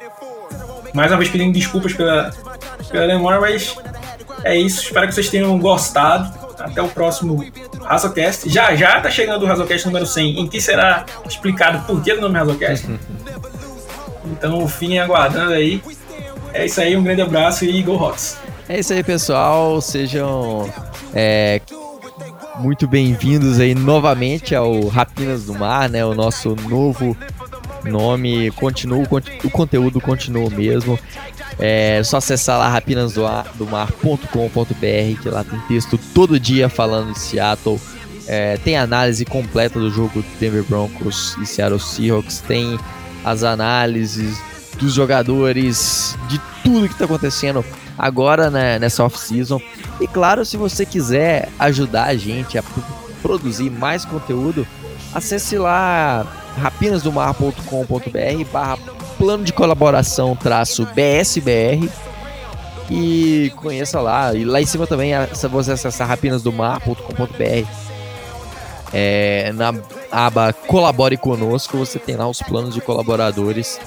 mais 0.92 1.10
uma 1.10 1.18
vez 1.18 1.30
pedindo 1.30 1.52
desculpas 1.52 1.94
pela, 1.94 2.30
pela 2.90 3.06
demora, 3.06 3.40
mas 3.40 3.76
é 4.42 4.56
isso. 4.56 4.82
Espero 4.82 5.06
que 5.06 5.14
vocês 5.14 5.30
tenham 5.30 5.58
gostado. 5.58 6.44
Até 6.58 6.80
o 6.80 6.88
próximo 6.88 7.44
Razocast. 7.82 8.48
Já 8.48 8.74
já 8.74 8.98
tá 9.00 9.10
chegando 9.10 9.42
o 9.42 9.46
Razocast 9.46 9.84
número 9.86 10.06
100, 10.06 10.40
em 10.40 10.46
que 10.46 10.60
será 10.60 11.04
explicado 11.26 11.84
por 11.84 12.02
que 12.02 12.12
o 12.12 12.20
nome 12.20 12.38
Razocast. 12.38 12.86
então, 14.24 14.66
fiquem 14.66 14.98
aguardando 14.98 15.52
aí. 15.52 15.82
É 16.52 16.64
isso 16.64 16.80
aí, 16.80 16.96
um 16.96 17.02
grande 17.02 17.20
abraço 17.20 17.64
e 17.64 17.82
Go 17.82 17.96
Hawks. 17.96 18.38
É 18.68 18.78
isso 18.78 18.92
aí, 18.92 19.02
pessoal. 19.02 19.80
Sejam 19.80 20.72
é, 21.12 21.60
muito 22.58 22.86
bem-vindos 22.86 23.58
aí 23.58 23.74
novamente 23.74 24.54
ao 24.54 24.86
Rapinas 24.86 25.44
do 25.44 25.54
Mar, 25.54 25.88
né? 25.88 26.04
O 26.04 26.14
nosso 26.14 26.54
novo 26.68 27.16
nome 27.84 28.50
continua, 28.52 29.04
o 29.42 29.50
conteúdo 29.50 30.00
continua 30.00 30.48
mesmo. 30.50 30.98
É 31.58 32.02
só 32.04 32.18
acessar 32.18 32.58
lá 32.58 32.68
rapinasdomar.com.br 32.68 35.22
que 35.22 35.28
lá 35.28 35.44
tem 35.44 35.58
texto 35.68 35.98
todo 36.14 36.38
dia 36.38 36.68
falando 36.68 37.12
de 37.12 37.18
Seattle. 37.18 37.80
É, 38.26 38.56
tem 38.58 38.76
análise 38.76 39.24
completa 39.24 39.78
do 39.78 39.90
jogo 39.90 40.22
do 40.22 40.38
Denver 40.40 40.64
Broncos 40.64 41.36
e 41.40 41.46
Seattle 41.46 41.80
Seahawks. 41.80 42.40
Tem 42.40 42.78
as 43.24 43.42
análises 43.42 44.38
dos 44.78 44.92
jogadores, 44.92 46.16
de 46.28 46.40
tudo 46.62 46.88
que 46.88 46.94
está 46.94 47.04
acontecendo 47.04 47.64
agora 47.98 48.50
né, 48.50 48.78
nessa 48.78 49.04
off-season. 49.04 49.60
E 50.00 50.06
claro, 50.06 50.44
se 50.44 50.56
você 50.56 50.84
quiser 50.84 51.48
ajudar 51.58 52.04
a 52.04 52.16
gente 52.16 52.58
a 52.58 52.64
produzir 53.22 53.70
mais 53.70 54.04
conteúdo, 54.04 54.66
acesse 55.14 55.56
lá 55.56 56.26
rapinasdomar.com.br 56.56 58.44
barra 58.52 58.78
plano 59.18 59.44
de 59.44 59.52
colaboração 59.52 60.36
traço 60.36 60.86
BSBR 60.94 61.88
e 62.90 63.52
conheça 63.56 64.00
lá. 64.00 64.34
E 64.34 64.44
lá 64.44 64.60
em 64.60 64.66
cima 64.66 64.86
também, 64.86 65.12
se 65.32 65.46
você 65.48 65.72
acessar 65.72 66.08
rapinasdomar.com.br 66.08 67.68
é, 68.92 69.52
na 69.54 69.74
aba 70.10 70.52
Colabore 70.52 71.16
Conosco, 71.16 71.78
você 71.78 71.98
tem 71.98 72.16
lá 72.16 72.28
os 72.28 72.40
planos 72.40 72.74
de 72.74 72.80
colaboradores 72.80 73.80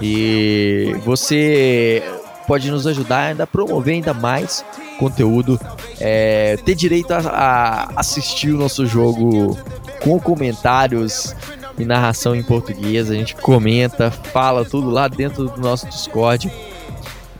e 0.00 0.96
você 1.04 2.02
pode 2.46 2.70
nos 2.70 2.86
ajudar 2.86 3.28
ainda 3.28 3.44
a 3.44 3.46
promover 3.46 3.94
ainda 3.94 4.14
mais 4.14 4.64
conteúdo, 4.98 5.58
é, 6.00 6.56
ter 6.64 6.74
direito 6.74 7.12
a, 7.12 7.18
a 7.18 8.00
assistir 8.00 8.50
o 8.50 8.58
nosso 8.58 8.86
jogo 8.86 9.56
com 10.02 10.18
comentários 10.20 11.34
e 11.78 11.84
narração 11.84 12.34
em 12.34 12.42
português. 12.42 13.10
A 13.10 13.14
gente 13.14 13.34
comenta, 13.36 14.10
fala 14.10 14.64
tudo 14.64 14.90
lá 14.90 15.08
dentro 15.08 15.48
do 15.48 15.60
nosso 15.60 15.86
Discord. 15.88 16.52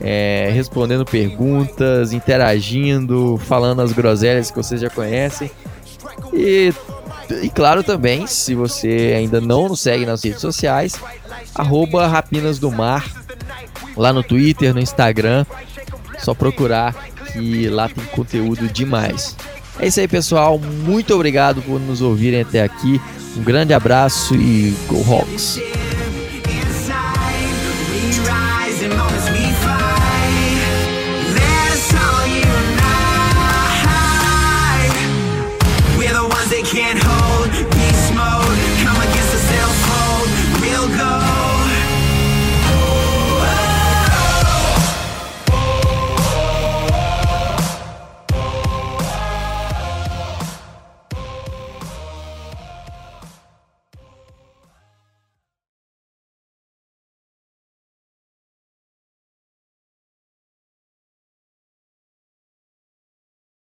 É, 0.00 0.50
respondendo 0.54 1.04
perguntas, 1.04 2.12
interagindo, 2.12 3.36
falando 3.36 3.82
as 3.82 3.92
groselhas 3.92 4.48
que 4.48 4.56
vocês 4.56 4.80
já 4.80 4.88
conhecem. 4.88 5.50
E, 6.32 6.72
e 7.42 7.50
claro 7.50 7.82
também, 7.82 8.26
se 8.26 8.54
você 8.54 9.14
ainda 9.16 9.40
não 9.40 9.68
nos 9.68 9.80
segue 9.80 10.06
nas 10.06 10.22
redes 10.22 10.40
sociais, 10.40 10.94
arroba 11.52 12.06
Rapinas 12.06 12.60
do 12.60 12.70
Mar, 12.70 13.04
lá 13.96 14.12
no 14.12 14.22
Twitter, 14.22 14.72
no 14.72 14.80
Instagram, 14.80 15.44
só 16.20 16.32
procurar 16.32 16.94
que 17.32 17.68
lá 17.68 17.88
tem 17.88 18.04
conteúdo 18.06 18.68
demais. 18.68 19.36
É 19.78 19.86
isso 19.86 20.00
aí, 20.00 20.08
pessoal. 20.08 20.58
Muito 20.58 21.14
obrigado 21.14 21.62
por 21.62 21.80
nos 21.80 22.02
ouvirem 22.02 22.40
até 22.40 22.62
aqui. 22.62 23.00
Um 23.36 23.42
grande 23.42 23.72
abraço 23.72 24.34
e 24.34 24.74
Go 24.88 25.04
Hawks! 25.08 25.60